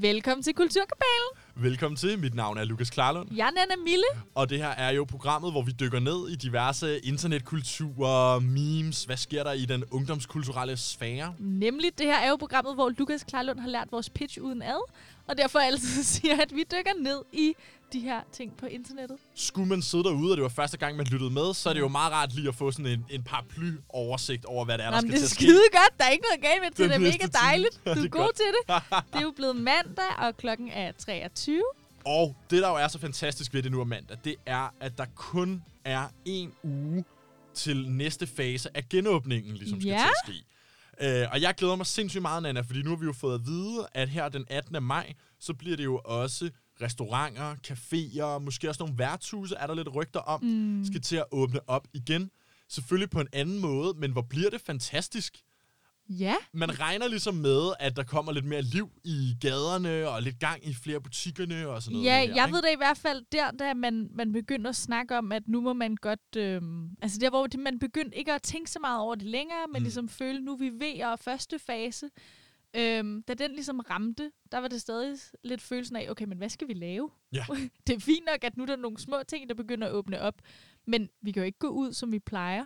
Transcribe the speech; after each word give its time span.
Velkommen 0.00 0.42
til 0.42 0.54
Kulturkabalen. 0.54 1.28
Velkommen 1.54 1.96
til. 1.96 2.18
Mit 2.18 2.34
navn 2.34 2.58
er 2.58 2.64
Lukas 2.64 2.90
Klarlund. 2.90 3.28
Jeg 3.36 3.46
er 3.46 3.50
Nana 3.50 3.82
Mille. 3.84 4.04
Og 4.34 4.50
det 4.50 4.58
her 4.58 4.68
er 4.68 4.90
jo 4.90 5.04
programmet, 5.04 5.52
hvor 5.52 5.62
vi 5.62 5.72
dykker 5.80 6.00
ned 6.00 6.28
i 6.28 6.36
diverse 6.36 6.98
internetkulturer, 6.98 8.38
memes. 8.40 9.04
Hvad 9.04 9.16
sker 9.16 9.44
der 9.44 9.52
i 9.52 9.64
den 9.64 9.84
ungdomskulturelle 9.90 10.76
sfære? 10.76 11.34
Nemlig, 11.38 11.98
det 11.98 12.06
her 12.06 12.16
er 12.16 12.28
jo 12.28 12.36
programmet, 12.36 12.74
hvor 12.74 12.92
Lukas 12.98 13.24
Klarlund 13.24 13.60
har 13.60 13.68
lært 13.68 13.88
vores 13.90 14.10
pitch 14.10 14.38
uden 14.40 14.62
ad. 14.62 14.90
Og 15.28 15.38
derfor 15.38 15.58
altid 15.58 16.02
siger, 16.14 16.42
at 16.42 16.54
vi 16.54 16.64
dykker 16.72 16.92
ned 17.02 17.22
i 17.32 17.54
de 17.92 18.00
her 18.00 18.20
ting 18.32 18.56
på 18.56 18.66
internettet. 18.66 19.16
Skulle 19.34 19.68
man 19.68 19.82
sidde 19.82 20.04
derude, 20.04 20.32
og 20.32 20.36
det 20.36 20.42
var 20.42 20.48
første 20.48 20.76
gang, 20.76 20.96
man 20.96 21.06
lyttede 21.06 21.30
med, 21.30 21.54
så 21.54 21.68
er 21.68 21.72
det 21.72 21.80
jo 21.80 21.88
meget 21.88 22.12
rart 22.12 22.34
lige 22.34 22.48
at 22.48 22.54
få 22.54 22.70
sådan 22.70 22.86
en, 22.86 23.04
en 23.10 23.22
paraply-oversigt 23.22 24.44
over, 24.44 24.64
hvad 24.64 24.78
det 24.78 24.84
er, 24.84 24.90
der 24.90 24.96
Jamen, 24.96 25.10
skal 25.10 25.20
det 25.20 25.24
er 25.24 25.26
til 25.26 25.26
at 25.26 25.30
ske. 25.30 25.42
skide 25.44 25.62
godt. 25.72 25.98
Der 25.98 26.04
er 26.04 26.10
ikke 26.10 26.24
noget 26.30 26.42
galt 26.50 26.62
med 26.62 26.70
det. 26.70 26.78
Det 26.90 26.94
er 26.94 27.12
mega 27.12 27.26
dejligt. 27.44 27.80
Du 27.86 27.90
det 27.90 27.98
er 27.98 28.04
er 28.04 28.08
god 28.08 28.20
godt. 28.22 28.36
til 28.36 28.44
det. 28.46 28.74
Det 29.12 29.18
er 29.18 29.22
jo 29.22 29.32
blevet 29.36 29.56
mandag, 29.56 30.04
og 30.18 30.36
klokken 30.36 30.68
er 30.68 30.92
23. 30.92 31.62
Og 32.04 32.36
det, 32.50 32.62
der 32.62 32.68
jo 32.68 32.74
er 32.76 32.88
så 32.88 32.98
fantastisk 32.98 33.54
ved 33.54 33.62
det 33.62 33.72
nu 33.72 33.80
er 33.80 33.84
mandag, 33.84 34.16
det 34.24 34.36
er, 34.46 34.74
at 34.80 34.98
der 34.98 35.04
kun 35.14 35.62
er 35.84 36.08
en 36.24 36.52
uge 36.62 37.04
til 37.54 37.90
næste 37.90 38.26
fase 38.26 38.68
af 38.76 38.88
genåbningen, 38.88 39.54
ligesom 39.56 39.80
skal 39.80 39.90
Ja. 39.90 39.96
til 39.96 40.32
at 40.32 40.34
ske. 40.36 40.44
Uh, 41.04 41.32
og 41.32 41.42
jeg 41.42 41.54
glæder 41.56 41.76
mig 41.76 41.86
sindssygt 41.86 42.22
meget, 42.22 42.42
Nana, 42.42 42.60
fordi 42.60 42.82
nu 42.82 42.90
har 42.90 42.96
vi 42.96 43.06
jo 43.06 43.12
fået 43.12 43.34
at 43.34 43.46
vide, 43.46 43.86
at 43.94 44.08
her 44.08 44.28
den 44.28 44.44
18. 44.48 44.82
maj, 44.82 45.14
så 45.40 45.54
bliver 45.54 45.76
det 45.76 45.84
jo 45.84 46.00
også 46.04 46.50
restauranter, 46.82 47.54
caféer, 47.66 48.38
måske 48.38 48.68
også 48.68 48.82
nogle 48.82 48.98
værtshuse, 48.98 49.54
er 49.56 49.66
der 49.66 49.74
lidt 49.74 49.94
rygter 49.94 50.20
om, 50.20 50.44
mm. 50.44 50.84
skal 50.84 51.00
til 51.00 51.16
at 51.16 51.24
åbne 51.30 51.60
op 51.66 51.88
igen. 51.92 52.30
Selvfølgelig 52.68 53.10
på 53.10 53.20
en 53.20 53.28
anden 53.32 53.58
måde, 53.58 53.94
men 53.98 54.12
hvor 54.12 54.22
bliver 54.22 54.50
det 54.50 54.60
fantastisk. 54.60 55.36
Ja, 56.08 56.34
Man 56.52 56.80
regner 56.80 57.08
ligesom 57.08 57.34
med, 57.34 57.72
at 57.80 57.96
der 57.96 58.02
kommer 58.02 58.32
lidt 58.32 58.44
mere 58.44 58.62
liv 58.62 58.90
i 59.04 59.34
gaderne, 59.40 60.08
og 60.08 60.22
lidt 60.22 60.38
gang 60.38 60.66
i 60.66 60.74
flere 60.74 61.00
butikkerne 61.00 61.68
og 61.68 61.82
sådan 61.82 61.92
noget. 61.92 62.06
ja 62.06 62.10
her, 62.26 62.34
jeg 62.34 62.44
ikke? 62.46 62.54
ved 62.54 62.62
det 62.62 62.72
i 62.72 62.76
hvert 62.76 62.96
fald 62.98 63.24
der, 63.32 63.50
da 63.50 63.74
man, 63.74 64.08
man 64.14 64.32
begyndte 64.32 64.68
at 64.68 64.76
snakke 64.76 65.18
om, 65.18 65.32
at 65.32 65.42
nu 65.48 65.60
må 65.60 65.72
man 65.72 65.96
godt... 65.96 66.36
Øhm, 66.36 66.90
altså 67.02 67.18
der, 67.20 67.30
hvor 67.30 67.46
det, 67.46 67.60
man 67.60 67.78
begyndte 67.78 68.18
ikke 68.18 68.32
at 68.32 68.42
tænke 68.42 68.70
så 68.70 68.78
meget 68.78 69.00
over 69.00 69.14
det 69.14 69.26
længere, 69.26 69.66
men 69.72 69.80
Mm. 69.80 69.84
ligesom 69.84 70.08
føle, 70.08 70.40
nu 70.40 70.52
er 70.52 70.56
vi 70.56 70.70
ved 70.70 71.04
og 71.04 71.18
første 71.18 71.58
fase. 71.58 72.10
Øhm, 72.76 73.22
da 73.22 73.34
den 73.34 73.50
ligesom 73.50 73.80
ramte, 73.80 74.30
der 74.52 74.58
var 74.58 74.68
det 74.68 74.80
stadig 74.80 75.16
lidt 75.44 75.62
følelsen 75.62 75.96
af, 75.96 76.06
okay, 76.10 76.24
men 76.24 76.38
hvad 76.38 76.48
skal 76.48 76.68
vi 76.68 76.72
lave? 76.72 77.10
Ja. 77.32 77.44
det 77.86 77.96
er 77.96 78.00
fint 78.00 78.24
nok, 78.32 78.44
at 78.44 78.56
nu 78.56 78.62
er 78.62 78.66
der 78.66 78.76
nogle 78.76 78.98
små 78.98 79.16
ting, 79.28 79.48
der 79.48 79.54
begynder 79.54 79.86
at 79.86 79.92
åbne 79.92 80.20
op, 80.20 80.34
men 80.86 81.08
vi 81.22 81.32
kan 81.32 81.40
jo 81.42 81.46
ikke 81.46 81.58
gå 81.58 81.68
ud, 81.68 81.92
som 81.92 82.12
vi 82.12 82.18
plejer. 82.18 82.64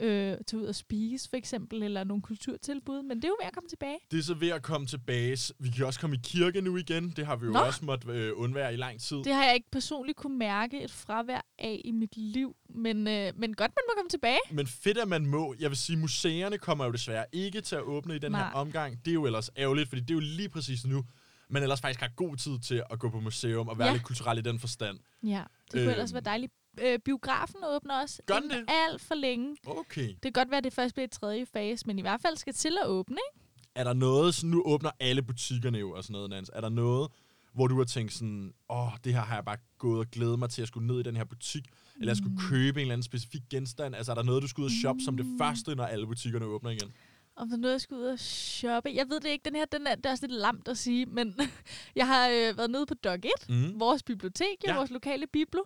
Øh, 0.00 0.36
tage 0.46 0.60
ud 0.62 0.66
og 0.66 0.74
spise, 0.74 1.28
for 1.30 1.36
eksempel, 1.36 1.82
eller 1.82 2.04
nogle 2.04 2.22
kulturtilbud, 2.22 3.02
men 3.02 3.16
det 3.16 3.24
er 3.24 3.28
jo 3.28 3.36
ved 3.40 3.46
at 3.46 3.52
komme 3.54 3.68
tilbage. 3.68 3.98
Det 4.10 4.18
er 4.18 4.22
så 4.22 4.34
ved 4.34 4.48
at 4.48 4.62
komme 4.62 4.86
tilbage. 4.86 5.54
Vi 5.58 5.70
kan 5.70 5.86
også 5.86 6.00
komme 6.00 6.16
i 6.16 6.20
kirke 6.24 6.60
nu 6.60 6.76
igen. 6.76 7.10
Det 7.10 7.26
har 7.26 7.36
vi 7.36 7.46
jo 7.46 7.52
Nå. 7.52 7.58
også 7.58 7.84
måttet 7.84 8.10
øh, 8.10 8.32
undvære 8.36 8.72
i 8.74 8.76
lang 8.76 9.00
tid. 9.00 9.16
Det 9.16 9.34
har 9.34 9.44
jeg 9.44 9.54
ikke 9.54 9.70
personligt 9.72 10.18
kunne 10.18 10.38
mærke 10.38 10.82
et 10.82 10.90
fravær 10.90 11.40
af 11.58 11.80
i 11.84 11.90
mit 11.90 12.16
liv, 12.16 12.56
men, 12.68 12.96
øh, 13.08 13.32
men 13.36 13.54
godt, 13.54 13.70
man 13.76 13.82
må 13.88 13.92
komme 13.96 14.08
tilbage. 14.10 14.38
Men 14.52 14.66
fedt, 14.66 14.98
at 14.98 15.08
man 15.08 15.26
må. 15.26 15.54
Jeg 15.60 15.70
vil 15.70 15.78
sige, 15.78 15.96
museerne 15.96 16.58
kommer 16.58 16.84
jo 16.84 16.92
desværre 16.92 17.24
ikke 17.32 17.60
til 17.60 17.76
at 17.76 17.82
åbne 17.82 18.16
i 18.16 18.18
den 18.18 18.34
her 18.34 18.42
Nej. 18.42 18.50
omgang. 18.54 19.04
Det 19.04 19.10
er 19.10 19.14
jo 19.14 19.26
ellers 19.26 19.50
ærgerligt, 19.56 19.88
fordi 19.88 20.00
det 20.00 20.10
er 20.10 20.14
jo 20.14 20.20
lige 20.20 20.48
præcis 20.48 20.86
nu, 20.86 21.04
man 21.52 21.62
ellers 21.62 21.80
faktisk 21.80 22.00
har 22.00 22.10
god 22.16 22.36
tid 22.36 22.58
til 22.58 22.82
at 22.90 22.98
gå 22.98 23.10
på 23.10 23.20
museum 23.20 23.68
og 23.68 23.78
være 23.78 23.88
Ja. 23.88 23.92
lidt 23.94 24.04
kulturel 24.04 24.38
i 24.38 24.40
den 24.42 24.58
forstand. 24.58 24.98
Ja, 25.22 25.42
det 25.64 25.70
kunne 25.72 25.82
Øhm. 25.82 25.90
ellers 25.90 26.12
være 26.12 26.22
dejligt. 26.24 26.52
Øh, 26.82 26.98
biografen 26.98 27.56
åbner 27.68 28.00
også 28.00 28.22
Gør 28.26 28.38
den 28.38 28.50
det? 28.50 28.64
alt 28.68 29.00
for 29.00 29.14
længe. 29.14 29.56
Okay. 29.66 30.08
Det 30.08 30.22
kan 30.22 30.32
godt 30.32 30.50
være, 30.50 30.58
at 30.58 30.64
det 30.64 30.72
først 30.72 30.94
bliver 30.94 31.06
i 31.06 31.10
tredje 31.10 31.46
fase, 31.46 31.86
men 31.86 31.98
i 31.98 32.02
hvert 32.02 32.20
fald 32.20 32.36
skal 32.36 32.52
til 32.54 32.78
at 32.82 32.88
åbne, 32.88 33.16
ikke? 33.32 33.46
Er 33.74 33.84
der 33.84 33.92
noget, 33.92 34.34
så 34.34 34.46
nu 34.46 34.62
åbner 34.66 34.90
alle 35.00 35.22
butikkerne 35.22 35.78
jo 35.78 35.92
og 35.92 36.02
sådan 36.04 36.12
noget, 36.12 36.30
Nans. 36.30 36.50
Er 36.54 36.60
der 36.60 36.68
noget, 36.68 37.10
hvor 37.54 37.66
du 37.66 37.76
har 37.78 37.84
tænkt 37.84 38.12
sådan, 38.12 38.54
åh, 38.70 38.92
det 39.04 39.14
her 39.14 39.20
har 39.20 39.34
jeg 39.34 39.44
bare 39.44 39.56
gået 39.78 39.98
og 40.00 40.06
glædet 40.12 40.38
mig 40.38 40.50
til 40.50 40.62
at 40.62 40.68
skulle 40.68 40.86
ned 40.86 41.00
i 41.00 41.02
den 41.02 41.16
her 41.16 41.24
butik, 41.24 41.64
eller 41.96 42.10
jeg 42.10 42.16
skulle 42.16 42.32
Mm. 42.34 42.40
købe 42.48 42.80
en 42.80 42.82
eller 42.82 42.92
anden 42.92 43.02
specifik 43.02 43.40
genstand? 43.50 43.94
Altså, 43.94 44.12
er 44.12 44.14
der 44.14 44.22
noget, 44.22 44.42
du 44.42 44.48
skal 44.48 44.60
ud 44.62 44.66
og 44.66 44.70
shoppe 44.80 45.02
som 45.04 45.16
det 45.16 45.26
første, 45.38 45.74
når 45.74 45.84
alle 45.84 46.06
butikkerne 46.06 46.44
åbner 46.46 46.70
igen? 46.70 46.92
Om 47.36 47.48
der 47.48 47.56
er 47.56 47.60
noget, 47.60 47.72
jeg 47.72 47.80
skal 47.80 47.96
ud 47.96 48.02
og 48.04 48.18
shoppe. 48.18 48.90
Jeg 48.94 49.08
ved 49.08 49.20
det 49.20 49.28
ikke. 49.28 49.44
Den 49.44 49.54
her, 49.54 49.64
den 49.64 49.86
er, 49.86 49.94
det 49.94 50.06
er 50.06 50.10
også 50.10 50.26
lidt 50.26 50.40
lamt 50.40 50.68
at 50.68 50.78
sige, 50.78 51.06
men 51.06 51.34
jeg 51.96 52.06
har 52.06 52.28
øh, 52.28 52.56
været 52.58 52.70
nede 52.70 52.86
på 52.86 52.94
Dog 52.94 53.14
1, 53.14 53.22
Mm. 53.48 53.80
vores 53.80 54.02
bibliotek. 54.02 54.56
Ja. 54.66 54.74
vores 54.76 54.90
lokale 54.90 55.26
biblo, 55.26 55.60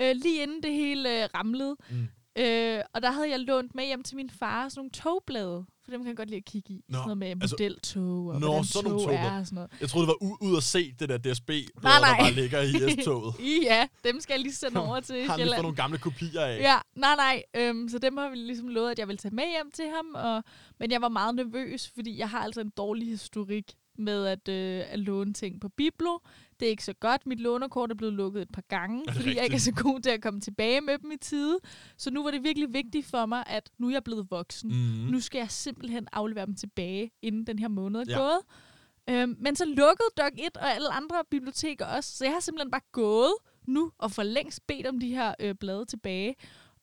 øh, 0.00 0.14
lige 0.22 0.42
inden 0.42 0.62
det 0.62 0.72
hele 0.72 1.22
øh, 1.22 1.28
ramlede. 1.34 1.76
Mm. 1.90 2.08
Øh, 2.38 2.80
og 2.94 3.02
der 3.02 3.10
havde 3.10 3.30
jeg 3.30 3.40
lånt 3.40 3.74
med 3.74 3.86
hjem 3.86 4.02
til 4.02 4.16
min 4.16 4.30
far 4.30 4.68
sådan 4.68 4.78
nogle 4.78 4.90
togblade, 4.90 5.64
for 5.84 5.90
dem 5.90 6.00
kan 6.00 6.08
jeg 6.08 6.16
godt 6.16 6.28
lide 6.30 6.36
at 6.38 6.44
kigge 6.44 6.72
i. 6.74 6.84
Nå, 6.88 6.96
sådan 6.96 7.02
noget 7.06 7.18
med 7.18 7.28
altså- 7.42 7.56
modeltog 7.58 8.26
og 8.26 8.40
Nå, 8.40 8.62
sådan 8.62 8.90
nogle 8.90 9.04
tog 9.04 9.12
er 9.14 9.16
togblade. 9.16 9.40
og 9.40 9.46
sådan 9.46 9.54
noget. 9.54 9.70
Jeg 9.80 9.88
troede, 9.88 10.06
det 10.06 10.14
var 10.20 10.46
ud 10.48 10.56
at 10.56 10.62
se 10.62 10.92
det 10.98 11.08
der 11.08 11.18
DSB, 11.18 11.48
Nej, 11.50 11.92
der 11.92 12.00
nej. 12.00 12.18
bare 12.20 12.32
ligger 12.32 12.60
i 12.62 13.02
S-toget. 13.02 13.34
Ja, 13.70 13.86
dem 14.04 14.20
skal 14.20 14.34
jeg 14.34 14.40
lige 14.40 14.52
sende 14.54 14.80
over 14.86 15.00
til 15.00 15.22
Har 15.26 15.30
han 15.32 15.40
lige 15.40 15.48
fået 15.54 15.62
nogle 15.62 15.76
gamle 15.76 15.98
kopier 15.98 16.40
af? 16.40 16.58
Ja, 16.60 16.76
nej, 16.96 17.16
nej. 17.16 17.42
Øhm, 17.56 17.88
så 17.88 17.98
dem 17.98 18.16
har 18.16 18.30
vi 18.30 18.36
ligesom 18.36 18.68
lovet, 18.68 18.90
at 18.90 18.98
jeg 18.98 19.08
vil 19.08 19.16
tage 19.16 19.34
med 19.34 19.44
hjem 19.50 19.70
til 19.70 19.84
ham. 19.96 20.14
Og, 20.14 20.44
men 20.80 20.90
jeg 20.90 21.00
var 21.02 21.08
meget 21.08 21.34
nervøs, 21.34 21.90
fordi 21.94 22.18
jeg 22.18 22.30
har 22.30 22.38
altså 22.40 22.60
en 22.60 22.70
dårlig 22.76 23.08
historik 23.08 23.72
med 23.98 24.26
at, 24.26 24.48
øh, 24.48 24.84
at 24.88 24.98
låne 24.98 25.32
ting 25.32 25.60
på 25.60 25.68
Biblo. 25.68 26.18
Det 26.60 26.66
er 26.66 26.70
ikke 26.70 26.84
så 26.84 26.92
godt. 26.92 27.26
Mit 27.26 27.40
lånerkort 27.40 27.90
er 27.90 27.94
blevet 27.94 28.14
lukket 28.14 28.42
et 28.42 28.48
par 28.52 28.62
gange, 28.68 29.04
fordi 29.12 29.24
jeg 29.24 29.30
ikke 29.30 29.40
er 29.40 29.44
rigtigt? 29.44 29.62
så 29.62 29.72
god 29.82 30.00
til 30.00 30.10
at 30.10 30.22
komme 30.22 30.40
tilbage 30.40 30.80
med 30.80 30.98
dem 30.98 31.10
i 31.12 31.16
tide. 31.16 31.58
Så 31.96 32.10
nu 32.10 32.22
var 32.22 32.30
det 32.30 32.42
virkelig 32.42 32.72
vigtigt 32.72 33.06
for 33.06 33.26
mig, 33.26 33.44
at 33.46 33.70
nu 33.78 33.86
er 33.86 33.92
jeg 33.92 34.04
blevet 34.04 34.26
voksen. 34.30 34.70
Mm. 34.70 35.10
Nu 35.12 35.20
skal 35.20 35.38
jeg 35.38 35.50
simpelthen 35.50 36.06
aflevere 36.12 36.46
dem 36.46 36.54
tilbage, 36.56 37.10
inden 37.22 37.46
den 37.46 37.58
her 37.58 37.68
måned 37.68 38.00
er 38.00 38.04
Ja. 38.08 38.18
gået. 38.18 38.38
Øhm, 39.10 39.36
men 39.40 39.56
så 39.56 39.64
lukkede 39.64 40.08
Dog 40.18 40.30
1 40.38 40.56
og 40.56 40.74
alle 40.74 40.88
andre 40.92 41.16
biblioteker 41.30 41.86
også, 41.86 42.16
så 42.16 42.24
jeg 42.24 42.32
har 42.32 42.40
simpelthen 42.40 42.70
bare 42.70 42.80
gået 42.92 43.32
nu 43.66 43.92
og 43.98 44.10
for 44.12 44.22
længst 44.22 44.66
bedt 44.66 44.86
om 44.86 45.00
de 45.00 45.08
her 45.08 45.34
øh, 45.40 45.54
blade 45.54 45.84
tilbage. 45.84 46.34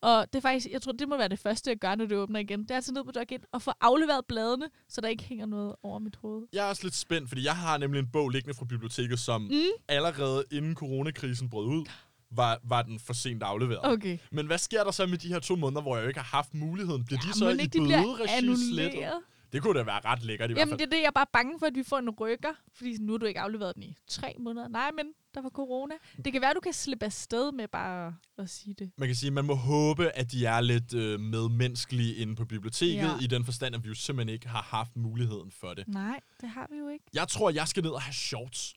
Og 0.02 0.26
det 0.32 0.38
er 0.38 0.42
faktisk, 0.42 0.66
jeg 0.72 0.82
tror, 0.82 0.92
det 0.92 1.08
må 1.08 1.16
være 1.16 1.28
det 1.28 1.38
første, 1.38 1.70
jeg 1.70 1.76
gør, 1.78 1.94
når 1.94 2.06
det 2.06 2.16
åbner 2.16 2.40
igen. 2.40 2.62
Det 2.62 2.70
er 2.70 2.76
at 2.76 2.84
tage 2.84 2.94
ned 2.94 3.04
på 3.04 3.10
Dog 3.10 3.24
1 3.28 3.44
og 3.52 3.62
få 3.62 3.72
afleveret 3.80 4.24
bladene, 4.28 4.66
så 4.88 5.00
der 5.00 5.08
ikke 5.08 5.24
hænger 5.24 5.46
noget 5.46 5.74
over 5.82 5.98
mit 5.98 6.16
hoved. 6.16 6.46
Jeg 6.52 6.64
er 6.64 6.68
også 6.68 6.82
lidt 6.84 6.94
spændt, 6.94 7.28
fordi 7.28 7.44
jeg 7.44 7.56
har 7.56 7.78
nemlig 7.78 7.98
en 7.98 8.08
bog 8.12 8.28
liggende 8.28 8.54
fra 8.58 8.64
biblioteket, 8.64 9.18
som 9.18 9.42
Mm. 9.42 9.60
allerede 9.88 10.44
inden 10.52 10.74
coronakrisen 10.74 11.50
brød 11.50 11.66
ud, 11.66 11.84
var, 12.30 12.58
var 12.64 12.82
den 12.82 13.00
for 13.00 13.12
sent 13.12 13.42
afleveret. 13.42 13.80
Okay. 13.92 14.18
Men 14.32 14.46
hvad 14.46 14.58
sker 14.58 14.84
der 14.84 14.90
så 14.90 15.06
med 15.06 15.18
de 15.18 15.28
her 15.28 15.38
to 15.38 15.56
måneder, 15.56 15.82
hvor 15.82 15.96
jeg 15.96 16.02
jo 16.02 16.08
ikke 16.08 16.20
har 16.20 16.36
haft 16.36 16.54
muligheden? 16.54 17.04
Bliver 17.04 17.20
de 17.20 17.32
så 17.38 17.48
i 17.48 17.68
bøderegi 17.78 18.72
slettet? 18.72 19.12
Det 19.52 19.62
kunne 19.62 19.78
da 19.78 19.84
være 19.84 20.00
ret 20.04 20.22
lækkert 20.22 20.50
i 20.50 20.52
hvert 20.52 20.60
Jamen, 20.60 20.70
fald. 20.72 20.78
det 20.78 20.86
er 20.86 20.90
det, 20.90 20.98
jeg 21.02 21.06
er 21.06 21.10
bare 21.10 21.26
bange 21.32 21.58
for, 21.58 21.66
at 21.66 21.74
vi 21.74 21.82
får 21.82 21.98
en 21.98 22.10
rykker. 22.10 22.52
Fordi 22.74 22.96
nu 23.00 23.12
har 23.12 23.18
du 23.18 23.26
ikke 23.26 23.40
afleveret 23.40 23.74
den 23.74 23.82
i 23.82 23.96
tre 24.08 24.34
måneder. 24.38 24.68
Nej, 24.68 24.90
men 24.96 25.06
der 25.34 25.40
var 25.42 25.48
corona. 25.50 25.94
Det 26.24 26.32
kan 26.32 26.42
være, 26.42 26.54
du 26.54 26.60
kan 26.60 26.72
slippe 26.72 27.04
afsted 27.06 27.52
med 27.52 27.68
bare 27.68 28.14
at 28.38 28.50
sige 28.50 28.74
det. 28.78 28.90
Man 28.98 29.08
kan 29.08 29.16
sige, 29.16 29.26
at 29.28 29.32
man 29.32 29.44
må 29.44 29.54
håbe, 29.54 30.10
at 30.10 30.32
de 30.32 30.46
er 30.46 30.60
lidt 30.60 30.94
øh, 30.94 31.20
medmenneskelige 31.20 32.14
inde 32.14 32.36
på 32.36 32.44
biblioteket, 32.44 32.96
Ja. 33.02 33.18
i 33.20 33.26
den 33.26 33.44
forstand, 33.44 33.74
at 33.74 33.84
vi 33.84 33.88
jo 33.88 33.94
simpelthen 33.94 34.34
ikke 34.34 34.48
har 34.48 34.62
haft 34.62 34.96
muligheden 34.96 35.50
for 35.50 35.74
det. 35.74 35.88
Nej, 35.88 36.20
det 36.40 36.48
har 36.48 36.66
vi 36.70 36.76
jo 36.78 36.88
ikke. 36.88 37.04
Jeg 37.14 37.28
tror, 37.28 37.50
jeg 37.50 37.68
skal 37.68 37.82
ned 37.82 37.90
og 37.90 38.02
have 38.02 38.14
shorts. 38.14 38.74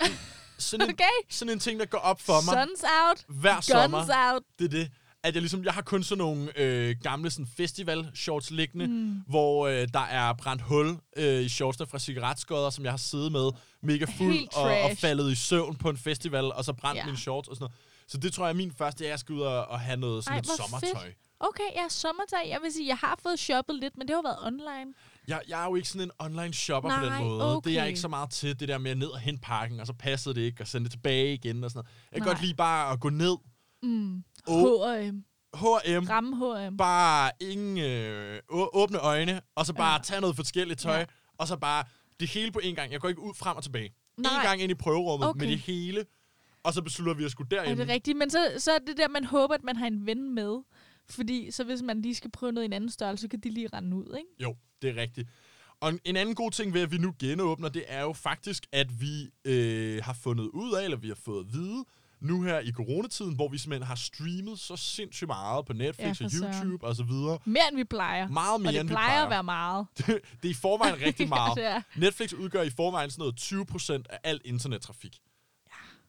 Sådan 0.58 0.86
en, 0.88 0.94
Okay. 0.94 1.04
sådan 1.30 1.52
en 1.52 1.58
ting, 1.60 1.80
der 1.80 1.86
går 1.86 1.98
op 1.98 2.20
for 2.20 2.32
mig 2.32 2.66
Suns 2.68 2.84
out, 3.08 3.38
hver 3.40 3.60
sommer. 3.60 3.98
guns 3.98 4.10
out. 4.32 4.42
Det 4.58 4.64
er 4.64 4.68
det. 4.68 4.90
At 5.24 5.34
jeg 5.34 5.42
ligesom, 5.42 5.64
jeg 5.64 5.72
har 5.72 5.82
kun 5.82 6.02
sådan 6.02 6.18
nogle 6.18 6.58
øh, 6.58 6.96
gamle 7.02 7.30
sådan 7.30 7.46
festival 7.56 8.10
shorts 8.14 8.50
liggende, 8.50 8.86
Mm. 8.86 9.22
hvor 9.28 9.66
øh, 9.68 9.88
der 9.94 10.00
er 10.00 10.32
brændt 10.32 10.62
hul 10.62 10.96
øh, 11.16 11.42
i 11.42 11.48
shortsene 11.48 11.86
fra 11.86 11.98
cigaretskodder, 11.98 12.70
som 12.70 12.84
jeg 12.84 12.92
har 12.92 12.96
siddet 12.96 13.32
med 13.32 13.50
mega 13.82 14.04
fuld 14.18 14.48
og, 14.56 14.62
og 14.82 14.90
faldet 14.98 15.32
i 15.32 15.34
søvn 15.34 15.76
på 15.76 15.90
en 15.90 15.96
festival, 15.96 16.44
og 16.52 16.64
så 16.64 16.72
brændt 16.72 16.96
Ja. 16.98 17.04
mine 17.04 17.16
shorts 17.18 17.48
og 17.48 17.56
sådan 17.56 17.64
noget. 17.64 17.76
Så 18.08 18.18
det 18.18 18.32
tror 18.32 18.44
jeg 18.44 18.50
er 18.50 18.56
min 18.56 18.72
første, 18.72 19.04
at 19.04 19.10
jeg 19.10 19.18
skal 19.18 19.32
ud 19.34 19.40
og, 19.40 19.66
og 19.66 19.80
have 19.80 19.96
noget 19.96 20.24
sådan 20.24 20.34
Ej, 20.34 20.38
et 20.38 20.46
sommertøj. 20.46 21.04
fedt. 21.04 21.16
Okay, 21.40 21.62
ja, 21.76 21.88
sommertøj. 21.88 22.38
Jeg 22.48 22.58
vil 22.62 22.72
sige, 22.72 22.88
jeg 22.88 22.96
har 22.96 23.18
fået 23.22 23.38
shoppet 23.38 23.76
lidt, 23.76 23.98
men 23.98 24.08
det 24.08 24.14
har 24.16 24.22
været 24.22 24.38
online. 24.46 24.92
Jeg, 25.28 25.40
jeg 25.48 25.60
er 25.62 25.64
jo 25.64 25.74
ikke 25.74 25.88
sådan 25.88 26.02
en 26.06 26.10
online 26.18 26.54
shopper 26.54 26.90
på 26.98 27.04
den 27.04 27.12
Nej, 27.12 27.22
måde. 27.24 27.38
Det 27.40 27.46
er 27.46 27.54
okay. 27.56 27.74
jeg 27.74 27.88
ikke 27.88 28.00
så 28.00 28.08
meget 28.08 28.30
til, 28.30 28.60
det 28.60 28.68
der 28.68 28.78
med 28.78 28.90
at 28.90 28.98
ned 28.98 29.06
og 29.08 29.18
hente 29.18 29.40
pakken, 29.42 29.80
og 29.80 29.86
så 29.86 29.92
passede 29.92 30.34
det 30.34 30.40
ikke, 30.40 30.62
og 30.62 30.66
sende 30.68 30.84
det 30.84 30.92
tilbage 30.92 31.34
igen 31.34 31.64
og 31.64 31.70
sådan 31.70 31.78
noget. 31.78 31.88
Jeg 32.12 32.20
kan 32.20 32.26
Nej. 32.26 32.34
godt 32.34 32.42
lide 32.42 32.54
bare 32.54 32.92
at 32.92 33.00
gå 33.00 33.08
ned, 33.10 33.36
Mm. 33.82 34.24
H&M. 34.48 35.24
H&M, 35.54 36.04
Ramme 36.10 36.36
H&M. 36.66 36.76
bare 36.76 37.30
ingen 37.40 37.78
øh, 37.78 38.40
åbne 38.48 38.98
øjne, 38.98 39.40
og 39.54 39.66
så 39.66 39.72
bare 39.74 39.92
Ja. 39.92 39.98
tage 40.02 40.20
noget 40.20 40.36
forskelligt 40.36 40.80
tøj, 40.80 40.98
Ja. 40.98 41.04
og 41.38 41.48
så 41.48 41.56
bare 41.56 41.84
det 42.20 42.28
hele 42.30 42.52
på 42.52 42.58
en 42.62 42.74
gang. 42.74 42.92
Jeg 42.92 43.00
går 43.00 43.08
ikke 43.08 43.20
ud 43.20 43.34
frem 43.34 43.56
og 43.56 43.62
tilbage. 43.62 43.94
Nej. 44.16 44.36
En 44.36 44.42
gang 44.46 44.60
ind 44.60 44.70
i 44.70 44.74
prøverummet 44.74 45.28
Okay. 45.28 45.40
med 45.40 45.48
det 45.48 45.58
hele, 45.58 46.04
og 46.62 46.74
så 46.74 46.82
beslutter 46.82 47.14
vi 47.14 47.24
at 47.24 47.30
skulle 47.30 47.56
Er 47.56 47.62
derinde. 47.62 47.82
det 47.82 47.88
rigtigt? 47.92 48.18
Men 48.18 48.30
så, 48.30 48.38
så 48.58 48.72
er 48.72 48.78
det 48.78 48.96
der, 48.96 49.08
man 49.08 49.24
håber, 49.24 49.54
at 49.54 49.64
man 49.64 49.76
har 49.76 49.86
en 49.86 50.06
ven 50.06 50.34
med. 50.34 50.58
Fordi 51.10 51.50
så 51.50 51.64
hvis 51.64 51.82
man 51.82 52.02
lige 52.02 52.14
skal 52.14 52.30
prøve 52.30 52.52
noget 52.52 52.64
i 52.64 52.66
en 52.66 52.72
anden 52.72 52.90
størrelse, 52.90 53.22
så 53.22 53.28
kan 53.28 53.40
de 53.40 53.50
lige 53.50 53.68
rende 53.72 53.96
ud, 53.96 54.14
ikke? 54.16 54.28
Jo, 54.42 54.56
det 54.82 54.90
er 54.90 54.96
rigtigt. 55.02 55.28
Og 55.80 55.88
en- 55.90 56.00
en 56.04 56.16
anden 56.16 56.34
god 56.34 56.50
ting 56.50 56.74
ved, 56.74 56.80
at 56.80 56.92
vi 56.92 56.98
nu 56.98 57.14
genåbner, 57.18 57.68
det 57.68 57.84
er 57.88 58.02
jo 58.02 58.12
faktisk, 58.12 58.66
at 58.72 59.00
vi 59.00 59.28
øh, 59.44 60.04
har 60.04 60.12
fundet 60.12 60.44
ud 60.44 60.74
af, 60.74 60.84
eller 60.84 60.96
vi 60.96 61.08
har 61.08 61.14
fået 61.24 61.44
at 61.46 61.52
vide, 61.52 61.84
nu 62.20 62.42
her 62.42 62.58
i 62.60 62.72
coronatiden, 62.72 63.34
hvor 63.34 63.48
vi 63.48 63.58
simpelthen 63.58 63.86
har 63.86 63.94
streamet 63.94 64.58
så 64.58 64.76
sindssygt 64.76 65.28
meget 65.28 65.66
på 65.66 65.72
Netflix 65.72 66.20
Ja, 66.20 66.26
og. 66.26 66.30
YouTube 66.32 66.86
og 66.86 66.96
så 66.96 67.02
videre. 67.04 67.38
Mere 67.44 67.62
end 67.70 67.76
vi 67.76 67.84
plejer. 67.84 68.28
Meget 68.28 68.60
mere, 68.60 68.68
og 68.68 68.72
det 68.72 68.80
end 68.80 68.88
vi 68.88 68.92
plejer 68.92 69.08
plejer. 69.08 69.24
at 69.24 69.30
være 69.30 69.42
meget. 69.44 69.86
det 70.42 70.44
er 70.44 70.48
i 70.48 70.54
forvejen 70.54 71.00
rigtig 71.06 71.28
meget. 71.28 71.56
ja, 71.58 71.74
det. 71.94 72.00
Netflix 72.00 72.32
udgør 72.32 72.62
i 72.62 72.70
forvejen 72.70 73.10
sådan 73.10 73.20
noget 73.20 73.36
20 73.36 73.66
procent 73.66 74.06
af 74.10 74.18
al 74.24 74.40
internettrafik. 74.44 75.18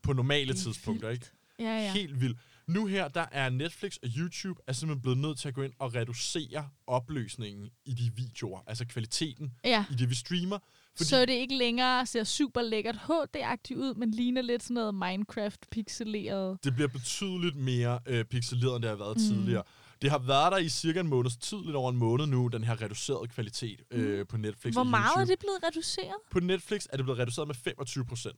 På 0.03 0.13
normale 0.13 0.53
Det 0.53 0.59
er 0.59 0.63
tidspunkter, 0.63 1.07
vildt. 1.09 1.23
ikke? 1.23 1.69
Ja, 1.69 1.79
ja. 1.83 1.91
Helt 1.93 2.21
vildt. 2.21 2.39
Nu 2.67 2.85
her, 2.85 3.07
der 3.07 3.25
er 3.31 3.49
Netflix 3.49 3.95
og 4.03 4.09
YouTube 4.17 4.61
er 4.67 4.73
simpelthen 4.73 5.01
blevet 5.01 5.17
nødt 5.17 5.39
til 5.39 5.47
at 5.47 5.53
gå 5.53 5.61
ind 5.61 5.73
og 5.79 5.95
reducere 5.95 6.69
opløsningen 6.87 7.69
i 7.85 7.93
de 7.93 8.11
videoer. 8.15 8.59
Altså 8.67 8.85
kvaliteten 8.85 9.53
ja. 9.63 9.85
i 9.91 9.95
det, 9.95 10.09
vi 10.09 10.15
streamer. 10.15 10.59
Fordi... 10.97 11.09
Så 11.09 11.21
det 11.25 11.33
ikke 11.33 11.55
længere 11.57 12.05
ser 12.05 12.23
super 12.23 12.61
lækkert 12.61 12.95
HD-agtigt 12.95 13.79
ud, 13.79 13.93
men 13.95 14.11
ligner 14.11 14.41
lidt 14.41 14.63
sådan 14.63 14.73
noget 14.73 14.95
Minecraft-pixeleret. 14.95 16.57
det 16.63 16.73
bliver 16.75 16.87
betydeligt 16.87 17.55
mere 17.55 17.99
øh, 18.07 18.25
pixeleret, 18.25 18.75
end 18.75 18.81
det 18.83 18.89
har 18.89 18.97
været 18.97 19.17
Mm. 19.17 19.23
mm. 19.23 19.29
tidligere. 19.37 19.63
Det 20.01 20.09
har 20.11 20.17
været 20.19 20.51
der 20.51 20.57
i 20.57 20.69
cirka 20.69 20.99
en 20.99 21.07
måneds 21.07 21.37
tid, 21.37 21.57
lidt 21.65 21.75
over 21.75 21.89
en 21.91 21.97
måned 21.97 22.25
nu, 22.25 22.47
den 22.47 22.63
her 22.63 22.81
reducerede 22.81 23.27
kvalitet 23.27 23.81
øh, 23.91 24.27
på 24.27 24.37
Netflix 24.37 24.73
Hvor 24.73 24.83
meget 24.83 25.21
er 25.21 25.25
det 25.25 25.39
blevet 25.39 25.59
reduceret? 25.63 26.15
På 26.31 26.39
Netflix 26.39 26.85
er 26.89 26.97
det 26.97 27.05
blevet 27.05 27.19
reduceret 27.19 27.47
med 27.47 27.55
25 27.55 28.05
procent. 28.05 28.35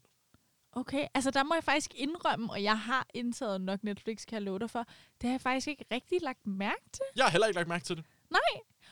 Okay, 0.74 1.08
altså 1.14 1.32
der 1.32 1.44
må 1.44 1.54
jeg 1.56 1.64
faktisk 1.64 1.92
indrømme, 1.96 2.52
og 2.52 2.64
jeg 2.64 2.80
har 2.80 3.08
indtaget 3.14 3.62
nok 3.62 3.84
Netflix, 3.84 4.26
kan 4.26 4.36
jeg 4.36 4.42
love 4.42 4.60
dig 4.60 4.70
for. 4.70 4.84
Det 5.22 5.24
har 5.24 5.30
jeg 5.32 5.42
faktisk 5.42 5.68
ikke 5.68 5.86
rigtig 5.92 6.18
lagt 6.22 6.48
mærke 6.48 6.84
til. 6.94 7.02
Jeg 7.16 7.26
har 7.26 7.32
heller 7.32 7.48
ikke 7.48 7.58
lagt 7.60 7.68
mærke 7.70 7.86
til 7.86 7.96
det. 7.96 8.06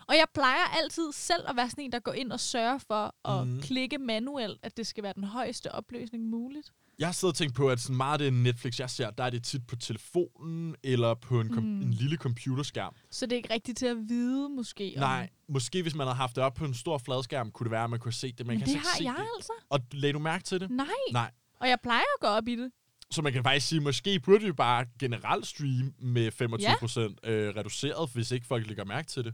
Og 0.08 0.16
jeg 0.16 0.26
plejer 0.34 0.64
altid 0.84 1.12
selv 1.12 1.44
at 1.48 1.56
være 1.56 1.70
sådan 1.70 1.84
en, 1.84 1.92
der 1.92 2.00
går 2.00 2.14
ind 2.14 2.32
og 2.32 2.40
sørger 2.40 2.78
for 2.78 3.16
at 3.30 3.48
Mhm. 3.48 3.62
klikke 3.62 3.98
manuelt, 3.98 4.60
at 4.64 4.78
det 4.78 4.88
skal 4.88 5.04
være 5.04 5.14
den 5.16 5.24
højeste 5.24 5.72
opløsning 5.72 6.24
muligt. 6.30 6.72
Jeg 7.00 7.08
har 7.08 7.14
siddet 7.14 7.34
og 7.34 7.38
tænkt 7.38 7.56
på, 7.56 7.70
at 7.70 7.80
sådan 7.80 7.96
meget 7.98 8.14
af 8.14 8.20
det 8.20 8.34
Netflix, 8.34 8.80
jeg 8.80 8.90
ser, 8.90 9.10
der 9.10 9.24
er 9.24 9.30
det 9.30 9.44
tit 9.44 9.68
på 9.68 9.76
telefonen 9.76 10.76
eller 10.84 11.14
på 11.14 11.42
en, 11.42 11.50
kom- 11.54 11.64
Mm. 11.64 11.82
en 11.82 11.94
lille 11.94 12.18
computerskærm. 12.18 12.96
Så 13.12 13.26
det 13.26 13.32
er 13.32 13.38
ikke 13.38 13.54
rigtigt 13.54 13.78
til 13.78 13.86
at 13.86 13.98
vide, 14.10 14.50
måske. 14.50 14.94
om- 14.96 15.00
Nej, 15.00 15.30
måske 15.50 15.82
hvis 15.82 15.96
man 15.96 16.08
havde 16.08 16.16
haft 16.18 16.36
det 16.36 16.44
op 16.44 16.54
på 16.54 16.66
en 16.66 16.74
stor 16.74 16.98
fladskærm, 16.98 17.52
kunne 17.52 17.66
det 17.66 17.72
være, 17.72 17.84
at 17.84 17.90
man 17.90 18.00
kunne 18.00 18.14
set 18.14 18.38
det, 18.38 18.48
men, 18.48 18.54
Men 18.54 18.60
man 18.60 18.66
det 18.68 18.74
kan 18.74 18.78
altså 18.80 18.90
har 18.92 18.98
se 18.98 19.04
jeg 19.04 19.16
det. 19.18 19.30
altså. 19.38 19.52
Og 19.70 19.80
lagde 19.92 20.14
du 20.14 20.20
mærke 20.20 20.44
til 20.44 20.60
det? 20.60 20.70
Nej. 20.72 20.88
Nej. 21.12 21.32
Og 21.60 21.70
jeg 21.70 21.78
plejer 21.84 22.00
at 22.00 22.22
gå 22.22 22.28
op 22.28 22.48
i 22.48 22.56
det. 22.56 22.72
Så 23.12 23.22
man 23.22 23.34
kan 23.34 23.44
faktisk 23.44 23.68
sige, 23.68 23.82
måske 23.82 24.20
burde 24.20 24.44
vi 24.46 24.52
bare 24.52 24.86
generelt 25.00 25.48
streame 25.48 25.94
med 26.00 26.32
25% 26.32 27.16
ja. 27.24 27.32
øh, 27.32 27.56
reduceret, 27.56 28.10
hvis 28.14 28.32
ikke 28.32 28.48
folk 28.48 28.68
lægger 28.68 28.86
mærke 28.86 29.08
til 29.08 29.24
det. 29.24 29.34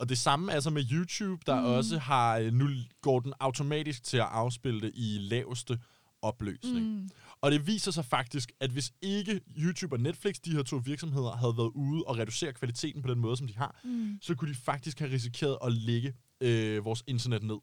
Og 0.00 0.08
det 0.08 0.18
samme 0.18 0.52
altså 0.52 0.70
med 0.70 0.84
YouTube, 0.92 1.42
der 1.46 1.60
Mm. 1.60 1.66
også 1.66 1.98
har, 1.98 2.36
øh, 2.38 2.52
nu 2.52 2.68
går 3.00 3.20
den 3.20 3.32
automatisk 3.40 4.04
til 4.04 4.16
at 4.16 4.26
afspille 4.30 4.80
det 4.80 4.90
i 4.94 5.18
laveste 5.20 5.78
opløsning. 6.22 6.86
Mm. 6.86 7.08
Og 7.40 7.50
det 7.50 7.66
viser 7.66 7.90
sig 7.90 8.04
faktisk, 8.04 8.52
at 8.60 8.70
hvis 8.70 8.92
ikke 9.02 9.40
YouTube 9.58 9.94
og 9.96 10.00
Netflix, 10.00 10.34
de 10.34 10.50
her 10.50 10.62
to 10.62 10.76
virksomheder, 10.84 11.30
havde 11.36 11.56
været 11.56 11.70
ude 11.74 12.02
og 12.06 12.18
reducere 12.18 12.52
kvaliteten 12.52 13.02
på 13.02 13.08
den 13.10 13.18
måde, 13.18 13.36
som 13.36 13.46
de 13.46 13.56
har, 13.56 13.80
Mm. 13.84 14.18
så 14.22 14.34
kunne 14.34 14.50
de 14.50 14.58
faktisk 14.58 14.98
have 14.98 15.10
risikeret 15.12 15.58
at 15.64 15.72
lægge 15.72 16.14
øh, 16.40 16.84
vores 16.84 17.04
internet 17.06 17.42
ned. 17.42 17.56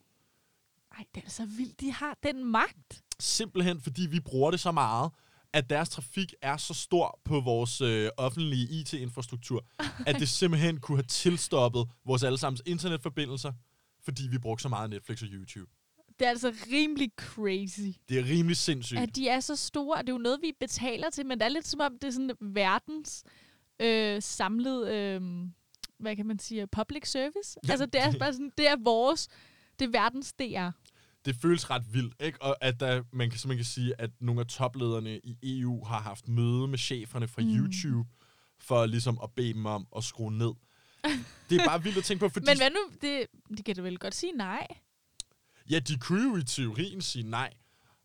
Ej, 0.97 1.03
det 1.15 1.23
er 1.25 1.29
så 1.29 1.45
vildt, 1.45 1.81
de 1.81 1.91
har 1.91 2.17
den 2.23 2.45
magt. 2.51 3.03
Simpelthen 3.19 3.81
fordi 3.81 4.07
vi 4.11 4.19
bruger 4.19 4.51
det 4.51 4.59
så 4.59 4.71
meget, 4.71 5.11
at 5.53 5.69
deres 5.69 5.89
trafik 5.89 6.33
er 6.41 6.57
så 6.57 6.73
stor 6.73 7.19
på 7.23 7.39
vores 7.39 7.81
øh, 7.81 8.09
offentlige 8.17 8.67
IT-infrastruktur, 8.79 9.65
at 10.07 10.15
det 10.19 10.29
simpelthen 10.39 10.79
kunne 10.79 10.97
have 10.97 11.03
tilstoppet 11.07 11.87
vores 12.05 12.23
allesammens 12.23 12.61
internetforbindelser, 12.65 13.53
fordi 14.03 14.27
vi 14.27 14.37
brugte 14.37 14.61
så 14.61 14.69
meget 14.69 14.89
Netflix 14.89 15.21
og 15.21 15.27
YouTube. 15.31 15.71
Det 16.19 16.25
er 16.25 16.29
altså 16.29 16.53
rimelig 16.71 17.11
crazy, 17.17 17.79
Det 18.09 18.19
er 18.19 18.25
rimelig 18.25 18.57
sindssygt. 18.57 18.99
at 18.99 19.15
de 19.15 19.29
er 19.29 19.39
så 19.39 19.55
store. 19.55 20.01
Det 20.01 20.09
er 20.09 20.13
jo 20.13 20.17
noget, 20.19 20.39
vi 20.41 20.51
betaler 20.59 21.09
til, 21.09 21.25
men 21.25 21.39
det 21.39 21.45
er 21.45 21.49
lidt 21.49 21.67
som 21.67 21.79
om, 21.79 21.97
det 22.01 22.07
er 22.07 22.11
sådan 22.11 22.31
verdens 22.41 23.23
øh, 23.79 24.21
samlet, 24.21 24.87
øh, 24.87 25.21
hvad 25.99 26.15
kan 26.15 26.25
man 26.25 26.39
sige, 26.39 26.67
public 26.67 27.11
service. 27.11 27.59
Ja, 27.67 27.71
altså, 27.71 27.85
det 27.85 28.01
er 28.01 28.17
bare 28.19 28.33
sådan, 28.33 28.51
det 28.57 28.67
er 28.69 28.75
vores, 28.83 29.27
det 29.79 29.85
er 29.85 29.89
verdens 29.89 30.33
DR. 30.33 30.69
det 31.27 31.35
føles 31.41 31.69
ret 31.69 31.93
vildt, 31.93 32.15
ikke? 32.19 32.41
Og 32.41 32.57
at 32.61 32.79
der, 32.79 33.03
man 33.13 33.29
kan 33.29 33.39
simpelthen 33.39 33.57
kan 33.57 33.65
sige, 33.65 34.01
at 34.01 34.09
nogle 34.19 34.41
af 34.41 34.47
toplederne 34.47 35.19
i 35.23 35.59
EU 35.61 35.85
har 35.85 36.01
haft 36.01 36.27
møde 36.27 36.67
med 36.67 36.77
cheferne 36.77 37.27
fra 37.27 37.41
mm. 37.41 37.47
YouTube, 37.47 38.09
for 38.59 38.85
ligesom 38.85 39.19
at 39.23 39.29
bede 39.35 39.53
dem 39.53 39.65
om 39.65 39.87
at 39.97 40.03
skrue 40.03 40.31
ned. 40.37 40.51
Det 41.49 41.61
er 41.61 41.65
bare 41.65 41.83
vildt 41.83 41.97
at 41.97 42.03
tænke 42.03 42.19
på, 42.19 42.29
fordi 42.29 42.45
Men 42.49 42.57
hvad 42.57 42.69
nu? 42.69 42.79
Det, 43.01 43.25
de 43.57 43.63
kan 43.63 43.75
da 43.75 43.81
vel 43.81 43.97
godt 43.97 44.15
sige 44.15 44.31
nej. 44.31 44.67
ja, 45.69 45.79
de 45.79 45.97
kunne 45.97 46.29
jo 46.31 46.37
i 46.37 46.43
teorien 46.43 47.01
sige 47.01 47.29
nej. 47.29 47.53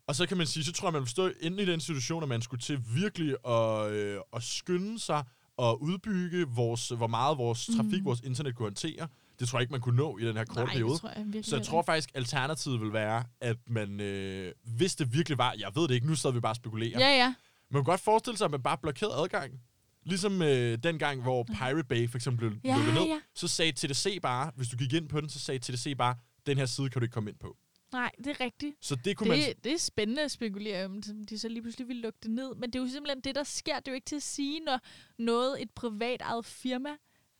Og 0.07 0.15
så 0.15 0.25
kan 0.25 0.37
man 0.37 0.47
sige, 0.47 0.63
så 0.63 0.71
tror 0.73 0.87
jeg, 0.87 0.93
man 0.93 1.01
vil 1.01 1.09
stå 1.09 1.31
inde 1.41 1.63
i 1.63 1.65
den 1.65 1.79
situation, 1.79 2.23
at 2.23 2.29
man 2.29 2.41
skulle 2.41 2.61
til 2.61 2.79
virkelig 2.95 3.35
at, 3.47 3.91
øh, 3.91 4.19
at 4.33 4.43
skynde 4.43 4.99
sig 4.99 5.23
og 5.57 5.81
udbygge, 5.81 6.47
vores, 6.47 6.89
hvor 6.89 7.07
meget 7.07 7.37
vores 7.37 7.69
trafik, 7.77 7.99
Mm. 7.99 8.05
vores 8.05 8.19
internet 8.19 8.55
kunne 8.55 8.65
håndtere. 8.65 9.07
Det 9.39 9.47
tror 9.47 9.59
jeg 9.59 9.61
ikke, 9.61 9.71
man 9.71 9.81
kunne 9.81 9.95
nå 9.97 10.17
i 10.17 10.25
den 10.25 10.37
her 10.37 10.45
korte 10.45 10.59
nej, 10.63 10.73
periode. 10.73 10.91
det 10.93 11.01
tror 11.01 11.09
jeg 11.09 11.25
virkelig 11.25 11.45
Så 11.45 11.55
jeg 11.55 11.65
tror 11.65 11.81
faktisk, 11.81 12.11
alternativet 12.13 12.81
vil 12.81 12.93
være, 12.93 13.23
at 13.41 13.57
man, 13.67 13.99
øh, 13.99 14.51
hvis 14.63 14.95
det 14.95 15.13
virkelig 15.13 15.37
var, 15.37 15.55
jeg 15.59 15.71
ved 15.75 15.87
det 15.87 15.95
ikke, 15.95 16.07
nu 16.07 16.15
sad 16.15 16.31
vi 16.31 16.39
bare 16.39 16.51
og 16.51 16.55
spekulerer. 16.55 16.99
Ja, 16.99 17.17
ja. 17.17 17.33
man 17.69 17.79
kan 17.79 17.83
godt 17.83 18.01
forestille 18.01 18.37
sig, 18.37 18.45
at 18.45 18.51
man 18.51 18.63
bare 18.63 18.77
blokerede 18.77 19.13
adgangen. 19.15 19.59
Ligesom 20.05 20.41
øh, 20.41 20.77
dengang, 20.83 21.21
hvor 21.21 21.43
Pirate 21.43 21.83
Bay 21.83 22.09
for 22.09 22.17
eksempel 22.17 22.49
blev 22.49 22.59
Ja, 22.63 22.75
lukket 22.75 22.93
ned, 22.93 23.03
ja. 23.03 23.19
så 23.35 23.47
sagde 23.47 23.71
TDC 23.71 24.19
bare, 24.21 24.51
hvis 24.55 24.67
du 24.67 24.77
gik 24.77 24.93
ind 24.93 25.09
på 25.09 25.21
den, 25.21 25.29
så 25.29 25.39
sagde 25.39 25.59
TDC 25.59 25.97
bare, 25.97 26.15
den 26.45 26.57
her 26.57 26.65
side 26.65 26.89
kan 26.89 26.99
du 26.99 27.03
ikke 27.03 27.13
komme 27.13 27.29
ind 27.29 27.39
på. 27.39 27.57
Nej, 27.93 28.11
det 28.17 28.27
er 28.27 28.39
rigtigt. 28.39 28.75
Så 28.81 28.95
det 28.95 29.17
kunne 29.17 29.29
man... 29.29 29.37
Det, 29.39 29.63
det 29.63 29.73
er 29.73 29.77
spændende 29.77 30.21
at 30.21 30.31
spekulere 30.31 30.85
om, 30.85 31.01
om 31.09 31.23
de 31.25 31.39
så 31.39 31.47
lige 31.49 31.61
pludselig 31.61 31.87
vil 31.87 31.95
lukke 31.95 32.19
det 32.23 32.31
ned. 32.31 32.55
Men 32.55 32.69
det 32.69 32.79
er 32.79 32.83
jo 32.83 32.89
simpelthen 32.89 33.21
det, 33.21 33.35
der 33.35 33.43
sker. 33.43 33.75
Det 33.79 33.87
er 33.87 33.91
jo 33.91 33.95
ikke 33.95 34.05
til 34.05 34.15
at 34.15 34.23
sige, 34.23 34.59
når 34.59 34.79
noget, 35.17 35.61
et 35.61 35.71
privat 35.71 36.21
eget 36.21 36.45
firma, 36.45 36.89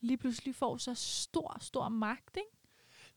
lige 0.04 0.18
pludselig 0.18 0.56
får 0.56 0.78
så 0.78 0.94
stor, 0.96 1.58
stor 1.62 1.90
magt, 1.90 2.38
ikke? 2.38 2.50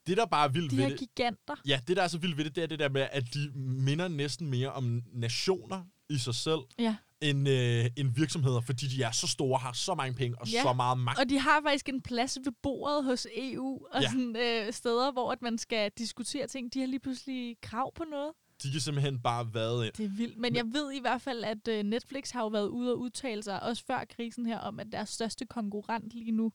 Det, 0.06 0.16
der 0.16 0.26
bare 0.26 0.44
er 0.44 0.48
vildt 0.52 0.70
De 0.70 0.76
ved 0.76 0.82
her 0.84 0.90
det... 0.90 0.98
giganter. 0.98 1.54
Ja, 1.66 1.80
det, 1.88 1.96
der 1.96 2.02
er 2.02 2.08
så 2.08 2.18
vildt 2.18 2.36
ved 2.36 2.44
det, 2.44 2.56
det 2.56 2.62
er 2.62 2.66
det 2.66 2.78
der 2.78 2.88
med, 2.88 3.08
at 3.12 3.24
de 3.34 3.50
minder 3.54 4.08
næsten 4.08 4.50
mere 4.50 4.72
om 4.72 5.02
nationer 5.12 5.84
i 6.10 6.18
sig 6.18 6.34
selv, 6.34 6.60
Ja. 6.78 6.96
end, 7.20 7.48
øh, 7.48 7.86
end 7.96 8.14
virksomheder, 8.14 8.60
fordi 8.60 8.86
de 8.86 9.02
er 9.02 9.10
så 9.10 9.26
store, 9.28 9.58
har 9.58 9.72
så 9.72 9.94
mange 9.94 10.14
penge 10.14 10.38
og 10.40 10.48
Ja, 10.48 10.62
så 10.62 10.72
meget 10.72 10.98
magt. 10.98 11.18
Og 11.18 11.28
de 11.28 11.38
har 11.38 11.60
faktisk 11.62 11.88
en 11.88 12.02
plads 12.02 12.38
ved 12.44 12.52
bordet 12.62 13.04
hos 13.04 13.26
EU, 13.36 13.86
og 13.90 14.02
Ja. 14.02 14.08
sådan, 14.10 14.36
øh, 14.36 14.72
steder, 14.72 15.12
hvor 15.12 15.32
at 15.32 15.42
man 15.42 15.58
skal 15.58 15.90
diskutere 15.98 16.46
ting. 16.46 16.74
De 16.74 16.80
har 16.80 16.86
lige 16.86 17.00
pludselig 17.00 17.56
krav 17.62 17.94
på 17.94 18.04
noget. 18.10 18.32
De 18.62 18.70
kan 18.72 18.80
simpelthen 18.80 19.20
bare 19.20 19.54
vade 19.54 19.86
ind. 19.86 19.92
Det 19.94 20.04
er 20.04 20.08
vildt. 20.08 20.36
Men 20.38 20.56
jeg 20.56 20.64
ved 20.72 20.92
i 20.92 21.00
hvert 21.00 21.22
fald, 21.22 21.44
at 21.44 21.68
øh, 21.68 21.82
Netflix 21.82 22.30
har 22.30 22.40
jo 22.42 22.48
været 22.48 22.68
ude 22.68 22.92
og 22.92 22.98
udtale 22.98 23.42
sig, 23.42 23.62
også 23.62 23.84
før 23.86 24.04
krisen 24.16 24.46
her, 24.46 24.58
om 24.58 24.80
at 24.80 24.86
deres 24.92 25.08
største 25.08 25.46
konkurrent 25.46 26.12
lige 26.12 26.32
nu, 26.32 26.52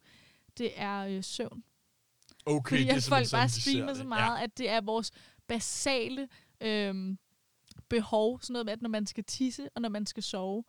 det 0.62 0.72
er 0.76 1.06
øh, 1.06 1.24
søvn. 1.24 1.64
Okay, 2.46 2.70
Fordi 2.70 2.84
det 2.84 3.06
er 3.06 3.10
folk 3.10 3.32
bare 3.32 3.50
streamer 3.50 3.88
det. 3.88 3.98
så 3.98 4.04
meget, 4.04 4.38
ja. 4.40 4.44
at 4.44 4.58
det 4.58 4.70
er 4.70 4.82
vores 4.82 5.12
basale 5.48 6.28
øhm, 6.62 7.18
behov. 7.90 8.42
Sådan 8.42 8.54
noget 8.54 8.66
med, 8.66 8.74
at 8.74 8.82
når 8.82 8.90
man 8.90 9.06
skal 9.08 9.24
tisse, 9.24 9.70
og 9.76 9.82
når 9.82 9.90
man 9.90 10.06
skal 10.06 10.24
sove. 10.24 10.64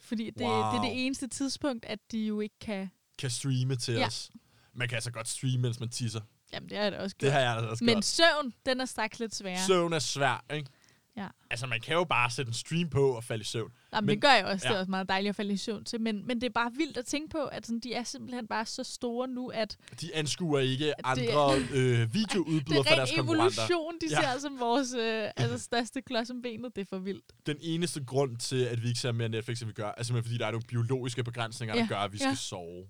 Fordi 0.00 0.26
det, 0.26 0.38
det 0.38 0.46
er 0.46 0.72
Wow. 0.74 0.82
det 0.84 1.06
eneste 1.06 1.28
tidspunkt, 1.28 1.84
at 1.84 1.98
de 2.12 2.18
jo 2.26 2.40
ikke 2.40 2.58
kan... 2.60 2.90
Kan 3.18 3.30
streame 3.30 3.76
til 3.76 3.94
Ja. 3.94 4.06
os. 4.06 4.30
Man 4.72 4.88
kan 4.88 4.96
altså 4.96 5.10
godt 5.10 5.28
streame, 5.28 5.58
mens 5.62 5.80
man 5.80 5.88
tisser. 5.88 6.20
Jamen, 6.52 6.68
det 6.68 6.76
har 6.76 6.84
jeg 6.84 6.92
da 6.92 6.98
også 6.98 7.14
Det 7.14 7.20
gjort. 7.20 7.32
har 7.32 7.40
jeg 7.40 7.52
altså 7.52 7.68
også 7.70 7.84
Men 7.84 7.94
godt. 7.94 8.04
søvn, 8.04 8.52
den 8.66 8.80
er 8.80 8.84
straks 8.84 9.20
lidt 9.20 9.34
sværere. 9.34 9.66
Søvn 9.66 9.92
er 9.92 9.98
svær, 9.98 10.44
ikke? 10.54 10.70
Ja. 11.16 11.26
Altså, 11.50 11.66
man 11.66 11.80
kan 11.80 11.94
jo 11.94 12.04
bare 12.04 12.30
sætte 12.30 12.50
en 12.50 12.54
stream 12.54 12.88
på 12.90 13.08
og 13.16 13.24
falde 13.24 13.42
i 13.42 13.44
søvn. 13.44 13.72
Jamen, 13.92 14.06
men- 14.06 14.14
det 14.14 14.22
gør 14.22 14.30
jeg 14.32 14.44
også. 14.44 14.66
Ja. 14.66 14.70
Det 14.72 14.76
er 14.76 14.80
også 14.80 14.90
meget 14.90 15.08
dejligt 15.08 15.28
at 15.30 15.36
falde 15.36 15.52
i 15.52 15.56
søvn 15.56 15.84
til. 15.84 16.00
Men, 16.00 16.26
men 16.26 16.40
det 16.40 16.46
er 16.46 16.50
bare 16.50 16.72
vildt 16.76 16.96
at 16.96 17.06
tænke 17.06 17.28
på, 17.28 17.38
at 17.44 17.66
sådan, 17.66 17.80
de 17.80 17.92
er 17.94 18.02
simpelthen 18.02 18.46
bare 18.46 18.66
så 18.66 18.84
store 18.84 19.28
nu, 19.28 19.48
at 19.48 19.76
De 20.00 20.14
anskuer 20.14 20.58
ikke 20.60 21.06
andre 21.06 21.22
Det- 21.56 21.70
øh, 21.70 21.98
det 22.00 22.14
videoudbydere 22.14 22.78
er 22.78 22.82
deres 22.96 23.10
ren 23.10 23.16
konkurrenter. 23.18 23.62
evolution, 23.62 23.94
de 24.00 24.06
Ja. 24.10 24.20
ser 24.32 24.40
som 24.40 24.60
vores 24.60 24.94
øh, 24.94 25.30
altså, 25.36 25.58
største 25.58 26.02
klods 26.02 26.30
om 26.30 26.42
benet. 26.42 26.76
Det 26.76 26.82
er 26.82 26.86
for 26.86 26.98
vildt. 26.98 27.24
Den 27.46 27.56
eneste 27.60 28.04
grund 28.04 28.36
til, 28.36 28.64
at 28.64 28.82
vi 28.82 28.88
ikke 28.88 29.00
ser 29.00 29.12
mere 29.12 29.28
Netflix, 29.28 29.60
end 29.60 29.66
vi 29.66 29.72
gør, 29.74 29.92
er 29.96 30.02
simpelthen, 30.02 30.24
fordi 30.30 30.38
der 30.38 30.46
er 30.46 30.50
nogle 30.50 30.66
biologiske 30.68 31.24
begrænsninger, 31.24 31.74
der 31.74 31.82
Ja, 31.82 31.88
gør, 31.88 31.98
at 31.98 32.12
vi 32.12 32.18
ja. 32.20 32.24
skal 32.24 32.36
sove. 32.36 32.84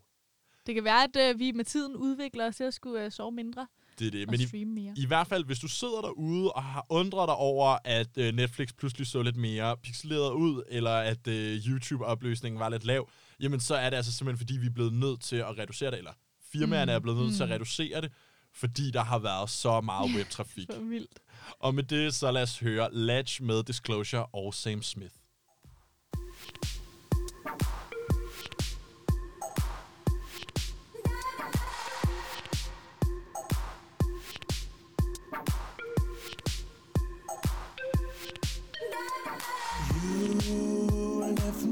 Det 0.67 0.75
kan 0.75 0.85
være, 0.85 1.05
at 1.05 1.17
øh, 1.35 1.39
vi 1.39 1.53
med 1.53 1.65
tiden 1.65 1.97
udvikler 1.97 2.47
os 2.47 2.57
til 2.57 2.65
at 2.65 2.75
skulle 2.75 3.05
øh, 3.05 3.13
sove 3.13 3.33
mindre 3.33 3.67
Det 3.99 4.07
er 4.07 4.11
det. 4.11 4.31
Men 4.31 4.41
i, 4.41 4.65
mere. 4.65 4.95
i 4.97 5.07
hvert 5.07 5.27
fald, 5.27 5.45
hvis 5.45 5.59
du 5.59 5.69
sidder 5.69 6.01
derude 6.01 6.53
og 6.53 6.63
har 6.63 6.87
undret 6.89 7.29
dig 7.29 7.37
over, 7.37 7.79
at 7.85 8.09
øh, 8.17 8.35
Netflix 8.35 8.69
pludselig 8.79 9.07
så 9.07 9.23
lidt 9.23 9.37
mere 9.37 9.77
pixeleret 9.77 10.33
ud, 10.33 10.63
eller 10.69 10.91
at 10.91 11.29
øh, 11.29 11.57
YouTube-opløsningen 11.67 12.59
var 12.59 12.69
lidt 12.69 12.85
lav, 12.85 13.09
jamen 13.41 13.61
så 13.61 13.75
er 13.75 13.91
det 13.91 13.97
altså 13.97 14.13
simpelthen, 14.13 14.39
fordi 14.39 14.57
vi 14.57 14.67
er 14.67 14.71
blevet 14.71 14.93
nødt 14.93 15.21
til 15.21 15.37
at 15.37 15.59
reducere 15.59 15.91
det, 15.91 15.99
eller 15.99 16.13
firmaerne 16.53 16.93
Mm, 16.93 16.97
er 16.97 16.99
blevet 16.99 17.19
nødt 17.19 17.37
til 17.37 17.43
at 17.43 17.49
mm. 17.49 17.53
reducere 17.53 18.01
det, 18.01 18.13
fordi 18.55 18.91
der 18.91 19.05
har 19.05 19.19
været 19.19 19.51
så 19.51 19.81
meget 19.81 20.17
webtrafik. 20.17 20.69
For 20.73 20.81
vildt. 20.81 21.19
Og 21.61 21.75
med 21.75 21.83
det, 21.83 22.15
så 22.15 22.31
lad 22.31 22.43
os 22.43 22.59
høre 22.59 22.89
Latch 22.93 23.43
med 23.43 23.63
Disclosure 23.63 24.27
og 24.27 24.55
Sam 24.55 24.83
Smith. 24.83 25.15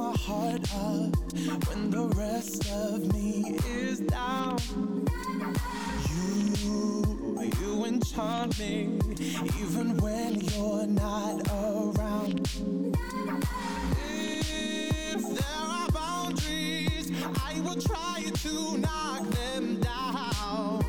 My 0.04 0.16
heart 0.18 0.62
up 0.74 1.12
when 1.66 1.90
the 1.90 2.06
rest 2.14 2.68
of 2.70 3.10
me 3.14 3.56
is 3.66 4.00
down. 4.00 4.58
You, 6.10 7.50
you 7.60 7.84
enchant 7.86 8.58
me 8.58 8.98
even 9.60 9.96
when 10.04 10.40
you're 10.42 10.86
not 10.86 11.36
around. 11.48 12.50
If 13.96 15.22
there 15.38 15.64
are 15.76 15.88
boundaries, 15.90 17.10
I 17.42 17.60
will 17.60 17.80
try 17.80 18.24
to 18.42 18.78
knock 18.78 19.22
them 19.30 19.80
down. 19.80 20.84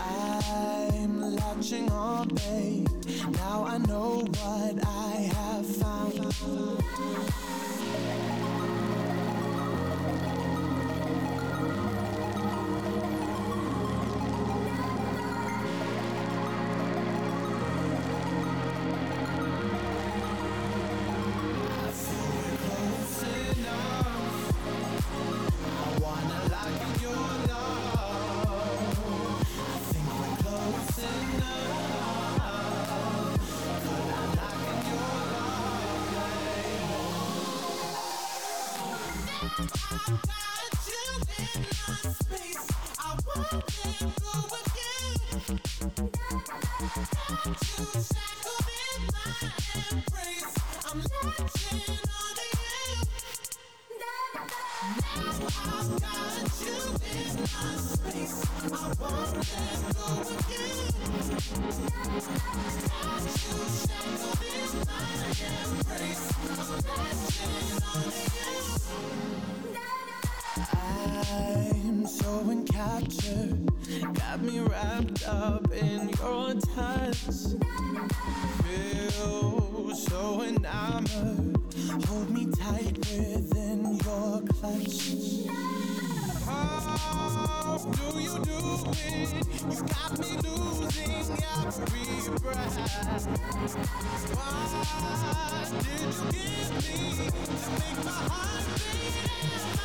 I'm 0.00 1.20
latching 1.36 1.90
on, 1.90 2.28
babe. 2.28 2.88
Now 3.32 3.64
I 3.66 3.76
know 3.78 4.24
what 4.38 4.65
Yeah. 99.42 99.76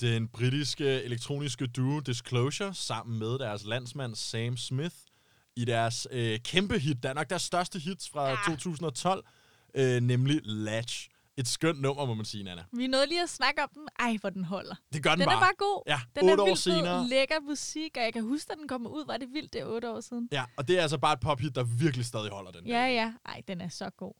Den 0.00 0.28
britiske 0.28 1.02
elektroniske 1.02 1.66
duo 1.66 2.00
Disclosure 2.00 2.74
sammen 2.74 3.18
med 3.18 3.38
deres 3.38 3.64
landsmand 3.64 4.14
Sam 4.14 4.56
Smith 4.56 4.94
i 5.56 5.64
deres 5.64 6.06
øh, 6.10 6.38
kæmpe 6.44 6.78
hit, 6.78 7.02
der 7.02 7.08
er 7.08 7.14
nok 7.14 7.30
deres 7.30 7.42
største 7.42 7.78
hits 7.78 8.08
fra 8.10 8.30
Ah. 8.30 8.38
2012, 8.46 9.24
øh, 9.74 10.00
nemlig 10.00 10.40
Latch. 10.44 11.08
Et 11.38 11.48
skønt 11.48 11.80
nummer, 11.80 12.04
må 12.06 12.14
man 12.14 12.24
sige, 12.24 12.44
Nana. 12.44 12.64
Vi 12.72 12.86
nåede 12.86 13.06
lige 13.06 13.22
at 13.22 13.28
snakke 13.30 13.62
om 13.62 13.68
den. 13.74 13.88
Ej, 13.98 14.16
hvor 14.20 14.30
den 14.30 14.44
holder. 14.44 14.74
Det 14.92 15.02
gør 15.02 15.10
den, 15.10 15.18
Den 15.20 15.26
bare. 15.26 15.36
er 15.36 15.40
bare 15.40 15.54
god. 15.58 15.82
Ja, 15.86 16.00
Den 16.20 16.28
er 16.28 16.32
år 16.40 16.44
vildt 16.44 16.58
fed, 16.62 16.72
senere. 16.74 17.08
lækker 17.08 17.40
musik, 17.48 17.96
og 17.96 18.02
jeg 18.02 18.12
kan 18.12 18.22
huske, 18.22 18.52
at 18.52 18.58
den 18.58 18.68
kom 18.68 18.86
ud. 18.86 19.06
Var 19.06 19.16
det 19.16 19.28
vildt, 19.32 19.52
det 19.52 19.60
er 19.60 19.64
otte 19.66 19.90
år 19.90 20.00
siden? 20.00 20.28
Ja, 20.32 20.44
og 20.56 20.68
det 20.68 20.78
er 20.78 20.82
altså 20.82 20.98
bare 20.98 21.12
et 21.12 21.20
pophit, 21.20 21.54
der 21.54 21.64
virkelig 21.64 22.06
stadig 22.06 22.30
holder 22.30 22.50
den. 22.50 22.66
Ja, 22.66 22.86
ja. 22.86 23.12
Ej, 23.26 23.42
den 23.48 23.60
er 23.60 23.68
så 23.68 23.90
god. 23.90 24.12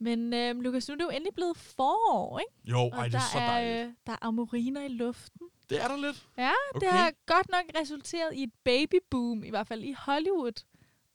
Men 0.00 0.34
øhm, 0.34 0.60
Lukas, 0.60 0.88
nu 0.88 0.92
er 0.92 0.96
det 0.96 1.04
jo 1.04 1.10
endelig 1.10 1.34
blevet 1.34 1.56
forår, 1.56 2.38
ikke? 2.38 2.52
Jo, 2.78 2.88
ej, 2.88 3.04
det 3.04 3.12
der 3.12 3.18
er 3.18 3.22
så 3.32 3.38
dejligt. 3.38 3.86
øh, 3.86 3.92
der 4.06 4.12
er 4.12 4.16
amoriner 4.26 4.84
i 4.84 4.88
luften. 4.88 5.46
Det 5.70 5.82
er 5.84 5.88
der 5.88 5.96
lidt. 6.06 6.26
Ja, 6.38 6.50
Okay. 6.74 6.86
det 6.86 6.88
har 6.98 7.12
godt 7.26 7.48
nok 7.50 7.80
resulteret 7.80 8.34
i 8.34 8.42
et 8.42 8.50
babyboom, 8.64 9.44
i 9.44 9.50
hvert 9.50 9.66
fald 9.66 9.82
i 9.82 9.94
Hollywood. 9.98 10.64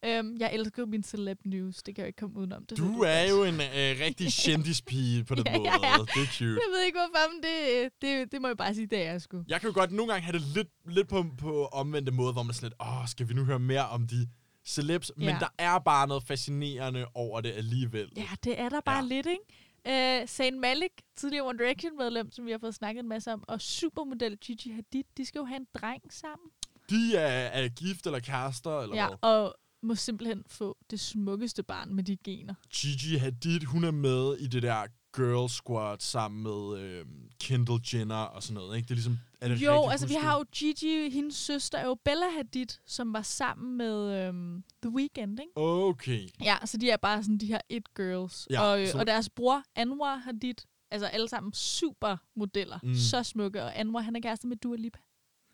Øhm, 0.06 0.38
jeg 0.40 0.54
elsker 0.54 0.86
min 0.86 1.04
celeb 1.04 1.40
news, 1.46 1.84
det 1.84 1.96
kan 1.96 2.02
jeg 2.02 2.08
ikke 2.08 2.18
komme 2.18 2.38
udenom. 2.40 2.66
Det 2.66 2.78
Du 2.78 3.02
er 3.02 3.30
jo 3.30 3.44
en 3.44 3.54
øh, 3.80 3.92
rigtig 4.06 4.28
kendispige 4.46 5.24
på 5.24 5.36
den 5.36 5.44
Ja, 5.48 5.58
måde. 5.58 5.70
ja, 5.70 5.88
ja. 5.88 5.94
Det 5.98 6.22
er 6.22 6.26
cute. 6.26 6.44
Jeg 6.64 6.70
ved 6.74 6.82
ikke 6.86 6.98
hvorfor, 7.00 7.32
men 7.34 7.44
det, 7.44 7.90
det, 8.02 8.32
det 8.32 8.42
må 8.42 8.48
jeg 8.48 8.58
bare 8.58 8.76
sige, 8.76 8.88
det 8.88 9.00
er 9.06 9.12
jeg 9.12 9.22
sgu. 9.22 9.44
Jeg 9.48 9.60
kan 9.62 9.70
jo 9.70 9.74
godt 9.74 9.92
nogle 9.92 10.12
gange 10.14 10.26
have 10.26 10.40
det 10.40 10.48
lidt, 10.56 10.68
lidt 10.86 11.08
på, 11.08 11.26
på 11.38 11.66
omvendte 11.66 12.12
måde, 12.12 12.34
hvor 12.34 12.44
man 12.44 12.50
er 12.50 12.54
sådan 12.54 12.70
lidt, 12.70 12.82
åh, 12.82 13.08
skal 13.08 13.30
vi 13.30 13.34
nu 13.34 13.44
høre 13.44 13.60
mere 13.60 13.88
om 13.90 14.08
de 14.08 14.28
celebs? 14.66 15.12
Men 15.18 15.26
Ja. 15.28 15.38
der 15.40 15.48
er 15.58 15.80
bare 15.80 16.08
noget 16.08 16.24
fascinerende 16.24 17.06
over 17.14 17.42
det 17.42 17.52
alligevel. 17.52 18.12
Ja, 18.18 18.28
det 18.44 18.60
er 18.60 18.70
der 18.70 18.82
bare 18.82 18.96
ja. 18.96 19.02
lidt, 19.22 19.26
ikke? 19.28 20.22
Uh, 20.22 20.28
Zayn 20.28 20.60
Malik, 20.60 20.92
tidligere 21.16 21.46
One 21.48 21.58
Direction-medlem, 21.58 22.32
som 22.32 22.46
vi 22.46 22.52
har 22.52 22.58
fået 22.60 22.76
snakket 22.76 23.00
en 23.04 23.10
masse 23.10 23.34
om, 23.34 23.44
og 23.48 23.62
supermodel 23.62 24.38
Gigi 24.38 24.72
Hadid, 24.72 25.04
de 25.18 25.26
skal 25.26 25.40
jo 25.40 25.46
have 25.46 25.58
en 25.60 25.68
dreng 25.74 26.02
sammen. 26.14 26.48
De 26.90 27.16
er, 27.16 27.28
er 27.64 27.68
gift 27.70 28.06
eller 28.06 28.20
kærester, 28.20 28.80
eller 28.82 28.96
Ja, 28.96 29.08
hvad? 29.08 29.18
og 29.22 29.56
må 29.84 29.96
simpelthen 29.96 30.44
få 30.48 30.78
det 30.90 31.00
smukkeste 31.00 31.64
barn 31.64 31.94
med 31.96 32.04
de 32.04 32.18
gener. 32.24 32.54
Gigi 32.74 33.16
Hadid, 33.16 33.60
hun 33.66 33.84
er 33.84 33.92
med 33.92 34.38
i 34.38 34.48
det 34.48 34.64
der 34.64 34.86
girl 35.16 35.50
squad 35.50 35.98
sammen 36.00 36.44
med 36.44 36.80
øh, 36.80 37.06
Kendall 37.40 37.80
Jenner 37.94 38.16
og 38.16 38.44
sådan 38.44 38.54
noget, 38.54 38.78
ikke? 38.78 38.86
Det 38.86 38.92
er 38.92 38.96
ligesom... 38.96 39.18
Er 39.42 39.48
det 39.48 39.62
Jo, 39.62 39.88
altså 39.90 40.08
vi 40.08 40.14
har 40.14 40.38
jo 40.38 40.46
Gigi, 40.56 41.10
hendes 41.10 41.36
søster 41.36 41.78
er 41.78 41.86
jo 41.86 41.98
Bella 42.06 42.26
Hadid, 42.38 42.66
som 42.86 43.14
var 43.14 43.22
sammen 43.22 43.78
med 43.78 44.28
øhm, 44.28 44.64
The 44.84 44.92
Weeknd, 44.92 45.40
ikke? 45.40 45.52
Okay. 45.56 46.28
Ja, 46.44 46.56
så 46.66 46.78
de 46.78 46.90
er 46.90 46.98
bare 46.98 47.24
sådan 47.24 47.38
de 47.38 47.46
her 47.46 47.60
it 47.70 47.96
girls. 47.96 48.48
Ja, 48.50 48.62
og, 48.62 48.82
øh, 48.82 48.88
så- 48.88 48.98
og 49.00 49.08
deres 49.08 49.30
bror, 49.30 49.64
Anwar 49.76 50.16
Hadid, 50.16 50.54
altså 50.92 51.08
alle 51.08 51.30
sammen 51.30 51.54
supermodeller. 51.54 52.80
Mm. 52.84 52.90
Mm. 52.90 52.96
Så 52.96 53.24
smukke. 53.24 53.64
Og 53.64 53.80
Anwar, 53.80 54.02
han 54.02 54.16
er 54.16 54.20
kæreste 54.20 54.48
med 54.48 54.58
Dua 54.58 54.76
Lipa. 54.76 55.00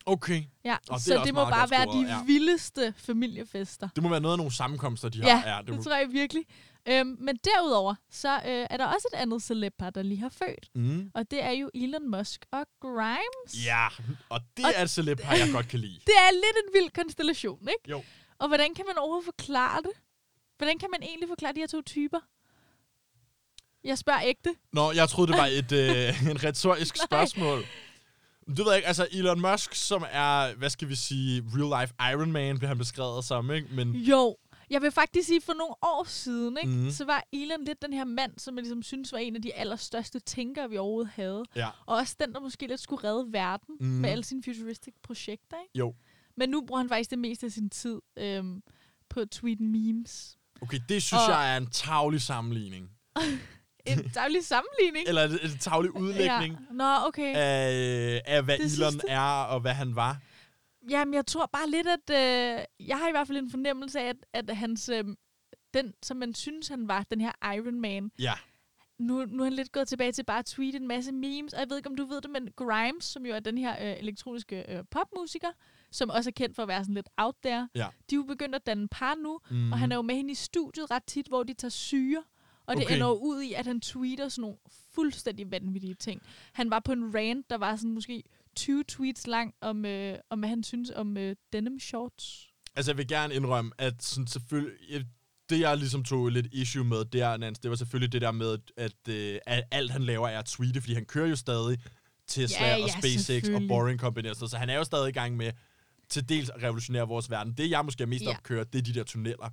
Okay. 0.06 0.44
Ja, 0.66 0.76
Og 0.90 0.96
det 0.96 1.04
så 1.06 1.22
det 1.26 1.34
må 1.34 1.44
bare 1.46 1.70
være 1.72 1.86
de 1.86 2.08
ja. 2.08 2.24
vildeste 2.24 2.94
familiefester. 2.98 3.90
Det 3.96 4.04
må 4.04 4.10
være 4.10 4.20
noget 4.22 4.34
af 4.34 4.38
nogle 4.38 4.54
sammenkomster, 4.54 5.10
de 5.10 5.18
Ja, 5.18 5.36
har. 5.38 5.50
Ja, 5.52 5.58
det, 5.58 5.68
det 5.68 5.76
må... 5.76 5.84
tror 5.84 5.96
jeg 5.96 6.08
virkelig. 6.12 6.44
Øhm, 6.90 7.18
men 7.20 7.36
derudover, 7.44 7.96
så 8.10 8.34
øh, 8.36 8.68
er 8.70 8.78
der 8.78 8.86
også 8.86 9.08
et 9.14 9.18
andet 9.18 9.44
celebpar, 9.44 9.90
der 9.90 10.02
lige 10.02 10.22
har 10.22 10.30
født. 10.30 10.70
Mm. 10.76 11.12
Og 11.14 11.32
det 11.32 11.44
er 11.44 11.52
jo 11.52 11.70
Elon 11.74 12.12
Musk 12.12 12.46
og 12.52 12.66
Grimes. 12.82 13.66
Ja, 13.66 13.88
og 14.30 14.42
det 14.58 14.66
Og- 14.66 14.72
er 14.76 14.84
et 14.84 14.90
celeb, 14.90 15.20
har 15.22 15.36
jeg 15.36 15.50
godt 15.54 15.68
kan 15.68 15.80
lide. 15.80 16.00
Det 16.10 16.14
er 16.18 16.32
lidt 16.32 16.58
en 16.68 16.74
vild 16.82 16.90
konstellation, 17.04 17.60
ikke? 17.62 17.90
Jo. 17.90 18.04
Og 18.40 18.48
hvordan 18.48 18.74
kan 18.74 18.86
man 18.88 18.98
overhovedet 18.98 19.26
forklare 19.26 19.82
det? 19.82 19.92
Hvordan 20.58 20.80
kan 20.80 20.90
man 20.92 21.04
egentlig 21.04 21.28
forklare 21.30 21.54
de 21.54 21.60
her 21.60 21.68
to 21.68 21.82
typer? 21.82 22.20
Jeg 23.84 23.98
spørger 23.98 24.22
ægte. 24.24 24.56
Nå, 24.74 24.92
jeg 24.92 25.10
troede, 25.10 25.32
det 25.32 25.38
var 25.40 25.46
et 25.60 25.72
øh, 25.72 26.30
en 26.32 26.44
retorisk 26.44 26.98
spørgsmål. 27.06 27.64
Det 28.48 28.66
ved 28.66 28.76
ikke. 28.76 28.88
Altså, 28.88 29.08
Elon 29.12 29.42
Musk, 29.42 29.76
som 29.76 30.06
er, 30.12 30.56
hvad 30.56 30.70
skal 30.70 30.90
vi 30.90 30.96
sige, 30.96 31.44
real 31.56 31.82
life 31.82 31.94
Iron 32.14 32.32
Man, 32.32 32.58
bliver 32.58 32.68
han 32.68 32.78
beskrevet 32.78 33.24
som, 33.26 33.52
ikke? 33.52 33.68
Men 33.72 33.96
Jo, 33.96 34.38
jeg 34.70 34.82
vil 34.82 34.92
faktisk 34.92 35.28
sige, 35.28 35.42
for 35.42 35.54
nogle 35.54 35.74
år 35.82 36.04
siden, 36.08 36.58
ikke, 36.64 36.74
mm. 36.76 36.92
så 36.92 37.06
var 37.06 37.24
Elon 37.34 37.64
lidt 37.66 37.82
den 37.82 37.94
her 37.94 38.04
mand, 38.06 38.32
som 38.38 38.56
jeg 38.56 38.62
ligesom 38.64 38.84
synes 38.84 39.12
var 39.12 39.18
en 39.20 39.36
af 39.36 39.42
de 39.42 39.54
allerstørste 39.54 40.20
tænkere, 40.20 40.70
vi 40.70 40.78
overhovedet 40.78 41.12
havde. 41.16 41.44
ja, 41.56 41.68
Og 41.86 41.96
også 41.98 42.16
den, 42.20 42.34
der 42.34 42.40
måske 42.40 42.68
lidt 42.68 42.80
skulle 42.80 43.04
redde 43.10 43.28
verden 43.34 43.76
mm. 43.80 43.88
med 43.88 44.10
alle 44.10 44.24
sine 44.24 44.44
futuristic 44.44 44.94
projekter. 45.04 45.58
Ikke? 45.64 45.78
jo. 45.80 45.96
Men 46.38 46.50
nu 46.50 46.62
bruger 46.66 46.82
han 46.82 46.90
faktisk 46.90 47.10
det 47.10 47.20
meste 47.20 47.46
af 47.46 47.52
sin 47.52 47.70
tid 47.70 48.00
øhm, 48.18 48.62
på 49.10 49.20
at 49.20 49.30
tweet 49.30 49.60
memes. 49.60 50.38
Okay, 50.62 50.80
det 50.90 51.04
synes 51.04 51.24
Og- 51.24 51.32
jeg 51.32 51.54
er 51.54 51.58
en 51.58 51.68
tavlig 51.70 52.22
sammenligning. 52.22 52.90
En 53.86 54.12
daglig 54.16 54.46
sammenligning. 54.46 55.08
Eller 55.08 55.24
en, 55.24 55.32
en 55.52 55.58
tavlig 55.60 55.96
udlægning 55.96 56.54
Ja. 56.70 56.74
Nå, 56.74 57.08
okay. 57.08 57.34
af, 57.36 58.22
af, 58.26 58.44
hvad 58.44 58.58
Det 58.58 58.78
Elon 58.78 59.02
er, 59.08 59.44
og 59.44 59.60
hvad 59.60 59.74
han 59.74 59.96
var. 59.96 60.18
Jamen, 60.90 61.14
jeg 61.14 61.26
tror 61.26 61.46
bare 61.54 61.70
lidt, 61.70 61.88
at... 61.88 62.10
Øh, 62.10 62.66
jeg 62.88 62.98
har 62.98 63.08
i 63.08 63.12
hvert 63.12 63.28
fald 63.28 63.38
en 63.38 63.50
fornemmelse 63.50 64.00
af, 64.00 64.08
at, 64.34 64.50
at 64.50 64.58
hans... 64.58 64.90
Øh, 64.90 65.04
den, 65.74 65.94
som 66.04 66.18
man 66.18 66.34
synes, 66.34 66.68
han 66.68 66.88
var, 66.88 67.04
den 67.12 67.22
her 67.22 67.54
Iron 67.56 67.82
Man, 67.82 68.12
Ja. 68.20 68.34
nu, 69.00 69.26
nu 69.26 69.40
er 69.40 69.44
han 69.44 69.54
lidt 69.54 69.72
gået 69.72 69.88
tilbage 69.88 70.12
til 70.12 70.24
bare 70.24 70.40
at 70.40 70.46
tweete 70.46 70.78
en 70.78 70.88
masse 70.88 71.12
memes. 71.12 71.54
Og 71.54 71.60
jeg 71.60 71.70
ved 71.70 71.78
ikke, 71.78 71.90
om 71.90 71.96
du 71.96 72.06
ved 72.06 72.22
det, 72.22 72.30
men 72.32 72.50
Grimes, 72.56 73.04
som 73.06 73.26
jo 73.26 73.34
er 73.36 73.40
den 73.40 73.58
her 73.58 73.72
øh, 73.92 74.00
elektroniske 74.00 74.76
øh, 74.78 74.84
popmusiker, 74.92 75.48
som 75.92 76.10
også 76.10 76.30
er 76.30 76.32
kendt 76.32 76.56
for 76.56 76.62
at 76.64 76.68
være 76.68 76.84
sådan 76.84 76.96
lidt 76.96 77.10
out 77.18 77.36
there, 77.44 77.70
Ja. 77.76 77.88
de 78.10 78.16
er 78.16 78.18
jo 78.18 78.24
begyndt 78.24 78.56
at 78.56 78.66
danne 78.66 78.88
par 78.88 79.16
nu, 79.16 79.40
Mm. 79.52 79.72
og 79.72 79.80
han 79.80 79.92
er 79.92 79.96
jo 79.96 80.02
med 80.02 80.16
hende 80.16 80.32
i 80.32 80.36
studiet 80.36 80.92
ret 80.92 81.04
tit, 81.04 81.28
hvor 81.28 81.44
de 81.44 81.54
tager 81.54 81.70
syre. 81.70 82.24
Og 82.66 82.76
det 82.78 82.86
Okay. 82.86 82.96
ender 82.96 83.12
ud 83.12 83.42
i, 83.42 83.54
at 83.54 83.66
han 83.68 83.82
tweeter 83.82 84.30
sådan 84.30 84.42
nogle 84.42 84.58
fuldstændig 84.94 85.52
vanvittige 85.52 85.94
ting. 85.94 86.22
Han 86.54 86.70
var 86.72 86.80
på 86.80 86.92
en 86.92 87.16
rant, 87.16 87.50
der 87.50 87.58
var 87.58 87.76
sådan 87.76 87.92
måske 87.92 88.24
20 88.60 88.84
tweets 88.88 89.28
lang, 89.28 89.54
om, 89.62 89.86
øh, 89.86 90.18
om 90.30 90.40
hvad 90.40 90.50
han 90.50 90.64
synes 90.64 90.92
om 90.96 91.18
øh, 91.18 91.36
denim 91.54 91.80
shorts. 91.80 92.48
Altså, 92.76 92.92
jeg 92.92 92.98
vil 92.98 93.08
gerne 93.08 93.34
indrømme, 93.34 93.72
at 93.78 94.04
sådan 94.04 94.28
selvfølgelig... 94.28 95.06
Det, 95.50 95.60
jeg 95.60 95.78
ligesom 95.78 96.04
tog 96.04 96.30
lidt 96.30 96.48
issue 96.52 96.84
med, 96.84 97.06
det, 97.06 97.22
er, 97.22 97.38
Nans, 97.38 97.60
det 97.60 97.70
var 97.70 97.76
selvfølgelig 97.78 98.12
det 98.12 98.22
der 98.22 98.32
med, 98.32 98.58
at, 98.78 99.08
øh, 99.10 99.40
at 99.46 99.64
alt, 99.72 99.92
han 99.92 100.04
laver, 100.04 100.28
er 100.28 100.40
at 100.40 100.46
tweete, 100.46 100.82
fordi 100.82 100.94
han 100.94 101.06
kører 101.06 101.28
jo 101.28 101.36
stadig 101.36 101.80
Tesla 102.28 102.68
Ja, 102.68 102.74
og 102.74 102.80
ja, 102.80 103.00
SpaceX 103.00 103.50
og. 103.50 103.62
Boring 103.68 104.00
Company 104.00 104.30
og 104.30 104.36
sådan 104.36 104.50
så 104.50 104.58
han 104.58 104.70
er 104.70 104.76
jo 104.76 104.84
stadig 104.84 105.10
i 105.10 105.12
gang 105.12 105.38
med 105.38 105.52
til 106.10 106.30
dels 106.30 106.50
at 106.50 106.64
revolutionere 106.64 107.08
vores 107.08 107.30
verden. 107.30 107.54
Det, 107.54 107.70
jeg 107.70 107.86
måske 107.86 108.04
er 108.04 108.08
mest 108.08 108.24
Ja. 108.26 108.30
opkører, 108.30 108.64
det 108.64 108.80
er 108.80 108.84
de 108.84 108.94
der 108.94 109.04
tunneller 109.04 109.50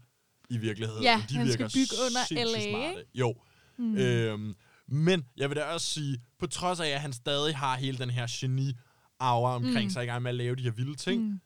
i 0.50 0.56
virkeligheden. 0.56 1.02
Ja, 1.02 1.22
de 1.28 1.34
han 1.36 1.52
skal 1.52 1.58
virker 1.58 1.74
bygge 1.74 1.94
under 2.06 2.52
LA, 2.54 2.70
smarte. 2.70 3.04
Jo. 3.14 3.34
Mm. 3.78 3.96
Øhm, 3.96 4.54
men 4.88 5.24
jeg 5.36 5.48
vil 5.48 5.56
da 5.56 5.62
også 5.64 5.86
sige, 5.86 6.18
på 6.38 6.46
trods 6.46 6.80
af, 6.80 6.88
at 6.88 7.00
han 7.00 7.12
stadig 7.12 7.56
har 7.56 7.76
hele 7.76 7.98
den 7.98 8.10
her 8.10 8.26
geni 8.40 8.72
aura 9.20 9.54
omkring 9.54 9.84
Mm. 9.84 9.90
sig 9.90 10.02
i 10.02 10.06
gang 10.06 10.22
med 10.22 10.28
at 10.30 10.34
lave 10.34 10.56
de 10.56 10.62
her 10.62 10.70
vilde 10.70 10.94
ting, 10.94 11.22
mm. 11.22 11.40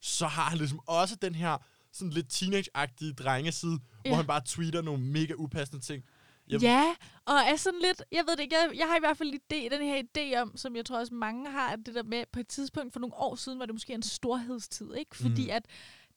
Så 0.00 0.26
har 0.26 0.42
han 0.42 0.58
ligesom 0.58 0.80
også 0.86 1.16
den 1.16 1.34
her 1.34 1.58
sådan 1.92 2.10
lidt 2.12 2.32
teenage-agtige 2.32 3.12
drengeside, 3.14 3.78
ja. 4.04 4.08
Hvor 4.10 4.16
han 4.16 4.26
bare 4.26 4.40
tweeter 4.46 4.82
nogle 4.82 5.02
mega 5.04 5.32
upassende 5.36 5.84
ting. 5.84 6.04
Jeg- 6.48 6.60
Ja, 6.62 6.94
og 7.24 7.34
er 7.34 7.56
sådan 7.56 7.80
lidt, 7.80 8.02
jeg 8.12 8.24
ved 8.26 8.36
det 8.36 8.42
ikke, 8.42 8.56
jeg, 8.56 8.70
jeg 8.78 8.86
har 8.86 8.96
i 8.96 9.00
hvert 9.00 9.18
fald 9.18 9.34
idé, 9.34 9.74
den 9.76 9.82
her 9.82 10.02
idé 10.02 10.40
om, 10.40 10.56
som 10.56 10.76
jeg 10.76 10.84
tror 10.84 10.98
også 10.98 11.14
mange 11.14 11.50
har, 11.50 11.68
at 11.68 11.78
det 11.86 11.94
der 11.94 12.02
med, 12.02 12.24
på 12.32 12.40
et 12.40 12.48
tidspunkt 12.48 12.92
for 12.92 13.00
nogle 13.00 13.14
år 13.14 13.34
siden, 13.34 13.58
var 13.58 13.66
det 13.66 13.74
måske 13.74 13.94
en 13.94 14.02
storhedstid, 14.02 14.94
ikke? 14.94 15.16
Fordi 15.16 15.44
mm. 15.44 15.50
at 15.50 15.66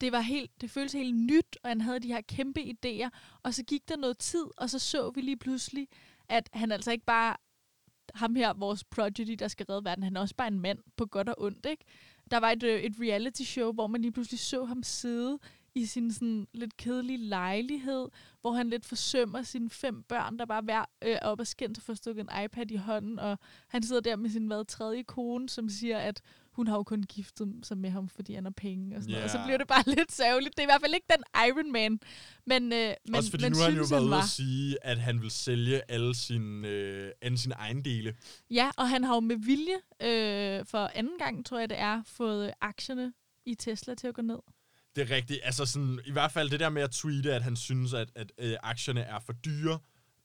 det 0.02 0.12
var 0.12 0.20
helt, 0.22 0.52
det 0.62 0.72
føltes 0.72 0.94
helt 0.94 1.16
nyt, 1.16 1.58
og 1.64 1.70
han 1.70 1.82
havde 1.82 2.00
de 2.00 2.08
her 2.08 2.22
kæmpe 2.22 2.60
idéer, 2.62 3.10
og 3.44 3.54
så 3.54 3.64
gik 3.64 3.82
der 3.90 3.98
noget 3.98 4.18
tid, 4.18 4.46
og 4.58 4.70
så 4.70 4.80
så 4.80 5.10
vi 5.16 5.22
lige 5.22 5.38
pludselig, 5.38 5.88
at 6.30 6.50
han 6.54 6.72
altså 6.72 6.92
ikke 6.92 7.06
bare 7.06 7.36
ham 8.16 8.36
her, 8.36 8.54
vores 8.54 8.84
prodigy, 8.84 9.36
der 9.40 9.48
skal 9.48 9.66
redde 9.70 9.86
verden, 9.86 10.04
han 10.04 10.16
er 10.16 10.22
også 10.22 10.36
bare 10.36 10.48
en 10.48 10.60
mand 10.60 10.80
på 10.96 11.06
godt 11.06 11.30
og 11.30 11.36
ondt, 11.38 11.66
ikke? 11.66 11.86
Der 12.32 12.38
var 12.38 12.52
et, 12.52 12.64
øh, 12.64 12.80
et 12.80 12.94
reality 13.00 13.42
show, 13.42 13.72
hvor 13.72 13.88
man 13.88 14.02
lige 14.02 14.12
pludselig 14.12 14.40
så 14.40 14.66
ham 14.66 14.84
sidde 14.84 15.40
i 15.76 15.86
sin 15.86 16.12
sådan 16.12 16.48
lidt 16.54 16.78
kedelige 16.78 17.18
lejlighed, 17.18 18.08
hvor 18.42 18.52
han 18.52 18.70
lidt 18.70 18.86
forsømmer 18.86 19.42
sine 19.42 19.70
fem 19.70 20.04
børn, 20.04 20.40
der 20.40 20.46
bare 20.46 20.62
hver 20.62 20.86
øh, 21.02 21.18
oppe 21.22 21.42
og 21.42 21.48
skændt 21.48 21.78
og 21.78 21.84
får 21.84 21.94
stukket 21.94 22.22
en 22.22 22.44
iPad 22.46 22.72
i 22.72 22.76
hånden, 22.76 23.20
og 23.20 23.40
han 23.68 23.84
sidder 23.84 24.02
der 24.02 24.16
med 24.16 24.30
sin 24.30 24.48
hvad, 24.48 24.66
tredje 24.66 25.04
kone, 25.04 25.50
som 25.50 25.70
siger, 25.70 25.98
at 25.98 26.22
hun 26.58 26.68
har 26.68 26.76
jo 26.76 26.84
kun 26.84 27.04
giftet 27.04 27.48
sig 27.64 27.78
med 27.78 27.90
ham, 27.90 28.10
fordi 28.10 28.34
han 28.34 28.44
har 28.46 28.52
penge 28.52 28.96
og 28.96 29.02
sådan 29.02 29.14
yeah. 29.14 29.20
noget. 29.20 29.24
Og 29.24 29.30
så 29.30 29.46
bliver 29.46 29.58
det 29.58 29.68
bare 29.68 29.84
lidt 29.98 30.12
sørgeligt. 30.12 30.58
Det 30.58 30.60
er 30.60 30.64
i 30.64 30.72
hvert 30.72 30.82
fald 30.82 30.94
ikke 30.94 31.08
den 31.16 31.24
Iron 31.48 31.72
Man, 31.72 32.00
men, 32.46 32.74
øh, 32.74 32.94
men 33.06 33.16
Også 33.16 33.30
fordi 33.30 33.44
man 33.44 33.52
nu 33.52 33.58
har 33.58 33.64
han 33.64 33.78
jo 33.78 33.86
været 33.90 34.04
han 34.04 34.10
ude 34.10 34.18
at 34.18 34.30
sige, 34.30 34.78
at 34.82 34.98
han 34.98 35.22
vil 35.22 35.32
sælge 35.32 35.82
alle 35.92 36.16
sine, 36.16 36.68
øh, 36.68 37.12
alle 37.22 37.38
sine 37.38 37.56
ejendele. 37.56 38.16
Ja, 38.52 38.72
og 38.78 38.90
han 38.90 39.04
har 39.04 39.14
jo 39.14 39.20
med 39.20 39.36
vilje, 39.36 39.78
øh, 40.02 40.66
for 40.66 40.92
anden 40.96 41.18
gang, 41.20 41.46
tror 41.46 41.60
jeg 41.60 41.70
det 41.70 41.80
er, 41.80 42.04
fået 42.06 42.48
øh, 42.48 42.54
aktierne 42.62 43.14
i 43.46 43.56
Tesla 43.56 43.96
til 43.96 44.08
at 44.08 44.14
gå 44.14 44.22
ned. 44.22 44.40
Det 44.96 45.12
er 45.12 45.16
rigtigt. 45.16 45.40
Altså 45.44 45.66
sådan, 45.66 46.00
i 46.06 46.12
hvert 46.12 46.32
fald 46.32 46.50
det 46.50 46.60
der 46.60 46.70
med 46.70 46.82
at 46.82 46.92
tweete, 46.92 47.34
at 47.34 47.44
han 47.44 47.56
synes, 47.56 47.94
at, 47.94 48.10
at 48.16 48.32
øh, 48.38 48.56
aktierne 48.64 49.02
er 49.02 49.20
for 49.20 49.34
dyre. 49.34 49.80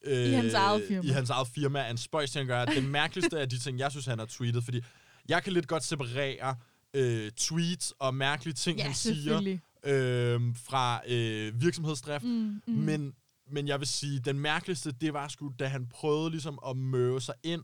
Øh, 0.04 0.28
I 0.28 0.32
hans 0.32 0.54
eget 0.54 0.82
firma. 0.88 1.08
I 1.08 1.10
hans 1.10 1.30
eget 1.30 1.48
firma 1.48 1.80
er 1.80 1.90
en 1.90 1.96
spøjs 1.96 2.36
at 2.36 2.46
gøre. 2.46 2.66
Det 2.66 2.84
mærkeligste 2.84 3.40
af 3.40 3.48
de 3.48 3.58
ting, 3.58 3.78
jeg 3.78 3.90
synes, 3.90 4.06
han 4.06 4.18
har 4.18 4.26
tweetet, 4.26 4.64
fordi 4.64 4.80
jeg 5.28 5.42
kan 5.42 5.52
lidt 5.52 5.68
godt 5.68 5.84
separere 5.84 6.56
øh, 6.94 7.30
tweets 7.30 7.94
og 7.98 8.14
mærkelige 8.14 8.54
ting, 8.54 8.78
Ja, 8.78 8.84
han 8.84 8.94
siger, 8.94 9.58
øh, 9.84 10.40
fra 10.56 11.00
øh, 11.08 11.60
virksomhedsdrift. 11.60 12.24
Mm, 12.24 12.62
mm. 12.66 12.74
Men, 12.74 13.14
men 13.50 13.68
jeg 13.68 13.78
vil 13.80 13.88
sige, 13.88 14.18
den 14.20 14.38
mærkeligste, 14.38 14.92
det 14.92 15.12
var 15.12 15.28
sgu, 15.28 15.52
da 15.58 15.66
han 15.66 15.86
prøvede 15.86 16.30
ligesom 16.30 16.58
at 16.68 16.76
møve 16.76 17.20
sig 17.20 17.34
ind 17.42 17.62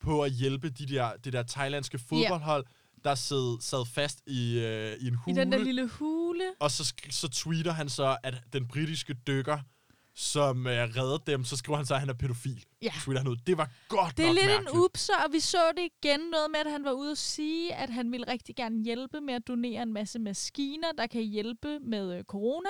på 0.00 0.22
at 0.22 0.32
hjælpe 0.32 0.70
de 0.70 0.86
der, 0.86 1.12
det 1.24 1.32
der 1.32 1.42
thailandske 1.42 1.98
fodboldhold, 1.98 2.66
der 3.04 3.14
sad, 3.14 3.60
sad 3.60 3.86
fast 3.86 4.20
i, 4.26 4.58
øh, 4.58 4.92
i 5.00 5.06
en 5.06 5.12
I 5.12 5.16
hule. 5.16 5.36
den 5.40 5.52
der 5.52 5.58
lille 5.58 5.88
hule. 5.88 6.44
Og 6.60 6.70
så, 6.70 6.94
så 7.10 7.28
tweeter 7.28 7.72
han 7.72 7.88
så, 7.88 8.16
at 8.22 8.34
den 8.52 8.66
britiske 8.68 9.14
dykker, 9.26 9.58
som 10.14 10.66
øh, 10.66 10.72
reddede 10.72 11.22
dem, 11.26 11.44
så 11.44 11.56
skriver 11.56 11.76
han 11.76 11.86
så, 11.86 11.94
at 11.94 12.00
han 12.00 12.08
er 12.08 12.14
pædofil. 12.14 12.64
Ja. 12.82 12.92
Tweeter 13.04 13.20
han 13.20 13.28
ud. 13.28 13.36
Det 13.46 13.58
var 13.58 13.70
godt 13.88 14.16
Det 14.16 14.22
er 14.22 14.28
nok 14.28 14.34
lidt 14.36 14.46
mærkeligt. 14.46 14.74
en 14.74 14.80
upser, 14.80 15.14
og 15.26 15.32
vi 15.32 15.40
så 15.40 15.58
det 15.76 15.88
igen 16.02 16.20
noget 16.20 16.50
med, 16.50 16.60
at 16.60 16.70
han 16.70 16.84
var 16.84 16.92
ude 16.92 17.10
at 17.10 17.18
sige, 17.18 17.74
at 17.74 17.90
han 17.90 18.12
ville 18.12 18.28
rigtig 18.28 18.56
gerne 18.56 18.84
hjælpe 18.84 19.20
med 19.20 19.34
at 19.34 19.48
donere 19.48 19.82
en 19.82 19.92
masse 19.92 20.18
maskiner, 20.18 20.92
der 20.98 21.06
kan 21.06 21.22
hjælpe 21.22 21.78
med 21.78 22.16
øh, 22.18 22.24
corona. 22.24 22.68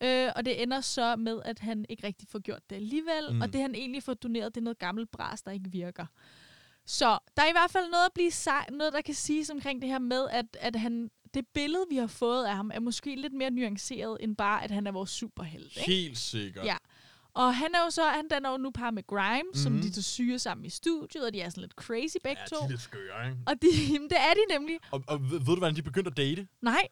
Øh, 0.00 0.30
og 0.36 0.44
det 0.44 0.62
ender 0.62 0.80
så 0.80 1.16
med, 1.16 1.40
at 1.44 1.58
han 1.58 1.84
ikke 1.88 2.06
rigtig 2.06 2.28
får 2.28 2.38
gjort 2.38 2.70
det 2.70 2.76
alligevel. 2.76 3.32
Mm. 3.32 3.40
Og 3.40 3.52
det 3.52 3.60
han 3.60 3.74
egentlig 3.74 4.02
får 4.02 4.14
doneret, 4.14 4.54
det 4.54 4.60
er 4.60 4.64
noget 4.64 4.78
gammelt 4.78 5.10
bras, 5.10 5.42
der 5.42 5.50
ikke 5.50 5.70
virker. 5.70 6.06
Så 6.86 7.18
der 7.36 7.42
er 7.42 7.48
i 7.48 7.52
hvert 7.52 7.70
fald 7.70 7.90
noget 7.90 8.06
at 8.06 8.12
blive 8.14 8.30
sej, 8.30 8.66
noget, 8.72 8.92
der 8.92 9.00
kan 9.00 9.14
siges 9.14 9.50
omkring 9.50 9.82
det 9.82 9.90
her 9.90 9.98
med, 9.98 10.28
at, 10.30 10.46
at 10.60 10.76
han, 10.76 11.10
det 11.34 11.44
billede, 11.54 11.84
vi 11.90 11.96
har 11.96 12.06
fået 12.06 12.44
af 12.44 12.56
ham, 12.56 12.70
er 12.74 12.80
måske 12.80 13.14
lidt 13.16 13.32
mere 13.32 13.50
nuanceret, 13.50 14.16
end 14.20 14.36
bare, 14.36 14.64
at 14.64 14.70
han 14.70 14.86
er 14.86 14.92
vores 14.92 15.10
superhelt. 15.10 15.76
Ikke? 15.76 15.90
Helt 15.92 16.18
sikkert. 16.18 16.66
Ja. 16.66 16.76
Og 17.34 17.56
han 17.56 17.68
er 17.74 17.78
jo 17.84 17.90
så, 17.90 18.04
han 18.04 18.28
danner 18.28 18.50
jo 18.50 18.56
nu 18.56 18.70
par 18.70 18.90
med 18.90 19.06
Grimes, 19.06 19.42
mm-hmm. 19.44 19.62
som 19.62 19.72
Mhm. 19.72 19.82
de 19.82 19.90
tager 19.90 20.02
syge 20.02 20.38
sammen 20.38 20.64
i 20.64 20.70
studiet, 20.70 21.26
og 21.26 21.32
de 21.32 21.40
er 21.40 21.48
sådan 21.50 21.60
lidt 21.60 21.72
crazy 21.72 22.16
begge 22.24 22.40
Ja, 22.42 22.46
to. 22.46 22.56
de 22.60 22.64
er 22.64 22.68
lidt 22.70 22.80
skøre, 22.80 23.26
ikke? 23.28 23.38
Og 23.46 23.54
de, 23.62 23.66
jamen, 23.92 24.08
det 24.08 24.18
er 24.18 24.34
de 24.34 24.54
nemlig. 24.58 24.78
Og, 24.90 25.02
og 25.06 25.22
ved, 25.22 25.38
ved 25.38 25.46
du, 25.46 25.56
hvordan 25.56 25.76
de 25.76 25.82
begyndte 25.82 26.10
at 26.10 26.16
date? 26.16 26.46
Nej. 26.62 26.82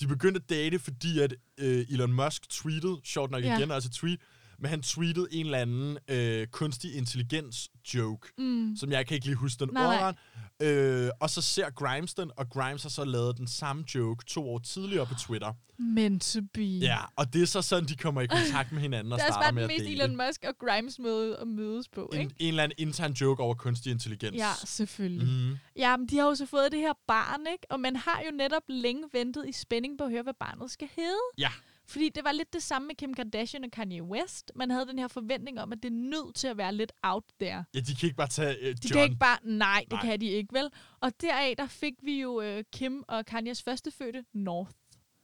De 0.00 0.06
begyndte 0.06 0.40
at 0.44 0.50
date, 0.50 0.78
fordi 0.78 1.18
at 1.18 1.34
øh, 1.58 1.86
Elon 1.90 2.12
Musk 2.12 2.48
tweetede, 2.50 3.00
sjovt 3.04 3.30
nok 3.30 3.42
Ja. 3.44 3.58
igen, 3.58 3.70
altså 3.70 3.90
tweet, 3.90 4.20
men 4.62 4.68
han 4.70 4.82
tweetede 4.82 5.26
en 5.32 5.46
eller 5.46 5.58
anden 5.58 5.98
øh, 6.08 6.46
kunstig 6.46 6.94
intelligens 6.94 7.68
joke, 7.94 8.28
Mm. 8.38 8.76
som 8.76 8.92
jeg 8.92 9.06
kan 9.06 9.14
ikke 9.14 9.26
lige 9.26 9.36
huske 9.36 9.64
den 9.66 9.76
ordret. 9.76 10.16
Øh, 10.62 11.10
og 11.20 11.30
så 11.30 11.42
ser 11.42 11.70
Grimes 11.70 12.14
den, 12.14 12.30
og 12.36 12.50
Grimes 12.50 12.82
har 12.82 12.90
så 12.90 13.04
lavet 13.04 13.36
den 13.36 13.46
samme 13.48 13.84
joke 13.94 14.24
to 14.24 14.50
år 14.50 14.58
tidligere 14.58 15.06
på 15.06 15.14
Twitter. 15.14 15.52
Meant 15.78 16.22
to 16.22 16.40
be. 16.54 16.60
Ja, 16.62 16.98
og 17.16 17.32
det 17.32 17.42
er 17.42 17.46
så 17.46 17.62
sådan, 17.62 17.88
de 17.88 17.96
kommer 17.96 18.20
i 18.20 18.26
kontakt 18.26 18.72
med 18.72 18.80
hinanden 18.80 19.12
og 19.12 19.18
det 19.18 19.22
er 19.22 19.26
også 19.28 19.32
starter 19.34 19.46
bare 19.46 19.52
med 19.52 19.62
den 19.62 19.70
at 19.70 19.76
mest 19.76 19.88
dele. 19.88 20.02
Elon 20.04 20.16
Musk 20.26 20.44
og 20.48 20.54
Grimes 20.58 20.98
måde 20.98 21.36
at 21.36 21.48
mødes 21.48 21.88
på, 21.88 22.10
En, 22.12 22.20
ikke? 22.20 22.34
en 22.38 22.48
eller 22.48 22.62
anden 22.62 22.76
intern 22.78 23.12
joke 23.12 23.42
over 23.42 23.54
kunstig 23.54 23.90
intelligens. 23.92 24.36
Ja, 24.36 24.50
selvfølgelig. 24.64 25.28
Mm. 25.28 25.58
Ja, 25.76 25.96
men 25.96 26.06
de 26.08 26.16
har 26.18 26.24
jo 26.26 26.34
så 26.34 26.46
fået 26.46 26.72
det 26.72 26.80
her 26.80 26.92
barn, 27.06 27.40
ikke? 27.52 27.66
Og 27.70 27.80
man 27.80 27.96
har 27.96 28.22
jo 28.26 28.36
netop 28.36 28.62
længe 28.68 29.02
ventet 29.12 29.48
i 29.48 29.52
spænding 29.52 29.98
på 29.98 30.04
at 30.04 30.10
høre, 30.10 30.22
hvad 30.22 30.34
barnet 30.40 30.70
skal 30.70 30.88
hedde. 30.96 31.18
Ja. 31.38 31.50
Fordi 31.92 32.08
det 32.08 32.24
var 32.24 32.32
lidt 32.32 32.52
det 32.52 32.62
samme 32.62 32.88
med 32.88 32.94
Kim 32.96 33.14
Kardashian 33.14 33.64
og 33.64 33.70
Kanye 33.70 34.02
West. 34.02 34.52
Man 34.54 34.70
havde 34.70 34.86
den 34.86 34.98
her 34.98 35.08
forventning 35.08 35.60
om, 35.60 35.72
at 35.72 35.82
det 35.82 35.88
er 35.88 35.92
nødt 35.96 36.34
til 36.34 36.48
at 36.48 36.56
være 36.56 36.74
lidt 36.74 36.92
out 37.02 37.24
there. 37.40 37.64
Ja, 37.74 37.80
de 37.80 37.94
kan 37.94 38.06
ikke 38.06 38.16
bare 38.16 38.28
tage 38.28 38.56
uh, 38.60 38.64
De 38.66 38.68
John. 38.68 38.92
kan 38.92 39.02
ikke 39.02 39.16
bare... 39.16 39.38
Nej, 39.42 39.80
det 39.84 39.92
Nej. 39.92 40.02
kan 40.02 40.20
de 40.20 40.26
ikke, 40.26 40.54
vel? 40.54 40.70
Og 41.00 41.20
deraf, 41.20 41.54
der 41.58 41.66
fik 41.66 41.94
vi 42.02 42.20
jo 42.20 42.40
øh, 42.40 42.64
Kim 42.72 43.04
og 43.08 43.26
Kanyes 43.26 43.62
førstefødte 43.62 44.24
North. 44.32 44.70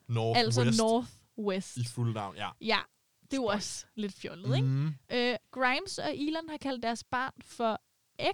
North 0.08 0.38
altså 0.40 0.62
West 0.62 0.78
Northwest. 0.78 1.76
i 1.76 1.84
fuld 1.84 2.14
navn, 2.14 2.36
ja. 2.36 2.48
Ja, 2.60 2.78
det 3.22 3.32
er 3.32 3.36
jo 3.36 3.42
Spøjst. 3.48 3.54
også 3.54 3.86
lidt 3.94 4.12
fjollet, 4.14 4.56
ikke? 4.56 4.68
Mm. 4.68 4.94
Øh, 5.12 5.36
Grimes 5.50 5.98
og 5.98 6.16
Elon 6.16 6.48
har 6.48 6.56
kaldt 6.56 6.82
deres 6.82 7.04
barn 7.04 7.32
for 7.44 7.80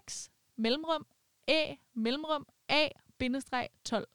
X, 0.09 0.29
mellemrum, 0.59 1.07
A, 1.49 1.75
mellemrum, 1.95 2.47
A, 2.69 2.89
bindestreg, 3.19 3.69
12, 3.85 4.09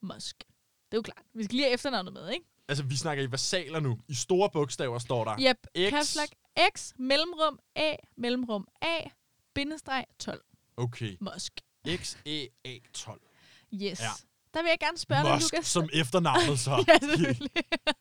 Musk. 0.00 0.38
Det 0.38 0.46
er 0.92 0.98
jo 0.98 1.02
klart. 1.02 1.22
Vi 1.34 1.44
skal 1.44 1.54
lige 1.54 1.64
have 1.64 1.74
efternavnet 1.74 2.12
med, 2.12 2.30
ikke? 2.30 2.46
Altså, 2.68 2.84
vi 2.84 2.96
snakker 2.96 3.24
i 3.24 3.30
versaler 3.30 3.80
nu. 3.80 3.98
I 4.08 4.14
store 4.14 4.50
bogstaver 4.50 4.98
står 4.98 5.24
der. 5.24 5.36
Yep. 5.40 5.66
X. 5.88 5.90
Caps 5.90 6.16
Lock, 6.16 6.28
X, 6.76 6.92
mellemrum, 6.98 7.58
A, 7.76 7.94
mellemrum, 8.16 8.68
A, 8.82 8.98
bindestreg, 9.54 10.04
12, 10.18 10.40
Okay. 10.76 11.16
Musk. 11.20 11.52
X-E-A-12. 11.86 13.18
Yes. 13.74 14.00
Ja. 14.00 14.08
Der 14.54 14.62
vil 14.62 14.68
jeg 14.68 14.78
gerne 14.80 14.98
spørge 14.98 15.22
dig, 15.24 15.34
Musk 15.34 15.52
Lukas. 15.52 15.66
som 15.66 15.88
efternavnet 15.92 16.58
så. 16.60 16.84
ja, 16.88 16.98
selvfølgelig. 17.00 17.50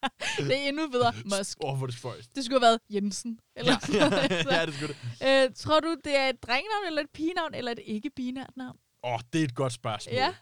det 0.50 0.58
er 0.58 0.68
endnu 0.70 0.88
bedre. 0.90 1.14
Musk. 1.38 1.58
Åh, 1.64 1.72
oh, 1.72 1.78
hvor 1.78 1.88
det 1.88 1.96
spøjst. 1.96 2.36
Det 2.36 2.46
skulle 2.46 2.60
have 2.60 2.66
været 2.70 2.80
Jensen. 2.90 3.40
Eller 3.56 3.76
Ja, 3.94 4.04
ja, 4.04 4.60
ja, 4.60 4.66
det 4.66 4.74
skulle 4.76 4.96
det. 5.22 5.46
øh, 5.46 5.56
tror 5.56 5.80
du, 5.80 5.96
det 6.06 6.16
er 6.18 6.30
et 6.30 6.44
drengenavn, 6.44 6.86
eller 6.88 7.02
et 7.02 7.10
pigenavn, 7.14 7.54
eller 7.54 7.72
et 7.72 7.80
ikke-binært 7.86 8.58
navn? 8.58 8.78
Åh, 9.04 9.14
oh, 9.14 9.20
det 9.34 9.42
er 9.42 9.46
et 9.46 9.56
godt 9.56 9.74
spørgsmål. 9.74 10.16
Ja. 10.16 10.34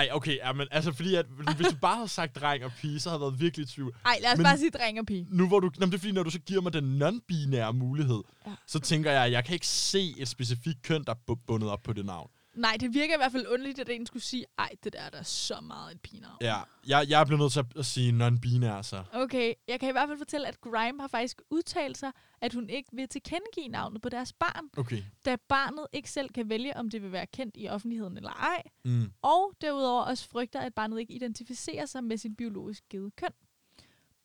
Ej, 0.00 0.08
okay, 0.12 0.36
ja, 0.36 0.52
men 0.52 0.66
altså, 0.70 0.92
fordi 0.92 1.14
at, 1.14 1.26
hvis 1.56 1.66
du 1.66 1.76
bare 1.76 1.96
havde 1.96 2.08
sagt 2.08 2.36
dreng 2.36 2.64
og 2.64 2.72
pige, 2.80 3.00
så 3.00 3.08
havde 3.10 3.18
jeg 3.22 3.30
været 3.30 3.40
virkelig 3.40 3.64
i 3.64 3.66
tvivl. 3.68 3.94
Ej, 4.04 4.18
lad 4.22 4.32
os 4.32 4.36
Men- 4.38 4.44
bare 4.44 4.58
sige 4.58 4.70
dreng 4.70 4.98
og 5.00 5.06
pige. 5.06 5.26
Nu 5.30 5.48
hvor 5.48 5.60
du, 5.60 5.66
nå, 5.66 5.86
men 5.86 5.90
det 5.90 5.94
er 5.96 5.98
fordi, 5.98 6.12
når 6.12 6.22
du 6.22 6.30
så 6.30 6.38
giver 6.38 6.60
mig 6.60 6.72
den 6.72 7.02
non-binære 7.02 7.72
mulighed, 7.72 8.22
Ja. 8.46 8.52
så 8.66 8.78
tænker 8.80 9.10
jeg, 9.10 9.24
at 9.24 9.32
jeg 9.32 9.44
kan 9.44 9.54
ikke 9.54 9.66
se 9.66 10.14
et 10.18 10.28
specifikt 10.28 10.82
køn, 10.82 11.04
der 11.04 11.12
er 11.12 11.16
bu- 11.30 11.44
bundet 11.46 11.70
op 11.70 11.82
på 11.82 11.92
det 11.92 12.06
navn. 12.06 12.30
Nej, 12.54 12.76
det 12.80 12.94
virker 12.94 13.14
i 13.14 13.16
hvert 13.16 13.32
fald 13.32 13.46
underligt, 13.46 13.78
at 13.78 13.88
en 13.88 14.06
skulle 14.06 14.22
sige, 14.22 14.44
ej, 14.58 14.70
det 14.84 14.92
der 14.92 15.00
er 15.00 15.10
da 15.10 15.22
så 15.22 15.60
meget 15.60 15.92
et 15.94 16.00
pigenavn. 16.00 16.36
Ja, 16.40 16.56
jeg, 16.86 17.06
jeg 17.08 17.26
bliver 17.26 17.38
nødt 17.40 17.52
til 17.52 17.58
at, 17.60 17.66
at 17.76 17.86
sige 17.86 18.12
non-binær, 18.12 18.82
så. 18.82 19.04
Okay, 19.12 19.54
jeg 19.68 19.80
kan 19.80 19.88
i 19.88 19.92
hvert 19.92 20.08
fald 20.08 20.18
fortælle, 20.18 20.48
at 20.48 20.60
Grime 20.60 21.00
har 21.00 21.08
faktisk 21.08 21.42
udtalt 21.50 21.98
sig, 21.98 22.12
at 22.40 22.54
hun 22.54 22.68
ikke 22.70 22.88
vil 22.92 23.08
tilkendegive 23.08 23.68
navnet 23.68 24.02
på 24.02 24.08
deres 24.08 24.32
barn, 24.32 24.64
Okay. 24.76 25.02
da 25.24 25.36
barnet 25.48 25.86
ikke 25.92 26.10
selv 26.10 26.28
kan 26.28 26.48
vælge, 26.48 26.76
om 26.76 26.90
det 26.90 27.02
vil 27.02 27.12
være 27.12 27.26
kendt 27.26 27.54
i 27.58 27.68
offentligheden 27.68 28.16
eller 28.16 28.30
ej, 28.30 28.62
Mm. 28.84 29.12
og 29.22 29.52
derudover 29.60 30.02
også 30.02 30.28
frygter, 30.28 30.60
at 30.60 30.74
barnet 30.74 31.00
ikke 31.00 31.14
identificerer 31.14 31.86
sig 31.86 32.04
med 32.04 32.16
sit 32.16 32.36
biologisk 32.36 32.84
givet 32.90 33.16
køn. 33.16 33.30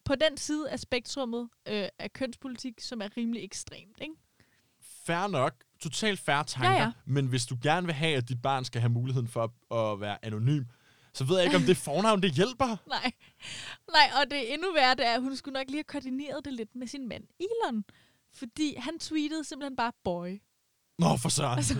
På 0.05 0.15
den 0.15 0.37
side 0.37 0.69
af 0.69 0.79
spektrummet 0.79 1.49
øh, 1.67 1.87
af 1.99 2.13
kønspolitik, 2.13 2.79
som 2.81 3.01
er 3.01 3.17
rimelig 3.17 3.43
ekstremt, 3.43 3.97
ikke? 4.01 4.13
Fair 5.05 5.27
nok. 5.27 5.53
Totalt 5.79 6.19
fair 6.19 6.43
tanker. 6.43 6.71
Ja, 6.71 6.83
ja. 6.83 6.91
Men 7.05 7.25
hvis 7.25 7.45
du 7.45 7.57
gerne 7.63 7.87
vil 7.87 7.95
have, 7.95 8.17
at 8.17 8.29
dit 8.29 8.41
barn 8.41 8.65
skal 8.65 8.81
have 8.81 8.89
muligheden 8.89 9.27
for 9.27 9.43
at, 9.43 9.49
at 9.93 10.01
være 10.01 10.25
anonym, 10.25 10.63
så 11.13 11.23
ved 11.23 11.35
jeg 11.35 11.45
ikke, 11.45 11.57
om 11.57 11.63
det 11.63 11.77
fornavn, 11.77 12.21
det 12.21 12.31
hjælper. 12.31 12.77
Nej. 12.89 13.11
Nej, 13.91 14.09
og 14.21 14.31
det 14.31 14.53
endnu 14.53 14.73
værre, 14.73 14.95
det 14.95 15.07
er, 15.07 15.13
at 15.13 15.21
hun 15.21 15.35
skulle 15.35 15.53
nok 15.53 15.65
lige 15.67 15.77
have 15.77 15.83
koordineret 15.83 16.45
det 16.45 16.53
lidt 16.53 16.75
med 16.75 16.87
sin 16.87 17.07
mand, 17.09 17.23
Elon. 17.39 17.83
Fordi 18.33 18.75
han 18.77 18.99
tweetede 18.99 19.43
simpelthen 19.43 19.75
bare 19.75 19.91
boy. 20.03 20.41
Nå, 20.99 21.17
for 21.17 21.29
søren. 21.29 21.57
Altså, 21.57 21.73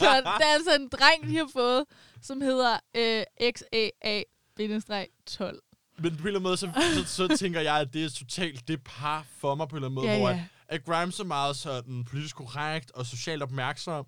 Så 0.00 0.04
der 0.24 0.44
er 0.46 0.54
altså 0.54 0.74
en 0.80 0.88
dreng, 0.88 1.28
de 1.28 1.36
har 1.36 1.48
fået, 1.52 1.84
som 2.22 2.40
hedder 2.40 2.78
øh, 2.96 3.22
XAA-12. 3.42 5.64
Men 6.00 6.16
på 6.16 6.22
en 6.22 6.26
eller 6.26 6.28
anden 6.28 6.42
måde, 6.42 6.56
så, 6.56 6.70
så, 6.94 7.04
så 7.28 7.36
tænker 7.36 7.60
jeg, 7.60 7.80
at 7.80 7.92
det 7.92 8.04
er 8.04 8.10
totalt 8.10 8.68
det 8.68 8.82
par 8.84 9.26
for 9.38 9.54
mig 9.54 9.68
på 9.68 9.76
en 9.76 9.84
eller 9.84 9.88
anden 9.88 9.94
måde, 9.94 10.06
Ja, 10.12 10.18
hvor 10.18 10.28
ja. 10.28 10.44
At, 10.68 10.84
Grimes 10.84 11.20
er 11.20 11.24
meget 11.24 11.56
sådan 11.56 12.04
politisk 12.04 12.36
korrekt 12.36 12.90
og 12.90 13.06
socialt 13.06 13.42
opmærksom, 13.42 14.06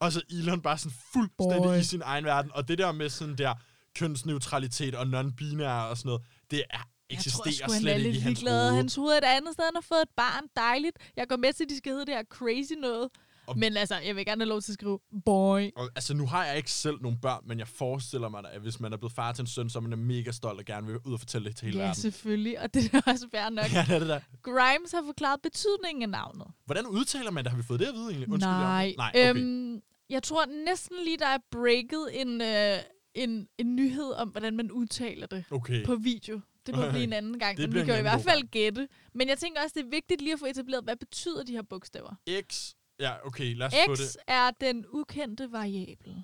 og 0.00 0.12
så 0.12 0.22
Elon 0.30 0.60
bare 0.60 0.78
sådan 0.78 0.96
fuldstændig 1.12 1.62
Boy. 1.62 1.78
i 1.78 1.84
sin 1.84 2.02
egen 2.04 2.24
verden. 2.24 2.50
Og 2.54 2.68
det 2.68 2.78
der 2.78 2.92
med 2.92 3.08
sådan 3.08 3.38
der 3.38 3.54
kønsneutralitet 3.94 4.94
og 4.94 5.02
non-binær 5.02 5.90
og 5.90 5.98
sådan 5.98 6.08
noget, 6.08 6.22
det 6.50 6.62
er, 6.70 6.88
eksisterer 7.10 7.52
jeg 7.60 7.68
tror, 7.68 7.78
slet 7.78 7.92
han 7.92 8.02
er 8.02 8.06
ikke 8.06 8.18
i 8.18 8.20
hans 8.20 8.40
hoved. 8.40 8.74
Hans 8.76 8.94
hoved 8.94 9.12
er 9.12 9.18
et 9.18 9.24
andet 9.24 9.52
sted. 9.52 9.64
Han 9.64 9.74
har 9.74 9.86
fået 9.92 10.02
et 10.02 10.14
barn. 10.16 10.44
Dejligt. 10.56 10.96
Jeg 11.16 11.28
går 11.28 11.36
med 11.36 11.52
til, 11.52 11.64
at 11.64 11.70
de 11.70 11.76
skal 11.76 11.92
hedde 11.92 12.06
det 12.06 12.14
her 12.14 12.24
crazy 12.24 12.72
noget. 12.72 13.08
Og- 13.48 13.58
Men 13.58 13.76
altså, 13.76 13.98
jeg 14.06 14.16
vil 14.16 14.24
gerne 14.24 14.40
have 14.42 14.48
lov 14.48 14.60
til 14.60 14.72
at 14.72 14.74
skrive 14.74 14.98
boy. 15.24 15.70
Og, 15.76 15.88
altså, 15.96 16.14
nu 16.14 16.26
har 16.26 16.44
jeg 16.46 16.56
ikke 16.56 16.70
selv 16.70 16.96
nogle 17.00 17.18
børn, 17.22 17.42
men 17.46 17.58
jeg 17.58 17.68
forestiller 17.68 18.28
mig, 18.28 18.42
at 18.52 18.60
hvis 18.60 18.80
man 18.80 18.92
er 18.92 18.96
blevet 18.96 19.12
far 19.12 19.32
til 19.32 19.42
en 19.42 19.46
søn, 19.46 19.70
så 19.70 19.78
er 19.78 19.82
man 19.82 19.98
mega 19.98 20.30
stolt 20.32 20.58
og 20.58 20.64
gerne 20.64 20.86
vil 20.86 20.96
ud 21.04 21.12
og 21.12 21.18
fortælle 21.18 21.48
det 21.48 21.56
til 21.56 21.66
hele 21.66 21.78
Ja, 21.78 21.84
verden. 21.84 22.00
selvfølgelig. 22.02 22.60
Og 22.60 22.74
det 22.74 22.94
er 22.94 23.00
også 23.06 23.26
fair 23.30 23.48
nok. 23.50 23.64
Ja, 23.72 23.84
det 23.88 23.94
er 23.94 23.98
det 23.98 24.08
der. 24.08 24.20
Grimes 24.42 24.92
har 24.92 25.02
forklaret 25.06 25.42
betydningen 25.42 26.02
af 26.02 26.08
navnet. 26.08 26.46
Hvordan 26.66 26.86
udtaler 26.86 27.30
man 27.30 27.44
det? 27.44 27.50
Har 27.52 27.56
vi 27.56 27.62
fået 27.64 27.80
det 27.80 27.86
at 27.86 27.94
vide 27.94 28.08
egentlig? 28.10 28.28
Undskyld, 28.32 28.50
Nej. 28.52 28.84
Jacob. 28.84 28.96
Nej, 28.98 29.30
okay. 29.30 29.40
Øhm, 29.40 29.80
jeg 30.10 30.22
tror 30.22 30.44
næsten 30.64 30.96
lige, 31.04 31.18
der 31.18 31.26
er 31.26 31.38
breaket 31.50 32.20
en, 32.20 32.40
øh, 32.40 32.78
en, 33.14 33.48
en 33.58 33.76
nyhed 33.76 34.12
om, 34.12 34.28
hvordan 34.28 34.56
man 34.56 34.70
udtaler 34.70 35.26
det 35.26 35.44
okay. 35.50 35.84
på 35.84 35.94
video. 35.96 36.40
Det 36.66 36.76
må 36.76 36.90
blive 36.90 37.04
en 37.04 37.12
anden 37.12 37.38
gang, 37.38 37.56
Det 37.56 37.68
men 37.68 37.80
vi 37.80 37.84
kan 37.86 37.98
i 37.98 38.02
hvert 38.02 38.20
fald 38.20 38.42
gætte. 38.50 38.88
Men 39.14 39.28
jeg 39.28 39.38
tænker 39.38 39.62
også, 39.62 39.74
det 39.78 39.84
er 39.86 39.90
vigtigt 39.90 40.20
lige 40.20 40.32
at 40.32 40.38
få 40.38 40.46
etableret, 40.46 40.84
hvad 40.84 40.96
betyder 40.96 41.44
de 41.44 41.52
her 41.52 41.62
bogstaver? 41.62 42.14
X. 42.50 42.74
Ja, 43.00 43.26
okay, 43.26 43.54
lad 43.54 43.66
os 43.66 43.74
få 43.86 43.94
X 43.94 43.98
det. 43.98 44.16
er 44.26 44.50
den 44.50 44.84
ukendte 44.92 45.52
variabel. 45.52 46.22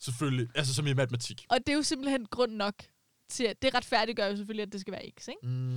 Selvfølgelig. 0.00 0.48
Altså 0.54 0.74
som 0.74 0.86
i 0.86 0.92
matematik. 0.92 1.46
Og 1.48 1.58
det 1.58 1.68
er 1.68 1.76
jo 1.76 1.82
simpelthen 1.82 2.26
grund 2.26 2.52
nok 2.52 2.74
til, 3.28 3.44
at 3.44 3.62
det 3.62 3.74
retfærdiggør 3.74 4.26
jo 4.26 4.36
selvfølgelig, 4.36 4.62
at 4.62 4.72
det 4.72 4.80
skal 4.80 4.92
være 4.92 5.10
X, 5.18 5.28
ikke? 5.28 5.46
Mm. 5.46 5.76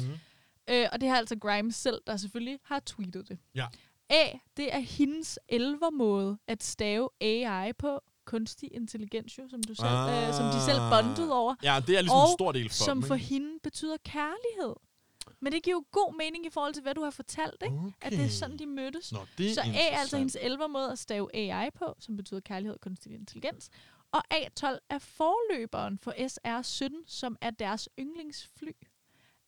Øh, 0.70 0.88
og 0.92 1.02
det 1.02 1.10
har 1.10 1.18
altså 1.18 1.36
Grimes 1.36 1.76
selv, 1.76 2.02
der 2.08 2.18
selvfølgelig 2.18 2.60
har 2.64 2.80
tweetet 2.86 3.30
det. 3.30 3.38
Ja. 3.56 3.68
A, 4.10 4.38
det 4.58 4.74
er 4.76 4.80
hendes 4.80 5.40
elvermåde 5.50 6.38
at 6.48 6.64
stave 6.64 7.10
AI 7.22 7.74
på, 7.74 8.02
kunstig 8.26 8.70
intelligens 8.74 9.38
jo, 9.38 9.44
som, 9.50 9.64
du 9.64 9.76
selv, 9.76 9.88
ah. 9.88 10.28
øh, 10.28 10.34
som 10.34 10.46
de 10.46 10.66
selv 10.66 10.80
bondede 10.92 11.34
over, 11.34 11.56
Ja, 11.64 11.80
det 11.88 11.98
er 11.98 12.02
ligesom 12.02 12.18
Og 12.18 12.30
en 12.32 12.38
stor 12.38 12.52
del 12.52 12.70
for 12.70 12.76
som 12.76 12.98
dem, 13.02 13.08
for 13.08 13.16
hende 13.16 13.60
betyder 13.64 13.98
kærlighed. 14.06 14.76
Men 15.40 15.54
det 15.54 15.64
giver 15.64 15.76
jo 15.76 15.86
god 15.92 16.18
mening 16.18 16.46
i 16.46 16.50
forhold 16.50 16.74
til, 16.74 16.84
hvad 16.84 16.96
du 16.96 17.04
har 17.04 17.12
fortalt, 17.12 17.64
ikke? 17.64 17.76
Okay. 17.76 17.92
At 18.02 18.12
det 18.12 18.26
er 18.26 18.30
sådan, 18.30 18.58
de 18.58 18.66
mødtes. 18.66 19.12
Nå, 19.12 19.20
det 19.38 19.50
er 19.50 19.54
Så 19.54 19.62
A 19.62 19.92
er 19.92 19.98
altså 19.98 20.18
hendes 20.18 20.38
elvermåde 20.42 20.92
at 20.92 21.00
stave 21.00 21.36
AI 21.36 21.70
på, 21.76 21.96
som 22.00 22.18
betyder 22.18 22.40
kærlighed 22.40 22.74
og 22.74 22.82
kunstig 22.82 23.14
intelligens. 23.14 23.70
Og 24.12 24.24
A12 24.34 24.78
er 24.90 25.00
forløberen 25.00 26.00
for 26.00 26.12
SR-17, 26.12 27.04
som 27.08 27.38
er 27.42 27.50
deres 27.52 27.90
yndlingsfly. 28.00 28.72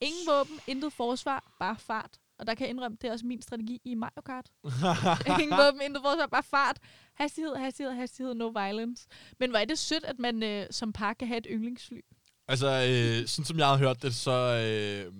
Ingen 0.00 0.26
våben, 0.26 0.60
intet 0.66 0.92
forsvar, 0.92 1.56
bare 1.60 1.76
fart. 1.76 2.18
Og 2.38 2.46
der 2.46 2.54
kan 2.54 2.64
jeg 2.64 2.70
indrømme, 2.70 2.98
det 3.00 3.08
er 3.08 3.12
også 3.12 3.26
min 3.26 3.42
strategi 3.42 3.80
i 3.84 3.94
Mario 3.94 4.20
Kart. 4.26 4.50
Ingen 5.42 5.58
våben, 5.58 5.80
intet 5.80 6.02
forsvar, 6.02 6.26
bare 6.26 6.42
fart. 6.42 6.78
Hastighed, 7.14 7.56
hastighed, 7.56 7.92
hastighed, 7.94 8.34
no 8.34 8.48
violence. 8.48 9.06
Men 9.38 9.50
hvor 9.50 9.58
er 9.58 9.64
det 9.64 9.78
sødt, 9.78 10.04
at 10.04 10.18
man 10.18 10.42
øh, 10.42 10.66
som 10.70 10.92
par 10.92 11.12
kan 11.14 11.28
have 11.28 11.38
et 11.38 11.46
yndlingsfly. 11.50 12.00
Altså, 12.48 12.66
øh, 12.66 13.28
sådan 13.28 13.44
som 13.44 13.58
jeg 13.58 13.66
havde 13.66 13.78
hørt 13.78 14.02
det, 14.02 14.14
så... 14.14 14.30
Øh, 14.30 15.12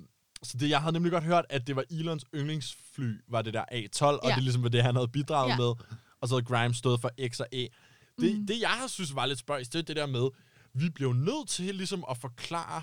så 0.42 0.57
det, 0.59 0.70
jeg 0.70 0.81
havde 0.81 0.92
nemlig 0.92 1.12
godt 1.12 1.24
hørt, 1.24 1.44
at 1.48 1.66
det 1.66 1.76
var 1.76 1.85
Elons 1.90 2.24
yndlingsfly, 2.35 3.12
var 3.29 3.42
det 3.42 3.55
der 3.55 3.64
A12, 3.72 4.05
og 4.05 4.29
Ja. 4.29 4.35
det 4.35 4.42
ligesom 4.42 4.62
var 4.62 4.68
det, 4.68 4.83
han 4.83 4.94
havde 4.96 5.09
bidraget 5.09 5.50
Ja. 5.50 5.57
med. 5.57 5.72
Og 6.20 6.29
så 6.29 6.35
havde 6.35 6.44
Grimes 6.44 6.76
stået 6.76 7.00
for 7.00 7.11
X 7.29 7.40
og 7.40 7.46
E. 7.53 7.68
Det, 8.20 8.38
Mm. 8.38 8.46
det, 8.46 8.61
jeg 8.61 8.68
har 8.70 8.87
synes 8.87 9.14
var 9.14 9.26
lidt 9.26 9.38
spøjs, 9.38 9.68
det 9.68 9.79
er 9.79 9.83
det 9.83 9.96
der 9.96 10.07
med, 10.07 10.29
vi 10.74 10.90
blev 10.90 11.12
nødt 11.12 11.48
til 11.48 11.74
ligesom 11.74 12.05
at 12.11 12.16
forklare 12.18 12.83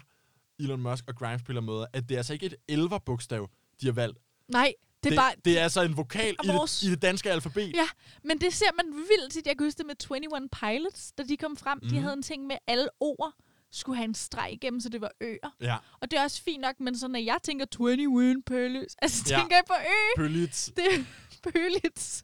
Elon 0.59 0.81
Musk 0.81 1.03
og 1.07 1.15
Grimes 1.15 1.43
på 1.43 1.51
en 1.51 1.63
måde, 1.63 1.87
at 1.93 2.09
det 2.09 2.15
er 2.15 2.19
altså 2.19 2.33
ikke 2.33 2.45
et 2.45 2.55
11-bogstav, 2.71 3.49
de 3.81 3.85
har 3.85 3.93
valgt. 3.93 4.17
Nej, 4.47 4.73
det 5.03 5.05
er 5.05 5.09
det, 5.09 5.17
bare... 5.17 5.33
det 5.45 5.59
er 5.59 5.63
altså 5.63 5.81
en 5.81 5.97
vokal 5.97 6.35
i 6.43 6.47
det, 6.47 6.83
i 6.83 6.89
det 6.89 7.01
danske 7.01 7.31
alfabet. 7.31 7.73
Ja, 7.75 7.87
men 8.23 8.41
det 8.41 8.53
ser 8.53 8.73
man 8.77 8.85
vildt 8.95 9.33
tit. 9.33 9.45
Jeg 9.47 9.57
kan 9.57 9.65
huske 9.67 9.77
det 9.77 9.85
med 9.85 9.95
21 10.21 10.49
Pilots, 10.59 11.11
da 11.17 11.23
de 11.23 11.37
kom 11.37 11.57
frem. 11.57 11.79
Mm. 11.81 11.87
De 11.89 11.93
Mhm. 11.95 12.01
havde 12.03 12.13
en 12.13 12.23
ting 12.23 12.47
med 12.47 12.55
alle 12.67 12.89
ord 12.99 13.33
skulle 13.71 13.95
have 13.97 14.05
en 14.05 14.13
streg 14.15 14.49
igennem, 14.53 14.79
så 14.79 14.89
det 14.89 15.01
var 15.01 15.11
øer. 15.21 15.55
Ja, 15.61 15.77
Og 16.01 16.11
det 16.11 16.19
er 16.19 16.23
også 16.23 16.41
fint 16.43 16.61
nok, 16.61 16.79
men 16.79 16.97
så 16.97 17.07
når 17.07 17.19
jeg 17.19 17.37
tænker 17.43 17.65
21 17.79 18.43
Pilots, 18.47 18.95
altså 19.01 19.25
Ja. 19.29 19.37
tænker 19.39 19.55
jeg 19.55 19.63
på 19.67 19.73
ø. 19.73 20.21
pølligt. 20.21 20.69
Det 20.77 21.05
Pilots. 21.53 22.23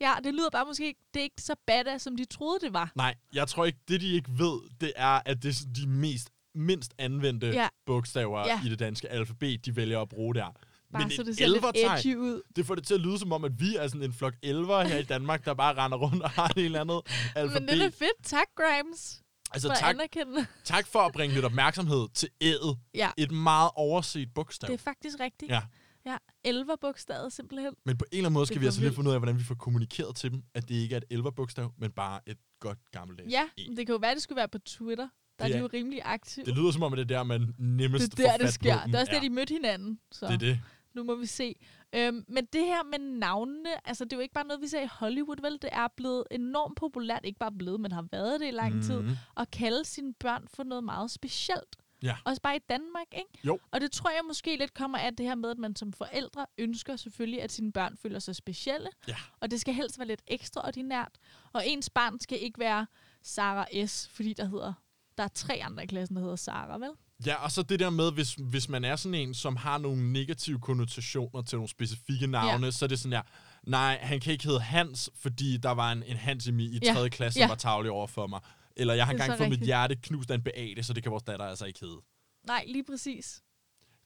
Ja, 0.00 0.14
det 0.24 0.34
lyder 0.34 0.50
bare 0.50 0.64
måske, 0.66 0.86
ikke- 0.86 1.00
det 1.14 1.20
er 1.20 1.24
ikke 1.24 1.42
så 1.42 1.54
badass, 1.66 2.04
som 2.04 2.16
de 2.16 2.24
troede, 2.24 2.58
det 2.66 2.72
var. 2.72 2.92
Nej, 2.94 3.14
jeg 3.34 3.48
tror 3.48 3.64
ikke, 3.64 3.78
det 3.88 4.00
de 4.00 4.12
ikke 4.12 4.30
ved, 4.38 4.60
det 4.80 4.92
er, 4.96 5.20
at 5.26 5.42
det 5.42 5.48
er 5.60 5.72
de 5.82 5.86
mest 5.88 6.30
mindst 6.54 6.94
anvendte 6.98 7.46
Ja. 7.46 7.68
bogstaver 7.86 8.46
Ja. 8.46 8.60
i 8.66 8.68
det 8.68 8.78
danske 8.78 9.08
alfabet, 9.08 9.66
de 9.66 9.76
vælger 9.76 10.00
at 10.00 10.08
bruge 10.08 10.34
der. 10.34 10.44
Bare 10.92 11.02
Men 11.02 11.10
så 11.10 11.20
et 11.22 11.26
det 11.26 11.36
ser 11.36 11.46
lidt 11.46 11.64
edgy 12.06 12.16
ud. 12.16 12.42
Det 12.56 12.66
får 12.66 12.74
det 12.74 12.86
til 12.86 12.94
at 12.94 13.00
lyde 13.00 13.18
som 13.18 13.32
om, 13.32 13.44
at 13.44 13.60
vi 13.60 13.76
er 13.76 13.88
sådan 13.88 14.02
en 14.02 14.12
flok 14.12 14.34
elver 14.42 14.82
her 14.84 14.98
i 14.98 15.02
Danmark, 15.02 15.44
der 15.44 15.54
bare 15.54 15.74
render 15.84 15.98
rundt 15.98 16.22
og 16.22 16.30
har 16.30 16.48
et 16.56 16.64
eller 16.64 16.80
andet 16.80 17.00
alfabet. 17.36 17.68
Men 17.68 17.78
det 17.78 17.86
er 17.86 17.90
fedt. 17.90 18.22
Tak, 18.24 18.46
Grimes. 18.56 19.21
Altså, 19.54 19.68
For 19.68 19.72
at 19.72 19.78
tak, 19.78 19.94
anerkende. 19.94 20.46
tak 20.64 20.86
for 20.86 20.98
at 20.98 21.12
bringe 21.12 21.34
lidt 21.34 21.44
opmærksomhed 21.44 22.08
til 22.14 22.28
ædet. 22.40 22.78
Ja, 22.94 23.10
Et 23.16 23.30
meget 23.30 23.70
overset 23.76 24.28
bogstav. 24.34 24.66
det 24.68 24.74
er 24.74 24.78
faktisk 24.78 25.16
rigtigt. 25.20 25.50
Ja. 25.52 25.60
Ja, 26.06 26.16
elverbogstavet 26.44 27.32
simpelthen. 27.32 27.74
Men 27.86 27.96
på 27.96 28.04
en 28.12 28.16
eller 28.16 28.26
anden 28.26 28.32
måde 28.34 28.46
skal 28.46 28.60
vi 28.60 28.66
altså 28.66 28.78
for 28.78 28.80
lige 28.80 28.86
vildt. 28.88 28.96
finde 28.96 29.08
ud 29.10 29.14
af, 29.14 29.20
hvordan 29.20 29.38
vi 29.38 29.44
får 29.44 29.54
kommunikeret 29.54 30.16
til 30.16 30.30
dem, 30.32 30.42
at 30.54 30.68
det 30.68 30.74
ikke 30.74 30.92
er 30.94 30.96
et 30.96 31.04
elverbogstav, 31.10 31.72
men 31.78 31.90
bare 31.90 32.20
et 32.26 32.36
godt 32.60 32.78
gammeldags 32.92 33.30
Ja, 33.32 33.42
E. 33.58 33.62
det 33.76 33.86
kan 33.86 33.92
jo 33.92 33.96
være, 34.02 34.14
det 34.14 34.22
skulle 34.22 34.36
være 34.36 34.48
på 34.48 34.58
Twitter. 34.58 35.08
Der 35.38 35.44
er 35.44 35.48
Det 35.48 35.52
de 35.54 35.58
er- 35.58 35.62
jo 35.62 35.68
rimelig 35.72 36.00
aktive. 36.04 36.44
Det 36.44 36.54
lyder 36.56 36.70
som 36.70 36.82
om, 36.82 36.92
at 36.92 36.96
det 36.96 37.02
er 37.10 37.16
der, 37.16 37.22
man 37.22 37.54
nemmest 37.58 38.16
det 38.16 38.26
er 38.26 38.36
der, 38.36 38.44
det 38.44 38.54
sker. 38.54 38.84
Det 38.86 38.94
er 38.94 39.00
også 39.00 39.12
ja, 39.12 39.16
der, 39.16 39.22
de 39.22 39.30
mødte 39.30 39.54
hinanden. 39.54 39.98
Så 40.12 40.26
det 40.26 40.34
er 40.34 40.38
det. 40.38 40.60
Nu 40.94 41.02
må 41.04 41.14
vi 41.14 41.26
se. 41.26 41.54
Øhm, 41.92 42.24
men 42.28 42.44
det 42.52 42.64
her 42.64 42.82
med 42.84 42.98
navnene, 42.98 43.88
altså 43.88 44.04
det 44.04 44.12
er 44.12 44.16
jo 44.16 44.20
ikke 44.20 44.34
bare 44.34 44.46
noget, 44.46 44.62
vi 44.62 44.66
ser 44.68 44.82
i 44.82 44.88
Hollywood, 44.92 45.40
vel? 45.42 45.52
Det 45.62 45.70
er 45.72 45.88
blevet 45.96 46.24
enormt 46.30 46.76
populært, 46.76 47.20
ikke 47.24 47.38
bare 47.38 47.52
blevet, 47.52 47.80
men 47.80 47.92
har 47.92 48.06
været 48.12 48.40
det 48.40 48.48
i 48.48 48.50
lang 48.50 48.74
mm. 48.74 48.82
tid, 48.82 49.00
Mhm. 49.00 49.16
at 49.36 49.50
kalde 49.50 49.84
sine 49.84 50.14
børn 50.14 50.48
for 50.48 50.62
noget 50.62 50.84
meget 50.84 51.10
specielt. 51.10 51.76
Ja. 52.02 52.16
Også 52.24 52.42
bare 52.42 52.56
i 52.56 52.60
Danmark, 52.68 53.06
ikke? 53.12 53.38
Jo. 53.46 53.58
Og 53.70 53.80
det 53.80 53.92
tror 53.92 54.10
jeg 54.10 54.20
måske 54.26 54.56
lidt 54.56 54.74
kommer 54.74 54.98
af 54.98 55.16
det 55.16 55.26
her 55.26 55.34
med, 55.34 55.50
at 55.50 55.58
man 55.58 55.76
som 55.76 55.92
forældre 55.92 56.46
ønsker 56.58 56.96
selvfølgelig, 56.96 57.42
at 57.42 57.52
sine 57.52 57.72
børn 57.72 57.96
føler 57.96 58.18
sig 58.18 58.36
specielle. 58.36 58.88
Ja. 59.08 59.16
Og 59.40 59.50
det 59.50 59.60
skal 59.60 59.74
helst 59.74 59.98
være 59.98 60.08
lidt 60.08 60.22
ekstraordinært. 60.26 61.12
Og 61.52 61.62
ens 61.66 61.90
barn 61.90 62.20
skal 62.20 62.42
ikke 62.42 62.58
være 62.58 62.86
Sara 63.22 63.86
S., 63.86 64.08
fordi 64.08 64.32
der 64.32 64.44
hedder 64.44 64.72
der 65.18 65.24
er 65.24 65.28
tre 65.28 65.60
andre 65.64 65.82
i 65.84 65.86
klassen, 65.86 66.16
der 66.16 66.22
hedder 66.22 66.36
Sara, 66.36 66.78
vel? 66.78 66.90
Ja, 67.26 67.34
og 67.44 67.52
så 67.52 67.62
det 67.62 67.80
der 67.80 67.90
med, 67.90 68.12
hvis, 68.12 68.34
hvis 68.34 68.68
man 68.68 68.84
er 68.84 68.96
sådan 68.96 69.14
en, 69.14 69.34
som 69.34 69.56
har 69.56 69.78
nogle 69.78 70.12
negative 70.12 70.60
konnotationer 70.60 71.42
til 71.42 71.56
nogle 71.56 71.68
specifikke 71.68 72.26
navne, 72.26 72.64
ja. 72.66 72.70
så 72.70 72.84
er 72.84 72.88
det 72.88 72.98
sådan 73.00 73.12
her, 73.12 73.22
nej, 73.62 73.98
han 74.02 74.20
kan 74.20 74.32
ikke 74.32 74.44
hedde 74.44 74.60
Hans, 74.60 75.10
fordi 75.14 75.56
der 75.56 75.70
var 75.70 75.92
en, 75.92 76.02
en 76.02 76.16
Hans 76.16 76.46
i, 76.46 76.50
mi- 76.50 76.60
i 76.62 76.78
Ja. 76.84 76.92
3. 76.94 77.10
klasse, 77.10 77.40
Ja. 77.40 77.44
som 77.44 77.48
var 77.50 77.56
tavlig 77.56 77.90
over 77.90 78.06
for 78.06 78.26
mig. 78.26 78.40
Eller 78.76 78.94
jeg 78.94 79.04
har 79.06 79.12
engang 79.12 79.38
fået 79.38 79.48
mit 79.50 79.60
hjerte 79.60 79.96
knust 79.96 80.30
af 80.30 80.34
en 80.34 80.42
Beate, 80.42 80.82
så 80.82 80.92
det 80.92 81.02
kan 81.02 81.12
vores 81.12 81.22
datter 81.22 81.46
altså 81.46 81.64
ikke 81.64 81.80
hedde. 81.80 82.00
Nej, 82.46 82.64
lige 82.68 82.84
præcis. 82.84 83.42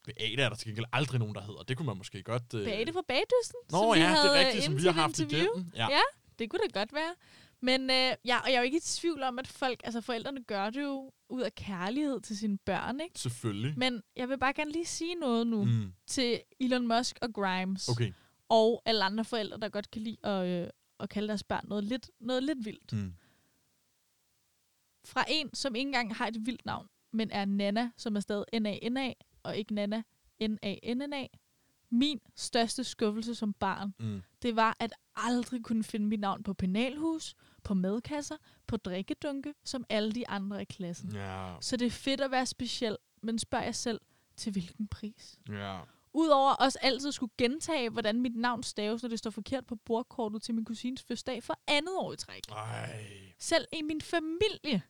Beate 0.05 0.43
er 0.43 0.49
der 0.49 0.57
til 0.57 0.67
gengæld 0.69 0.87
aldrig 0.93 1.19
nogen, 1.21 1.35
der 1.35 1.41
hedder. 1.41 1.63
Det 1.63 1.77
kunne 1.77 1.87
man 1.87 1.97
måske 1.97 2.23
godt... 2.23 2.55
Øh... 2.55 2.65
Beate 2.65 2.93
fra 2.93 3.03
Bagdysten, 3.09 3.59
Nå 3.71 3.79
som 3.79 3.95
vi 3.95 4.01
ja, 4.01 4.07
havde 4.09 4.29
det 4.29 4.41
er 4.43 4.47
rigtigt, 4.47 4.65
som 4.65 4.77
vi 4.77 4.83
har 4.83 4.93
haft 4.93 5.19
interview. 5.19 5.45
igennem. 5.55 5.73
Ja. 5.77 5.87
Ja, 5.91 6.01
det 6.39 6.51
kunne 6.51 6.61
da 6.73 6.79
godt 6.81 6.93
være. 6.93 7.15
Men 7.61 7.91
øh, 7.91 8.15
ja, 8.25 8.39
og 8.41 8.49
jeg 8.49 8.55
er 8.55 8.59
jo 8.59 8.63
ikke 8.65 8.77
i 8.77 8.81
tvivl 8.81 9.23
om, 9.23 9.39
at 9.39 9.47
folk, 9.47 9.81
altså 9.85 10.01
forældrene 10.01 10.45
gør 10.45 10.71
det 10.71 10.83
jo 10.83 11.13
ud 11.29 11.43
af 11.43 11.55
kærlighed 11.55 12.21
til 12.21 12.39
sine 12.39 12.59
børn, 12.59 13.01
ikke? 13.01 13.21
Selvfølgelig. 13.21 13.75
Men 13.79 14.03
jeg 14.17 14.29
vil 14.29 14.39
bare 14.39 14.53
gerne 14.53 14.73
lige 14.73 14.87
sige 14.87 15.15
noget 15.15 15.47
nu 15.47 15.65
mm. 15.65 15.93
Til 16.07 16.41
Elon 16.61 16.87
Musk 16.87 17.19
og 17.23 17.35
Grimes. 17.35 17.89
Okay. 17.89 18.13
Og 18.49 18.83
alle 18.85 19.05
andre 19.05 19.25
forældre, 19.25 19.59
der 19.59 19.69
godt 19.69 19.91
kan 19.91 20.03
lide 20.03 20.27
at, 20.27 20.47
øh, 20.47 20.71
at 21.01 21.09
kalde 21.09 21.29
deres 21.29 21.43
børn 21.43 21.65
noget 21.69 21.85
lidt, 21.85 22.11
noget 22.21 22.43
lidt 22.43 22.65
vildt. 22.65 22.93
Mm. 22.93 23.15
Fra 25.05 25.25
en, 25.29 25.55
som 25.55 25.75
ikke 25.75 25.89
engang 25.89 26.15
har 26.15 26.27
et 26.27 26.47
vildt 26.47 26.67
navn, 26.67 26.89
men 27.13 27.31
er 27.31 27.45
Nana, 27.45 27.91
som 27.97 28.17
er 28.17 28.21
stadig 28.21 28.61
N-A-N-A, 28.61 29.13
og 29.43 29.57
ikke 29.57 29.75
Nana, 29.75 30.03
N-A-N-N-A. 30.43 31.27
Min 31.99 32.21
største 32.37 32.85
skuffelse 32.85 33.35
som 33.35 33.53
barn, 33.53 33.95
Mm. 34.01 34.23
det 34.43 34.57
var 34.57 34.77
at 34.81 34.93
aldrig 35.17 35.65
kunne 35.65 35.85
finde 35.85 36.07
mit 36.07 36.21
navn 36.21 36.43
på 36.43 36.55
penalhus, 36.55 37.35
på 37.65 37.75
madkasser, 37.75 38.37
på 38.67 38.77
drikkedunke, 38.77 39.55
som 39.65 39.85
alle 39.89 40.13
de 40.13 40.29
andre 40.29 40.63
i 40.63 40.65
klassen. 40.65 41.13
Ja. 41.15 41.55
Så 41.61 41.77
det 41.77 41.87
er 41.87 41.91
fedt 41.91 42.21
at 42.21 42.31
være 42.31 42.47
speciel, 42.47 42.97
men 43.23 43.39
spørg 43.39 43.65
jer 43.65 43.73
selv, 43.73 44.01
til 44.37 44.53
hvilken 44.53 44.89
pris? 44.89 45.39
Ja. 45.49 45.81
Udover 46.13 46.51
også 46.53 46.79
altid 46.83 47.13
skulle 47.13 47.33
gentage, 47.39 47.91
hvordan 47.91 48.21
mit 48.21 48.37
navn 48.37 48.63
staves, 48.63 49.03
når 49.03 49.09
det 49.09 49.19
står 49.19 49.31
forkert 49.31 49.67
på 49.67 49.77
bordkortet 49.77 50.43
til 50.43 50.55
min 50.55 50.65
kusines 50.65 51.03
fødselsdag 51.03 51.43
for 51.43 51.59
andet 51.67 51.95
år 51.99 52.13
i 52.13 52.17
træk. 52.17 52.43
Ej. 52.51 53.07
Selv 53.39 53.65
i 53.73 53.83
min 53.83 54.01
familie. 54.01 54.83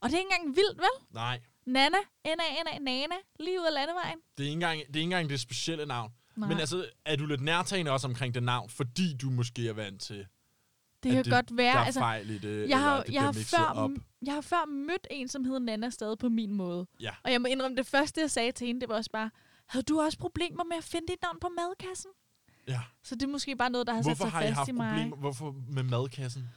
Og 0.00 0.08
det 0.08 0.14
er 0.14 0.18
ikke 0.18 0.30
engang 0.34 0.56
vildt, 0.56 0.78
vel? 0.78 1.06
Nej. 1.14 1.40
Nana, 1.66 1.96
N-A-N-A, 2.26 2.78
Nana, 2.78 3.14
lige 3.40 3.60
ud 3.60 3.66
af 3.66 3.72
landevejen. 3.74 4.18
Det 4.38 4.44
er 4.44 4.48
ikke 4.48 4.52
engang 4.52 4.78
det, 4.80 4.86
er 4.86 4.88
ikke 4.96 5.00
engang 5.02 5.28
det 5.30 5.40
specielle 5.40 5.86
navn. 5.86 6.12
Nej, 6.38 6.48
Men 6.48 6.58
altså, 6.60 6.86
er 7.04 7.16
du 7.16 7.26
lidt 7.26 7.40
nærtagende 7.40 7.90
også 7.90 8.06
omkring 8.06 8.34
det 8.34 8.42
navn, 8.42 8.68
fordi 8.70 9.16
du 9.22 9.30
måske 9.30 9.68
er 9.68 9.72
vant 9.72 10.00
til, 10.02 10.26
det 11.02 11.12
kan 11.12 11.24
det- 11.24 11.32
godt 11.32 11.48
der 11.48 11.54
være. 11.54 11.74
er 11.74 11.78
Altså, 11.78 12.00
fejl 12.00 12.30
i 12.30 12.38
det, 12.38 12.68
jeg 12.68 12.80
har, 12.80 13.02
det 13.02 13.12
jeg, 13.12 13.22
har 13.22 13.32
før, 13.32 13.72
op? 13.74 13.90
jeg 14.26 14.34
har 14.34 14.40
før 14.40 14.66
mødt 14.66 15.06
en, 15.10 15.28
som 15.28 15.44
hedder 15.44 15.58
Nana 15.58 15.90
stadig 15.90 16.18
på 16.18 16.28
min 16.28 16.52
måde. 16.54 16.86
Ja. 17.00 17.10
Og 17.24 17.32
jeg 17.32 17.40
må 17.40 17.46
indrømme, 17.48 17.76
det 17.76 17.86
første, 17.86 18.20
jeg 18.20 18.30
sagde 18.30 18.52
til 18.52 18.66
hende, 18.66 18.80
det 18.80 18.88
var 18.88 18.94
også 18.94 19.10
bare, 19.10 19.30
havde 19.68 19.84
du 19.84 20.00
også 20.00 20.18
problemer 20.18 20.64
med 20.64 20.76
at 20.76 20.84
finde 20.84 21.06
dit 21.08 21.22
navn 21.22 21.36
på 21.40 21.48
madkassen? 21.58 22.10
Ja. 22.68 22.80
Så 23.04 23.14
det 23.14 23.22
er 23.22 23.26
måske 23.26 23.56
bare 23.56 23.70
noget, 23.70 23.86
der 23.86 23.94
har 23.94 24.02
Hvorfor 24.02 24.24
sat 24.24 24.30
sig 24.30 24.30
har 24.30 24.42
I 24.42 24.46
fast 24.46 24.56
haft 24.56 24.68
i 24.68 24.72
mig. 24.72 24.90
problemer 24.92 25.16
Hvorfor 25.16 25.54
med 25.68 25.82
madkassen? 25.82 26.48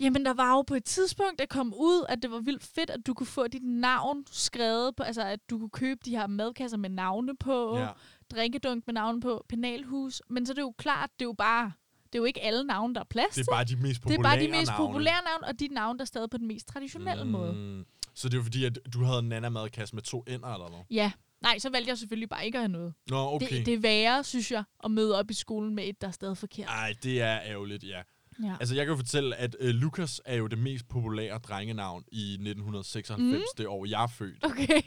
Jamen, 0.00 0.24
der 0.24 0.34
var 0.34 0.50
jo 0.56 0.62
på 0.62 0.74
et 0.74 0.84
tidspunkt, 0.84 1.38
der 1.38 1.46
kom 1.46 1.74
ud, 1.76 2.04
at 2.08 2.22
det 2.22 2.30
var 2.30 2.38
vildt 2.38 2.64
fedt, 2.64 2.90
at 2.90 3.06
du 3.06 3.14
kunne 3.14 3.26
få 3.26 3.48
dit 3.48 3.62
navn 3.62 4.24
skrevet 4.30 4.96
på, 4.96 5.02
altså 5.02 5.22
at 5.22 5.50
du 5.50 5.58
kunne 5.58 5.70
købe 5.70 6.00
de 6.04 6.10
her 6.10 6.26
madkasser 6.26 6.76
med 6.78 6.90
navne 6.90 7.36
på, 7.36 7.78
Ja. 7.78 7.88
Drikkedunk 8.30 8.86
med 8.86 8.94
navne 8.94 9.20
på, 9.20 9.44
penalhus. 9.48 10.22
Men 10.28 10.46
så 10.46 10.52
er 10.52 10.54
det 10.54 10.62
jo 10.62 10.74
klart, 10.78 11.10
det 11.18 11.24
er 11.24 11.28
jo 11.28 11.32
bare, 11.32 11.72
det 12.04 12.14
er 12.14 12.18
jo 12.18 12.24
ikke 12.24 12.42
alle 12.42 12.64
navne, 12.64 12.94
der 12.94 13.00
er 13.00 13.04
plads 13.04 13.34
Det 13.34 13.48
er 13.48 13.52
bare 13.52 13.64
de 13.64 13.76
mest 13.76 13.94
Det 13.94 14.02
populære 14.02 14.18
er 14.18 14.22
bare 14.22 14.46
de 14.46 14.50
mest 14.50 14.70
navne. 14.70 14.86
populære 14.86 15.22
navne, 15.24 15.46
og 15.46 15.60
de 15.60 15.68
navne, 15.68 15.98
der 15.98 16.02
er 16.02 16.06
stadig 16.06 16.30
på 16.30 16.38
den 16.38 16.46
mest 16.46 16.68
traditionelle 16.68 17.24
mm. 17.24 17.30
måde. 17.30 17.84
Så 18.14 18.28
det 18.28 18.34
er 18.34 18.38
jo 18.38 18.42
fordi, 18.42 18.64
at 18.64 18.78
du 18.94 19.04
havde 19.04 19.18
en 19.18 19.28
nana-madkasse 19.28 19.94
med 19.94 20.02
to 20.02 20.24
ender, 20.28 20.48
eller 20.48 20.68
noget? 20.68 20.84
Ja. 20.90 21.12
Nej, 21.42 21.58
så 21.58 21.70
valgte 21.70 21.88
jeg 21.88 21.98
selvfølgelig 21.98 22.28
bare 22.28 22.46
ikke 22.46 22.58
at 22.58 22.62
have 22.62 22.72
noget. 22.72 22.94
Nå, 23.10 23.34
okay. 23.34 23.56
Det, 23.56 23.66
det 23.66 23.74
er 23.74 23.78
værre, 23.78 24.24
synes 24.24 24.52
jeg, 24.52 24.64
at 24.84 24.90
møde 24.90 25.18
op 25.18 25.30
i 25.30 25.34
skolen 25.34 25.74
med 25.74 25.88
et, 25.88 26.00
der 26.00 26.06
er 26.06 26.12
stadig 26.12 26.36
forkert. 26.36 26.68
Ej, 26.68 26.94
det 27.02 27.22
er 27.22 27.40
ærgerligt, 27.40 27.84
ja. 27.84 28.02
Ja. 28.42 28.56
Altså, 28.60 28.74
jeg 28.74 28.86
kan 28.86 28.92
jo 28.92 28.96
fortælle, 28.96 29.36
at 29.36 29.56
øh, 29.60 29.74
Lukas 29.74 30.20
er 30.24 30.36
jo 30.36 30.46
det 30.46 30.58
mest 30.58 30.88
populære 30.88 31.38
drengenavn 31.38 32.04
i 32.12 32.32
1996, 32.32 33.38
mm. 33.38 33.42
det 33.58 33.66
år, 33.66 33.86
jeg 33.86 34.02
er 34.02 34.06
født. 34.06 34.44
Okay. 34.44 34.82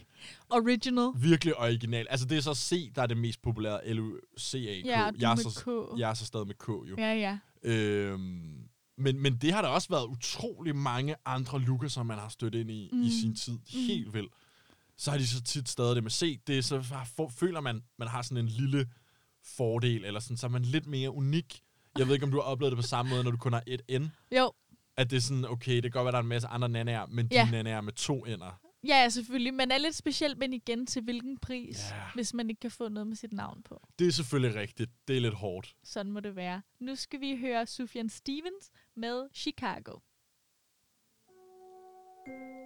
Original. 0.49 1.09
Virkelig 1.15 1.57
original. 1.59 2.07
Altså, 2.09 2.25
det 2.25 2.37
er 2.37 2.41
så 2.41 2.53
C, 2.53 2.93
der 2.95 3.01
er 3.01 3.05
det 3.07 3.17
mest 3.17 3.41
populære, 3.41 3.93
L-U-C-A-K. 3.93 4.85
Ja, 4.85 5.09
jeg, 5.19 5.31
er 5.31 5.35
så, 5.35 5.61
K. 5.95 5.99
jeg 5.99 6.09
er 6.09 6.13
så 6.13 6.25
stadig 6.25 6.47
med 6.47 6.55
K, 6.55 6.67
jo. 6.67 6.95
Ja, 6.97 7.13
ja. 7.13 7.37
Øhm, 7.63 8.53
men, 8.97 9.19
men 9.19 9.35
det 9.35 9.53
har 9.53 9.61
der 9.61 9.69
også 9.69 9.89
været 9.89 10.05
utrolig 10.05 10.75
mange 10.75 11.15
andre 11.25 11.59
Lukaser, 11.59 12.03
man 12.03 12.17
har 12.17 12.29
stødt 12.29 12.55
ind 12.55 12.71
i 12.71 12.89
mm. 12.93 13.01
i 13.01 13.05
Mm. 13.05 13.09
sin 13.11 13.35
tid. 13.35 13.59
Helt 13.67 14.13
vildt. 14.13 14.33
Så 14.97 15.11
har 15.11 15.17
de 15.17 15.27
så 15.27 15.41
tit 15.41 15.69
stadig 15.69 15.95
det 15.95 16.03
med 16.03 16.11
C. 16.11 16.39
Det 16.47 16.57
er 16.57 16.61
så 16.61 16.81
for, 17.15 17.29
føler 17.29 17.61
man, 17.61 17.83
man 17.99 18.07
har 18.07 18.21
sådan 18.21 18.37
en 18.37 18.47
lille 18.47 18.87
fordel, 19.43 20.05
eller 20.05 20.19
sådan, 20.19 20.37
så 20.37 20.45
er 20.45 20.49
man 20.51 20.61
lidt 20.61 20.85
mere 20.87 21.11
unik. 21.11 21.61
Jeg 21.97 22.07
ved 22.07 22.13
ikke, 22.13 22.25
om 22.25 22.31
du 22.31 22.37
har 22.37 22.43
oplevet 22.43 22.71
det 22.71 22.77
på 22.77 22.87
samme 22.87 23.09
måde, 23.09 23.23
når 23.23 23.31
du 23.31 23.37
kun 23.37 23.53
har 23.53 23.63
et 23.67 24.01
N. 24.01 24.05
Jo, 24.37 24.51
At 24.97 25.09
det 25.09 25.17
er 25.17 25.21
sådan, 25.21 25.45
okay, 25.45 25.75
det 25.75 25.83
kan 25.83 25.91
godt 25.91 26.05
være, 26.05 26.11
der 26.11 26.17
er 26.17 26.21
en 26.21 26.27
masse 26.29 26.47
andre 26.47 26.69
nanaer, 26.69 27.05
men 27.05 27.27
Ja. 27.31 27.45
de 27.45 27.51
nanaer 27.51 27.81
med 27.81 27.93
to 27.93 28.25
ender. 28.25 28.59
Ja, 28.87 29.01
ja, 29.01 29.09
selvfølgelig. 29.09 29.53
Men 29.53 29.71
er 29.71 29.77
lidt 29.77 29.95
specielt, 29.95 30.37
men 30.37 30.53
igen 30.53 30.85
til 30.85 31.01
hvilken 31.03 31.37
pris, 31.39 31.79
Ja. 31.91 31.95
hvis 32.13 32.33
man 32.33 32.49
ikke 32.49 32.59
kan 32.59 32.71
få 32.71 32.89
noget 32.89 33.07
med 33.07 33.15
sit 33.15 33.33
navn 33.33 33.63
på. 33.63 33.87
Det 33.99 34.07
er 34.07 34.11
selvfølgelig 34.11 34.59
rigtigt. 34.61 34.91
Det 35.07 35.17
er 35.17 35.21
lidt 35.21 35.33
hårdt. 35.33 35.75
Sådan 35.83 36.11
må 36.11 36.19
det 36.19 36.35
være. 36.35 36.61
Nu 36.79 36.95
skal 36.95 37.19
vi 37.21 37.37
høre 37.37 37.65
Sufjan 37.67 38.09
Stevens 38.09 38.71
med 38.95 39.27
Chicago. 39.33 39.99
I 42.27 42.62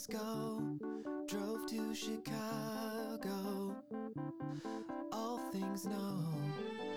things 0.00 0.20
go. 0.20 0.62
Drove 1.26 1.66
to 1.66 1.94
Chicago. 1.94 3.76
All 5.12 5.38
things 5.52 5.84
know, 5.84 6.24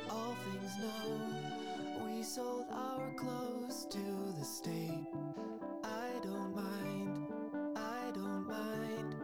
all 0.09 0.35
things 0.45 0.71
know. 0.79 2.05
We 2.05 2.23
sold 2.23 2.65
our 2.71 3.13
clothes 3.17 3.87
to 3.89 4.33
the 4.39 4.45
state. 4.45 5.07
I 5.83 6.11
don't 6.23 6.55
mind, 6.55 7.27
I 7.75 8.11
don't 8.13 8.47
mind. 8.47 9.15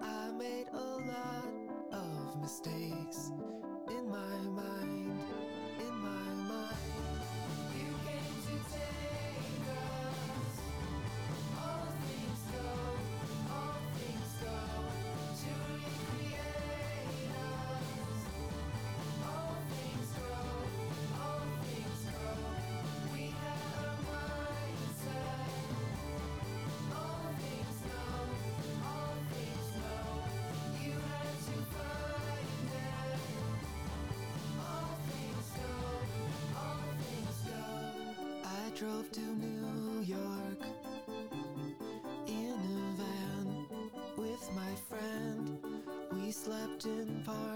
I 0.00 0.30
made 0.32 0.66
a 0.72 0.76
lot 0.76 1.48
of 1.92 2.40
mistakes 2.40 3.32
drove 38.76 39.10
to 39.10 39.20
New 39.20 40.02
York 40.02 40.60
in 42.26 42.52
a 42.52 42.96
van 42.98 43.66
with 44.18 44.50
my 44.54 44.74
friend. 44.86 45.58
We 46.12 46.30
slept 46.30 46.84
in 46.84 47.22
parking 47.24 47.55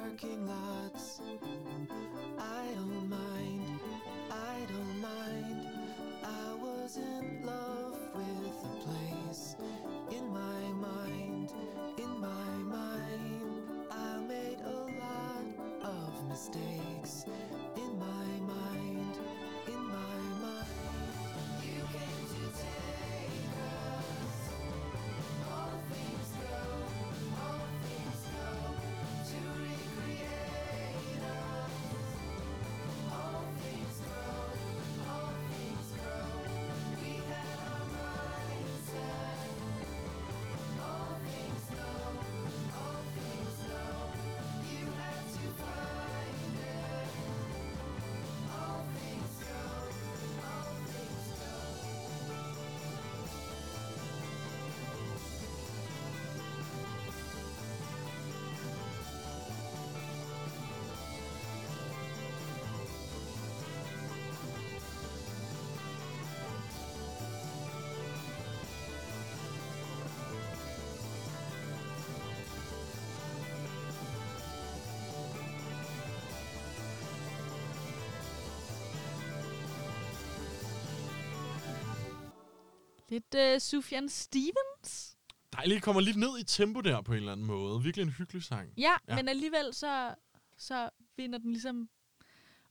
Lidt 83.10 83.34
uh, 83.34 83.58
Sufjan 83.60 84.08
Stevens. 84.08 85.16
Dejligt, 85.52 85.82
kommer 85.82 86.00
lidt 86.00 86.16
ned 86.16 86.38
i 86.38 86.44
tempo 86.44 86.80
der 86.80 87.02
på 87.02 87.12
en 87.12 87.16
eller 87.18 87.32
anden 87.32 87.46
måde. 87.46 87.82
Virkelig 87.82 88.02
en 88.04 88.10
hyggelig 88.12 88.42
sang. 88.42 88.72
Ja, 88.78 88.92
Ja. 89.08 89.16
men 89.16 89.28
alligevel 89.28 89.74
så, 89.74 90.14
så 90.56 90.90
vinder 91.16 91.38
den 91.38 91.50
ligesom 91.52 91.88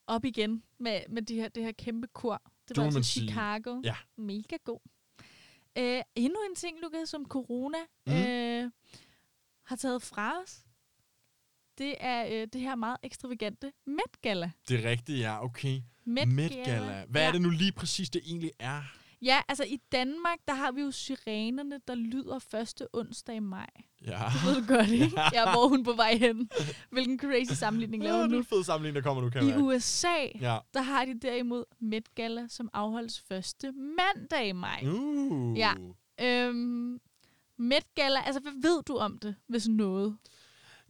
op 0.07 0.25
igen 0.25 0.63
med, 0.77 1.01
med 1.09 1.21
de 1.21 1.35
her, 1.35 1.47
det 1.47 1.63
her 1.63 1.71
kæmpe 1.71 2.07
kor. 2.07 2.41
Det 2.67 2.75
Det 2.75 2.77
var 2.77 2.83
altså. 2.85 3.11
Chicago. 3.11 3.81
Ja. 3.83 3.95
Mega 4.17 4.57
god. 4.63 4.79
Uh, 5.79 6.01
endnu 6.15 6.39
en 6.49 6.55
ting, 6.55 6.77
Lukas, 6.81 7.09
som 7.09 7.25
corona 7.25 7.77
mm. 8.07 8.13
uh, 8.13 8.71
har 9.63 9.75
taget 9.75 10.01
fra 10.01 10.41
os. 10.43 10.59
Det 11.77 11.95
er 11.99 12.25
uh, 12.25 12.47
det 12.53 12.61
her 12.61 12.75
meget 12.75 12.97
ekstravagante 13.03 13.71
Met 13.85 14.21
Gala. 14.21 14.51
Det 14.69 14.85
er 14.85 14.89
rigtigt, 14.89 15.19
ja, 15.19 15.43
okay. 15.43 15.81
Met, 16.05 16.27
Met 16.27 16.51
Gala. 16.51 17.05
Hvad 17.05 17.21
ja. 17.21 17.27
er 17.27 17.31
det 17.31 17.41
nu 17.41 17.49
lige 17.49 17.71
præcis, 17.71 18.09
det 18.09 18.21
egentlig 18.25 18.51
er? 18.59 18.83
Ja, 19.21 19.41
altså 19.47 19.63
i 19.63 19.77
Danmark, 19.91 20.37
der 20.47 20.53
har 20.53 20.71
vi 20.71 20.81
jo 20.81 20.91
sirenerne, 20.91 21.79
der 21.87 21.95
lyder 21.95 22.39
første 22.39 22.87
onsdag 22.95 23.35
i 23.35 23.39
maj. 23.39 23.69
Ja. 24.05 24.19
Du 24.43 24.47
ved 24.47 24.55
det 24.55 24.67
godt, 24.67 24.89
ikke? 24.89 25.19
Ja, 25.33 25.51
hvor 25.51 25.63
er 25.65 25.69
hun 25.69 25.83
på 25.83 25.93
vej 25.93 26.17
hen. 26.17 26.49
Hvilken 26.91 27.19
crazy 27.19 27.51
sammenligning 27.53 28.03
Ja, 28.03 28.07
laver 28.09 28.17
det 28.21 28.25
hun 28.27 28.31
er 28.33 28.35
nu? 28.35 28.39
en 28.39 28.45
fed 28.45 28.63
sammenligning, 28.63 28.95
der 29.03 29.09
kommer 29.09 29.23
nu, 29.23 29.29
kan 29.29 29.43
I 29.43 29.45
mærke. 29.45 29.63
USA, 29.63 30.25
Ja. 30.41 30.57
der 30.73 30.81
har 30.81 31.05
de 31.05 31.19
derimod 31.19 31.63
Met 31.81 32.15
Gala, 32.15 32.47
som 32.49 32.69
afholdes 32.73 33.21
første 33.27 33.71
mandag 33.71 34.47
i 34.47 34.51
maj. 34.51 34.83
Uh. 34.87 35.57
Ja. 35.57 35.71
Øhm, 36.21 36.99
Met 37.57 37.95
Gala, 37.95 38.19
altså 38.25 38.41
hvad 38.41 38.51
ved 38.61 38.83
du 38.87 38.95
om 38.97 39.17
det, 39.17 39.35
hvis 39.47 39.67
noget? 39.67 40.17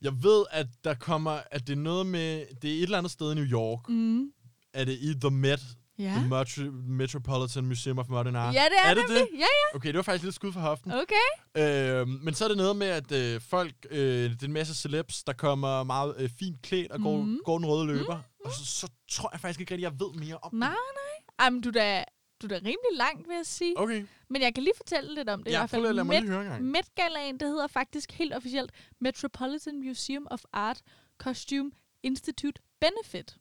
Jeg 0.02 0.24
ved, 0.24 0.46
at 0.52 0.68
der 0.84 0.94
kommer, 0.94 1.40
at 1.52 1.68
det 1.68 1.74
er 1.74 1.78
noget 1.82 2.06
med, 2.06 2.46
det 2.62 2.70
er 2.72 2.76
et 2.78 2.84
eller 2.84 2.98
andet 2.98 3.12
sted 3.12 3.32
i 3.32 3.36
New 3.36 3.46
York. 3.46 3.90
Mm. 3.90 4.32
Er 4.74 4.86
det 4.86 4.98
i 5.02 5.14
The 5.22 5.30
Met, 5.32 5.60
Ja. 6.00 6.12
The 6.12 6.28
Metro, 6.30 6.62
Metropolitan 6.88 7.66
Museum 7.66 8.00
of 8.00 8.08
Modern 8.10 8.36
Art? 8.36 8.56
Ja, 8.56 8.64
det 8.66 8.72
er, 8.84 8.90
er 8.90 8.94
det 8.94 9.04
nemlig. 9.08 9.28
det? 9.32 9.40
Ja, 9.40 9.76
Okay, 9.76 9.88
det 9.88 9.96
var 9.96 10.02
faktisk 10.02 10.24
lidt 10.24 10.36
skud 10.36 10.54
for 10.54 10.60
hoften. 10.60 10.92
ja. 10.92 11.02
Okay. 11.02 12.00
Øhm, 12.02 12.10
men 12.24 12.34
så 12.34 12.44
er 12.44 12.48
det 12.48 12.58
noget 12.58 12.76
med, 12.76 12.88
at 12.88 13.12
øh, 13.12 13.42
folk, 13.42 13.74
øh, 13.92 14.00
det 14.30 14.42
er 14.42 14.46
en 14.48 14.54
masse 14.54 14.76
celebs, 14.76 15.24
der 15.24 15.34
kommer 15.34 15.84
meget 15.84 16.16
øh, 16.18 16.30
fint 16.40 16.62
klædt 16.62 16.92
og 16.92 17.00
går, 17.02 17.18
mm. 17.22 17.40
går 17.46 17.58
den 17.58 17.68
røde 17.68 17.88
løber. 17.88 18.16
Mm. 18.16 18.46
Og 18.46 18.52
så, 18.52 18.66
så 18.66 18.88
tror 19.12 19.30
jeg 19.34 19.40
faktisk 19.40 19.60
ikke 19.60 19.74
rigtig, 19.74 19.84
jeg 19.84 20.00
ved 20.00 20.14
mere 20.20 20.38
om 20.42 20.56
Nej, 20.56 20.70
det. 20.70 20.76
nej. 20.76 21.46
Ej, 21.46 21.50
men 21.50 21.62
du 21.62 21.70
er 21.70 21.74
da, 21.74 22.04
du 22.42 22.46
er 22.46 22.50
da 22.50 22.56
rimelig 22.56 22.94
langt, 22.94 23.28
vil 23.28 23.36
jeg 23.36 23.46
sige. 23.46 23.74
Okay, 23.80 24.06
Men 24.30 24.42
jeg 24.42 24.54
kan 24.54 24.64
lige 24.64 24.74
fortælle 24.78 25.16
lidt 25.16 25.30
om 25.30 25.44
det 25.44 25.52
i 25.52 25.54
ja, 25.54 25.60
hvert 25.60 25.70
fald. 25.70 25.82
lade 25.82 25.94
mig 25.94 26.06
Met 26.06 26.22
lige 26.22 26.32
høre 26.32 26.42
engang. 26.44 26.64
Met 26.64 26.96
Galaen, 26.96 27.40
det 27.40 27.48
hedder 27.48 27.68
faktisk 27.68 28.12
helt 28.12 28.34
officielt 28.34 28.72
Metropolitan 29.02 29.80
Museum 29.88 30.28
of 30.32 30.42
Art 30.54 30.82
Costume 31.18 31.72
Institute 32.04 32.62
Benefit. 32.82 33.38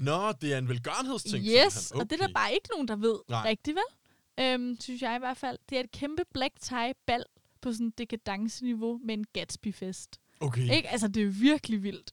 Nå, 0.00 0.32
det 0.32 0.54
er 0.54 0.58
en 0.58 0.68
velgørenhedsting. 0.68 1.44
yes, 1.44 1.72
simpelthen. 1.72 2.00
og 2.00 2.10
det 2.10 2.20
er 2.20 2.26
der 2.26 2.32
bare 2.34 2.52
ikke 2.54 2.68
nogen, 2.72 2.88
der 2.88 2.96
ved 2.96 3.18
Nej. 3.28 3.48
rigtigt, 3.48 3.76
vel? 3.76 4.44
Øhm, 4.44 4.76
synes 4.80 5.02
jeg 5.02 5.16
i 5.16 5.18
hvert 5.18 5.36
fald. 5.36 5.58
Det 5.70 5.76
er 5.78 5.80
et 5.80 5.90
kæmpe 5.90 6.22
black 6.34 6.60
tie 6.60 6.94
bal 7.06 7.24
på 7.60 7.72
sådan 7.72 7.90
dekadence-niveau 7.98 9.00
med 9.04 9.14
en 9.14 9.24
Gatsby-fest. 9.32 10.20
Okay. 10.40 10.76
Ikke? 10.76 10.88
Altså, 10.88 11.08
det 11.08 11.22
er 11.22 11.26
virkelig 11.26 11.82
vildt. 11.82 12.12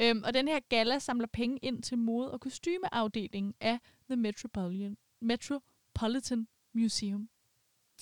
Øhm, 0.00 0.22
og 0.24 0.34
den 0.34 0.48
her 0.48 0.60
gala 0.68 0.98
samler 0.98 1.26
penge 1.32 1.58
ind 1.62 1.82
til 1.82 1.98
mode- 1.98 2.30
og 2.30 2.40
kostymeafdelingen 2.40 3.54
af 3.60 3.78
The 4.10 4.16
Metropolitan, 4.16 4.96
Metropolitan 5.20 6.48
Museum. 6.74 7.28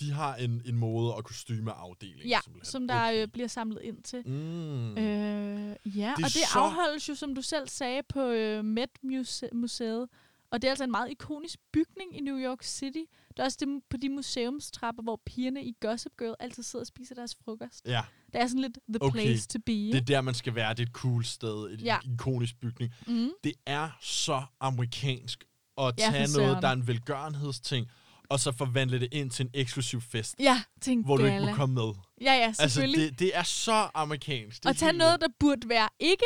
De 0.00 0.10
har 0.12 0.34
en, 0.36 0.62
en 0.64 0.76
mode- 0.76 1.14
og 1.14 1.24
kostymeafdeling. 1.24 2.28
Ja, 2.28 2.38
simpelthen. 2.44 2.70
som 2.70 2.88
der 2.88 3.10
øh, 3.14 3.28
bliver 3.28 3.48
samlet 3.48 3.80
ind 3.82 4.02
til. 4.02 4.22
Mm. 4.28 4.98
Øh, 4.98 5.76
ja, 5.84 6.12
Det 6.16 6.24
og 6.24 6.30
det 6.30 6.32
så- 6.32 6.58
afholdes 6.58 7.08
jo, 7.08 7.14
som 7.14 7.34
du 7.34 7.42
selv 7.42 7.68
sagde, 7.68 8.02
på 8.08 8.20
øh, 8.22 8.64
Met-museet. 8.64 10.08
Og 10.50 10.62
det 10.62 10.68
er 10.68 10.72
altså 10.72 10.84
en 10.84 10.90
meget 10.90 11.10
ikonisk 11.10 11.58
bygning 11.72 12.16
i 12.16 12.20
New 12.20 12.38
York 12.38 12.62
City. 12.62 12.98
Det 13.28 13.38
er 13.38 13.44
også 13.44 13.56
det, 13.60 13.82
på 13.90 13.96
de 13.96 14.08
museumstrapper, 14.08 15.02
hvor 15.02 15.20
pigerne 15.26 15.64
i 15.64 15.74
Gossip 15.80 16.12
Girl 16.18 16.34
altid 16.40 16.62
sidder 16.62 16.82
og 16.82 16.86
spiser 16.86 17.14
deres 17.14 17.36
frokost. 17.44 17.86
Ja, 17.86 18.02
Det 18.32 18.40
er 18.40 18.46
sådan 18.46 18.60
lidt 18.60 18.78
the 18.88 18.98
Okay, 19.02 19.20
place 19.22 19.48
to 19.48 19.58
be. 19.66 19.72
det 19.72 19.94
er 19.94 20.00
der, 20.00 20.20
man 20.20 20.34
skal 20.34 20.54
være. 20.54 20.70
Det 20.74 20.78
er 20.80 20.86
et 20.86 20.92
cool 20.92 21.24
sted. 21.24 21.70
Et 21.70 21.82
Ja. 21.82 21.96
ikonisk 22.14 22.60
bygning. 22.60 22.92
mm. 23.06 23.30
Det 23.44 23.52
er 23.66 23.90
så 24.00 24.42
amerikansk 24.60 25.44
at 25.78 25.94
Ja, 25.98 26.10
tage 26.10 26.28
noget, 26.38 26.62
der 26.62 26.68
er 26.68 26.72
en 26.72 26.86
velgørenhedsting, 26.86 27.86
og 28.28 28.40
så 28.40 28.52
forvandle 28.52 29.00
det 29.00 29.08
ind 29.12 29.30
til 29.30 29.44
en 29.44 29.50
eksklusiv 29.54 30.00
fest, 30.00 30.36
Ja, 30.38 30.62
en 30.88 31.04
hvor 31.04 31.16
du 31.16 31.24
ikke 31.24 31.40
må 31.40 31.54
komme 31.54 31.74
med. 31.74 31.92
Ja, 32.20 32.32
ja, 32.34 32.40
Altså, 32.46 32.62
selvfølgelig. 32.62 33.10
det, 33.10 33.18
det 33.18 33.36
er 33.36 33.42
så 33.42 33.88
amerikansk. 33.94 34.62
Det 34.62 34.70
og 34.70 34.76
tage 34.76 34.92
noget, 34.92 35.20
der 35.20 35.28
burde 35.40 35.68
være 35.68 35.88
ikke 36.00 36.24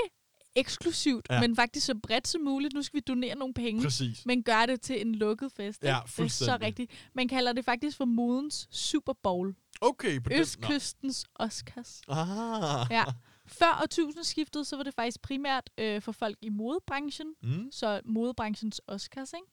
eksklusivt, 0.57 1.27
Ja. 1.31 1.41
men 1.41 1.57
faktisk 1.57 1.87
så 1.87 1.95
bredt 2.03 2.29
som 2.29 2.41
muligt. 2.41 2.75
Nu 2.75 2.83
skal 2.83 2.97
vi 2.97 3.01
donere 3.09 3.35
nogle 3.35 3.55
penge. 3.55 3.83
Præcis. 3.83 4.27
Men 4.27 4.43
gør 4.43 4.67
det 4.67 4.81
til 4.81 5.01
en 5.07 5.15
lukket 5.15 5.53
fest. 5.57 5.83
Ja? 5.83 5.99
Det 6.17 6.25
er 6.25 6.29
så 6.29 6.59
rigtigt. 6.61 6.91
Man 7.15 7.29
kalder 7.29 7.53
det 7.53 7.65
faktisk 7.65 7.97
for 7.97 8.05
modens 8.05 8.69
Super 8.71 9.12
Bowl. 9.23 9.55
Okay, 9.81 10.21
på. 10.21 10.31
Østkystens 10.35 11.25
Oscars. 11.35 12.01
Nå. 12.09 12.15
Ah. 12.15 12.87
Ja. 12.91 13.05
Før 13.47 13.81
årtusindskiftet, 13.83 14.67
så 14.67 14.77
var 14.77 14.83
det 14.83 14.95
faktisk 14.95 15.23
primært 15.23 15.71
øh, 15.79 16.03
for 16.03 16.12
folk 16.12 16.37
i 16.43 16.49
modebranchen. 16.49 17.27
Mm. 17.43 17.69
Så 17.73 18.01
modebranchens 18.05 18.81
Oscars, 18.88 19.33
ikke? 19.33 19.47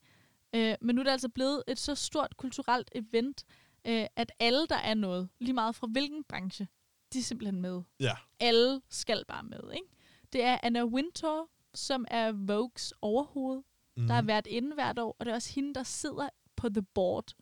Øh, 0.56 0.76
men 0.82 0.96
nu 0.96 1.00
er 1.02 1.04
det 1.04 1.12
altså 1.12 1.30
blevet 1.30 1.64
et 1.68 1.80
så 1.80 1.96
stort 1.96 2.38
kulturelt 2.38 2.92
event, 2.96 3.46
øh, 3.88 4.06
at 4.16 4.32
alle, 4.40 4.68
der 4.68 4.76
er 4.78 4.94
noget, 4.94 5.30
lige 5.40 5.54
meget 5.54 5.76
fra 5.76 5.88
hvilken 5.92 6.24
branche, 6.24 6.68
de 7.14 7.20
er 7.20 7.24
simpelthen 7.24 7.62
med. 7.62 7.82
Ja. 8.00 8.16
Alle 8.39 8.82
skal 8.89 9.26
bare 9.28 9.43
med, 9.43 9.74
ikke? 9.74 9.88
Det 10.34 10.43
er 10.43 10.58
Anna 10.64 10.86
Wintour, 10.86 11.50
som 11.74 12.06
er 12.08 12.32
Vogues 12.32 12.93
overhoved, 13.02 13.62
Mm. 13.97 14.08
der 14.08 14.14
har 14.14 14.22
været 14.22 14.47
inde 14.47 14.74
hvert 14.74 15.00
år, 15.00 15.16
og 15.20 15.26
det 15.26 15.32
er 15.32 15.36
også 15.36 15.54
hende, 15.56 15.74
der 15.74 15.84
sidder 15.84 16.30
på 16.56 16.70
the 16.70 16.82
board, 16.82 17.34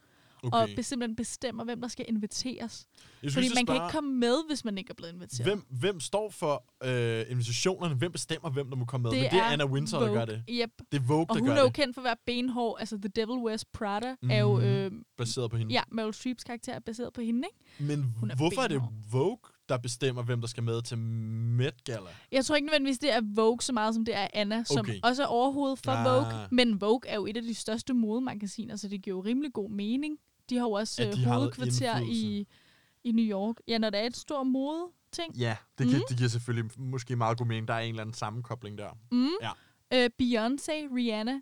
okay. 0.43 0.57
og 0.77 0.83
simpelthen 0.85 1.15
bestemmer, 1.15 1.63
hvem 1.63 1.81
der 1.81 1.87
skal 1.87 2.05
inviteres. 2.09 2.87
Jeg 3.23 3.31
Fordi 3.31 3.47
man 3.55 3.55
kan 3.55 3.65
spørge, 3.75 3.85
ikke 3.87 3.93
komme 3.93 4.13
med, 4.13 4.47
hvis 4.49 4.65
man 4.65 4.77
ikke 4.77 4.89
er 4.91 4.93
blevet 4.93 5.13
inviteret. 5.13 5.47
Hvem, 5.49 5.65
hvem 5.69 5.99
står 5.99 6.29
for 6.29 6.63
øh, 6.83 7.25
invitationerne? 7.29 7.95
Hvem 7.95 8.11
bestemmer, 8.11 8.49
hvem 8.49 8.69
der 8.69 8.75
må 8.77 8.85
komme 8.85 9.03
med? 9.03 9.11
Men 9.11 9.23
det 9.23 9.33
er 9.39 9.43
Anna 9.43 9.65
Wintour, 9.65 9.99
der 9.99 10.13
gør 10.13 10.25
det. 10.25 10.43
Yep. 10.49 10.69
Det 10.91 10.97
er 10.99 11.03
Vogue, 11.03 11.25
Og 11.29 11.35
der 11.35 11.39
hun 11.39 11.47
gør 11.49 11.55
er 11.55 11.59
jo 11.61 11.65
det. 11.67 11.73
kendt 11.73 11.95
for 11.95 12.01
at 12.01 12.05
være 12.05 12.15
benhård. 12.25 12.75
Altså, 12.79 12.97
The 12.97 13.07
Devil 13.15 13.37
Wears 13.45 13.65
Prada 13.65 14.15
mm. 14.21 14.29
er 14.31 14.37
jo... 14.39 14.55
Mhm. 14.55 14.65
Øh, 14.65 14.91
Baseret 15.17 15.51
på 15.51 15.57
hende. 15.57 15.73
ja, 15.73 15.81
Meryl 15.91 16.13
Streeps 16.13 16.43
karakter 16.43 16.73
er 16.73 16.79
baseret 16.79 17.13
på 17.13 17.21
hende, 17.21 17.47
ikke? 17.47 17.83
Men 17.93 18.03
Hun 18.19 18.31
er 18.31 18.35
hvorfor 18.35 18.61
er 18.61 18.67
det 18.67 18.75
benhård. 18.81 18.93
Vogue, 19.11 19.37
der 19.69 19.77
bestemmer, 19.77 20.23
hvem 20.23 20.41
der 20.41 20.47
skal 20.47 20.63
med 20.63 20.81
til 20.81 20.97
Met 20.97 21.83
Gala? 21.83 21.99
Jeg 22.31 22.45
tror 22.45 22.55
ikke 22.55 22.65
nødvendigvis, 22.65 22.99
det 22.99 23.13
er 23.15 23.21
Vogue 23.35 23.61
så 23.61 23.73
meget, 23.73 23.93
som 23.93 24.05
det 24.05 24.15
er 24.15 24.27
Anna, 24.33 24.63
som 24.63 24.79
Okay. 24.79 24.99
også 25.03 25.23
er 25.23 25.27
overhovedet 25.27 25.79
for 25.79 25.91
Ah. 25.91 26.05
Vogue. 26.05 26.47
Men 26.51 26.81
Vogue 26.81 27.01
er 27.09 27.15
jo 27.15 27.25
et 27.25 27.37
af 27.37 27.43
de 27.43 27.53
største 27.53 27.93
modemagasiner, 27.93 28.75
så 28.75 28.87
det 28.87 29.01
giver 29.01 29.15
jo 29.17 29.21
rimelig 29.23 29.53
god 29.53 29.69
mening. 29.71 30.17
De 30.49 30.57
har 30.57 30.63
jo 30.65 30.71
også 30.71 31.01
At 31.03 31.17
øh, 31.19 31.23
hovedkvarter 31.25 31.99
i, 31.99 32.47
i 33.03 33.11
New 33.11 33.25
York. 33.25 33.55
Ja, 33.67 33.77
når 33.77 33.89
der 33.89 33.99
er 33.99 34.05
et 34.05 34.17
stort 34.17 34.47
mode-ting. 34.47 35.35
Ja, 35.37 35.55
det, 35.77 35.85
Mhm. 35.85 35.93
kan, 35.93 36.01
det 36.09 36.17
giver 36.17 36.29
selvfølgelig 36.29 36.71
måske 36.77 37.15
meget 37.15 37.37
god 37.37 37.45
mening. 37.45 37.67
Der 37.67 37.73
er 37.73 37.79
en 37.79 37.89
eller 37.89 38.01
anden 38.01 38.13
sammenkobling 38.13 38.77
der. 38.77 38.89
Mm. 39.11 39.27
Ja. 39.41 39.51
Øh, 39.93 40.09
Beyoncé, 40.21 40.95
Rihanna, 40.95 41.41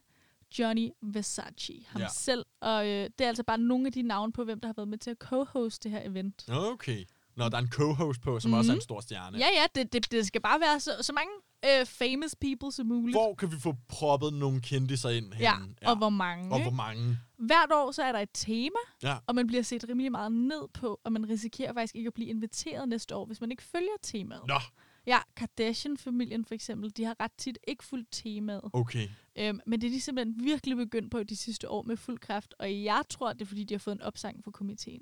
Johnny 0.60 0.90
Versace, 1.02 1.74
ham 1.88 2.00
Ja. 2.00 2.06
ja. 2.06 2.10
selv. 2.14 2.46
Og 2.62 2.88
øh, 2.88 3.10
det 3.20 3.22
er 3.22 3.28
altså 3.28 3.44
bare 3.44 3.58
nogle 3.58 3.86
af 3.88 3.92
de 3.94 4.02
navne 4.02 4.32
på, 4.32 4.44
hvem 4.44 4.60
der 4.60 4.68
har 4.68 4.74
været 4.78 4.88
med 4.88 4.98
til 4.98 5.10
at 5.12 5.18
co-host 5.24 5.84
det 5.84 5.92
her 5.92 6.02
event. 6.10 6.46
Okay. 6.50 7.04
Nå, 7.36 7.50
der 7.50 7.58
er 7.58 7.62
en 7.62 7.70
co-host 7.70 8.22
på, 8.22 8.40
som 8.40 8.50
mm-hmm. 8.50 8.60
også 8.60 8.72
er 8.72 8.76
en 8.76 8.82
stor 8.82 9.02
stjerne. 9.02 9.38
Ja, 9.38 9.46
ja, 9.54 9.66
det, 9.76 9.94
det, 9.94 10.12
det 10.12 10.28
skal 10.28 10.42
bare 10.42 10.60
være 10.60 10.80
så, 10.80 10.92
så 11.02 11.14
mange 11.14 11.32
øh, 11.66 11.86
famous 11.86 12.36
people 12.42 12.72
som 12.72 12.88
muligt. 12.88 13.16
Hvor 13.16 13.34
kan 13.36 13.52
vi 13.52 13.60
få 13.60 13.76
proppet 13.88 14.34
nogle 14.34 14.62
kendiser 14.62 15.10
ind 15.10 15.34
ja, 15.40 15.54
henne? 15.60 15.76
og 15.86 15.96
hvor 15.98 16.10
mange. 16.10 16.54
og 16.54 16.62
hvor 16.62 16.72
mange. 16.72 17.18
Hvert 17.38 17.72
år 17.74 17.92
så 17.92 18.04
er 18.04 18.12
der 18.12 18.20
et 18.20 18.30
tema, 18.34 18.80
Ja. 19.04 19.18
og 19.28 19.36
man 19.36 19.48
bliver 19.48 19.64
set 19.64 19.86
rimelig 19.90 20.12
meget 20.12 20.32
ned 20.32 20.68
på, 20.74 21.00
og 21.04 21.12
man 21.12 21.30
risikerer 21.30 21.74
faktisk 21.74 21.96
ikke 21.96 22.08
at 22.08 22.14
blive 22.14 22.30
inviteret 22.30 22.90
næste 22.90 23.16
år, 23.16 23.26
hvis 23.26 23.42
man 23.42 23.52
ikke 23.52 23.64
følger 23.64 23.98
temaet. 24.04 24.42
Nå, 24.48 24.60
Ja, 25.08 25.18
Kardashian-familien 25.36 26.46
for 26.46 26.54
eksempel, 26.54 26.98
de 26.98 27.04
har 27.04 27.16
ret 27.20 27.32
tit 27.38 27.58
ikke 27.68 27.84
fuldt 27.84 28.08
temaet. 28.12 28.62
okay. 28.74 29.08
Øhm, 29.36 29.60
men 29.66 29.82
det 29.82 29.88
er 29.88 29.92
de 29.92 30.02
simpelthen 30.02 30.46
virkelig 30.46 30.78
begyndt 30.78 31.12
på 31.12 31.24
de 31.24 31.36
sidste 31.36 31.70
år 31.70 31.82
med 31.84 31.98
fuld 31.98 32.20
kraft, 32.20 32.54
og 32.60 32.84
jeg 32.84 33.02
tror, 33.10 33.34
det 33.34 33.42
er 33.42 33.46
fordi, 33.46 33.64
de 33.64 33.74
har 33.74 33.80
fået 33.80 33.96
en 33.96 34.02
opsang 34.02 34.44
fra 34.44 34.52
komiteen. 34.52 35.02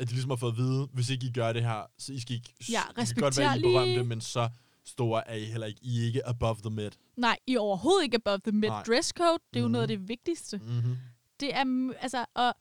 At 0.00 0.08
de 0.08 0.12
ligesom 0.12 0.30
har 0.30 0.36
fået 0.36 0.52
at 0.52 0.58
vide, 0.58 0.88
hvis 0.92 1.10
ikke 1.10 1.26
I 1.26 1.32
gør 1.32 1.52
det 1.52 1.62
her, 1.62 1.86
så 1.98 2.12
I 2.12 2.20
skal 2.20 2.34
ikke... 2.34 2.54
Ja, 2.70 2.80
I 3.02 3.04
kan 3.06 3.14
godt 3.22 3.38
være, 3.38 3.56
I 3.56 3.58
er 3.58 3.62
berømte, 3.62 4.04
men 4.04 4.20
så 4.20 4.48
store 4.84 5.28
er 5.28 5.34
I 5.34 5.44
heller 5.44 5.66
ikke. 5.66 5.80
I 5.82 6.00
er 6.02 6.06
ikke 6.06 6.26
above 6.26 6.56
the 6.64 6.70
mid. 6.70 6.90
Nej, 7.16 7.36
I 7.46 7.54
er 7.54 7.58
overhovedet 7.60 8.04
ikke 8.04 8.16
above 8.16 8.38
the 8.46 8.52
mid 8.52 8.68
Nej. 8.68 8.82
dress 8.82 9.08
code. 9.08 9.38
Det 9.54 9.56
er 9.56 9.60
jo 9.60 9.66
Mhm. 9.66 9.72
noget 9.72 9.82
af 9.82 9.88
det 9.88 10.08
vigtigste. 10.08 10.58
Mm-hmm. 10.58 10.96
Det 11.40 11.54
er, 11.54 11.92
altså, 12.00 12.24
og 12.34 12.54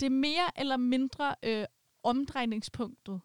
det 0.00 0.06
er 0.06 0.10
mere 0.10 0.50
eller 0.56 0.76
mindre 0.76 1.34
øh, 1.42 1.64
omdrejningspunktet. 2.02 3.20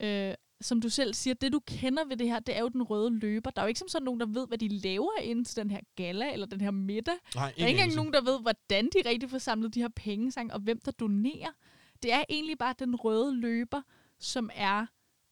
Øh, 0.00 0.34
som 0.60 0.80
du 0.80 0.88
selv 0.88 1.14
siger, 1.14 1.34
det 1.34 1.52
du 1.52 1.60
kender 1.66 2.04
ved 2.04 2.16
det 2.16 2.26
her, 2.28 2.38
det 2.40 2.56
er 2.56 2.60
jo 2.60 2.68
den 2.68 2.82
røde 2.82 3.18
løber. 3.18 3.50
Der 3.50 3.62
er 3.62 3.66
jo 3.66 3.68
ikke 3.68 3.78
som 3.80 3.88
sådan 3.88 4.04
nogen, 4.04 4.20
der 4.20 4.26
ved, 4.26 4.48
hvad 4.48 4.58
de 4.58 4.68
laver 4.68 5.10
inden 5.22 5.44
til 5.44 5.56
den 5.56 5.70
her 5.70 5.80
gala, 5.96 6.32
eller 6.32 6.46
den 6.46 6.60
her 6.60 6.70
middag. 6.70 7.14
Nej, 7.34 7.52
Der 7.56 7.62
er 7.64 7.66
ikke 7.66 7.80
engang 7.80 7.94
nogen, 7.96 8.12
der 8.12 8.22
ved, 8.22 8.40
hvordan 8.40 8.84
de 8.84 9.08
rigtig 9.08 9.30
får 9.30 9.38
samlet 9.38 9.74
de 9.74 9.80
her 9.80 9.88
pengesang, 9.96 10.52
og 10.52 10.60
hvem 10.60 10.80
der 10.84 10.90
donerer. 10.90 11.50
Det 12.02 12.12
er 12.12 12.24
egentlig 12.28 12.58
bare 12.58 12.74
den 12.78 12.96
røde 12.96 13.40
løber, 13.40 13.82
som 14.18 14.50
er 14.54 14.86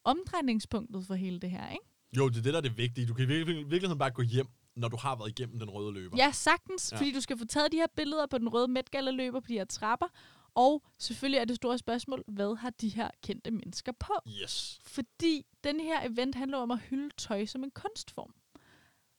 omdrejningspunktet 0.04 1.06
for 1.06 1.14
hele 1.14 1.40
det 1.40 1.50
her, 1.50 1.70
ikke? 1.70 1.84
Jo, 2.16 2.28
det 2.28 2.38
er 2.38 2.42
det, 2.42 2.52
der 2.52 2.58
er 2.58 2.62
det 2.62 2.76
vigtige. 2.78 3.06
Du 3.06 3.14
kan 3.14 3.24
i 3.24 3.26
virkelig- 3.28 3.56
virkeligheden 3.70 3.98
bare 3.98 4.10
gå 4.10 4.22
hjem, 4.22 4.46
når 4.76 4.88
du 4.88 4.96
har 4.96 5.16
været 5.16 5.28
igennem 5.38 5.58
den 5.58 5.70
røde 5.70 5.92
løber. 5.92 6.16
Ja, 6.16 6.30
sagtens, 6.32 6.92
Ja. 6.92 6.96
fordi 6.98 7.12
du 7.12 7.20
skal 7.20 7.38
få 7.38 7.44
taget 7.44 7.72
de 7.72 7.76
her 7.76 7.86
billeder 7.96 8.26
på 8.26 8.38
den 8.38 8.48
røde 8.48 8.68
Met 8.68 8.90
Gala 8.90 9.10
løber 9.10 9.40
på 9.40 9.46
de 9.48 9.52
her 9.52 9.64
trapper, 9.64 10.06
og 10.54 10.82
selvfølgelig 10.98 11.38
er 11.38 11.44
det 11.44 11.56
store 11.56 11.78
spørgsmål, 11.78 12.24
hvad 12.28 12.56
har 12.56 12.70
de 12.70 12.88
her 12.88 13.10
kendte 13.22 13.50
mennesker 13.50 13.92
på? 13.92 14.12
Yes. 14.42 14.78
Fordi 14.82 15.46
den 15.64 15.80
her 15.80 16.06
event 16.08 16.34
handler 16.34 16.58
om 16.58 16.70
at 16.70 16.78
hylde 16.80 17.10
tøj 17.16 17.44
som 17.44 17.64
en 17.64 17.70
kunstform. 17.70 18.34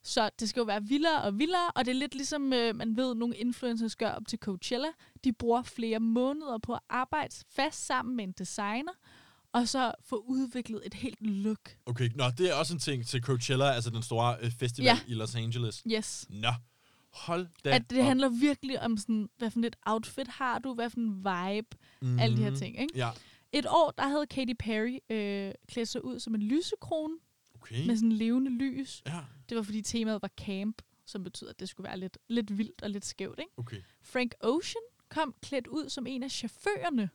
Så 0.07 0.29
det 0.39 0.49
skal 0.49 0.59
jo 0.59 0.63
være 0.65 0.83
vildere 0.83 1.21
og 1.21 1.39
vildere, 1.39 1.71
og 1.75 1.85
det 1.85 1.91
er 1.91 1.95
lidt 1.95 2.15
ligesom, 2.15 2.53
øh, 2.53 2.75
man 2.75 2.97
ved, 2.97 3.15
nogle 3.15 3.35
influencers 3.37 3.95
gør 3.95 4.09
op 4.11 4.27
til 4.27 4.39
Coachella. 4.39 4.87
De 5.23 5.33
bruger 5.33 5.61
flere 5.63 5.99
måneder 5.99 6.57
på 6.57 6.73
at 6.73 6.79
arbejde 6.89 7.35
fast 7.49 7.85
sammen 7.85 8.15
med 8.15 8.23
en 8.23 8.31
designer, 8.31 8.91
og 9.51 9.67
så 9.67 9.91
få 10.05 10.23
udviklet 10.27 10.81
et 10.85 10.93
helt 10.93 11.21
look. 11.21 11.77
Okay, 11.85 12.09
nå, 12.15 12.23
det 12.37 12.49
er 12.49 12.53
også 12.53 12.73
en 12.73 12.79
ting 12.79 13.05
til 13.07 13.21
Coachella, 13.21 13.65
altså 13.71 13.89
den 13.89 14.03
store 14.03 14.35
øh, 14.41 14.51
festival 14.51 14.85
Ja. 14.85 14.99
i 15.07 15.13
Los 15.13 15.35
Angeles. 15.35 15.83
Yes. 15.91 16.25
Nå, 16.29 16.49
hold 17.13 17.47
da 17.65 17.69
At 17.75 17.89
det 17.89 17.99
op. 17.99 18.05
handler 18.05 18.29
virkelig 18.29 18.81
om 18.81 18.97
sådan, 18.97 19.29
hvad 19.37 19.51
for 19.51 19.59
et 19.59 19.75
outfit 19.85 20.27
har 20.27 20.59
du, 20.59 20.73
hvad 20.73 20.89
for 20.89 20.97
en 20.97 21.15
vibe, 21.17 21.67
mm. 22.01 22.19
alle 22.19 22.37
de 22.37 22.41
her 22.43 22.49
Mhm. 22.49 22.59
ting. 22.59 22.79
Ikke? 22.81 22.97
Ja, 22.97 23.09
Et 23.51 23.65
år, 23.69 23.93
der 23.97 24.07
havde 24.07 24.25
Katy 24.25 24.53
Perry 24.59 24.97
øh, 25.09 25.51
klædt 25.67 25.89
sig 25.89 26.05
ud 26.05 26.19
som 26.19 26.35
en 26.35 26.41
lysekrone 26.41 27.13
okay. 27.71 27.85
med 27.87 27.95
sådan 27.95 28.11
levende 28.11 28.51
lys. 28.51 29.03
Ja, 29.05 29.19
Det 29.49 29.57
var 29.57 29.63
fordi 29.63 29.81
temaet 29.81 30.21
var 30.21 30.31
camp, 30.37 30.81
som 31.05 31.23
betyder, 31.23 31.49
at 31.49 31.59
det 31.59 31.69
skulle 31.69 31.87
være 31.87 31.99
lidt, 31.99 32.17
lidt 32.29 32.57
vildt 32.57 32.81
og 32.81 32.89
lidt 32.89 33.05
skævt. 33.05 33.39
Ikke? 33.39 33.51
okay. 33.57 33.81
Frank 34.03 34.31
Ocean 34.39 34.83
kom 35.09 35.35
klædt 35.41 35.67
ud 35.67 35.89
som 35.89 36.07
en 36.07 36.23
af 36.23 36.31
chaufførerne, 36.31 37.09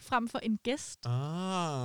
frem 0.00 0.28
for 0.28 0.38
en 0.38 0.56
gæst. 0.62 1.06
Ah, 1.06 1.12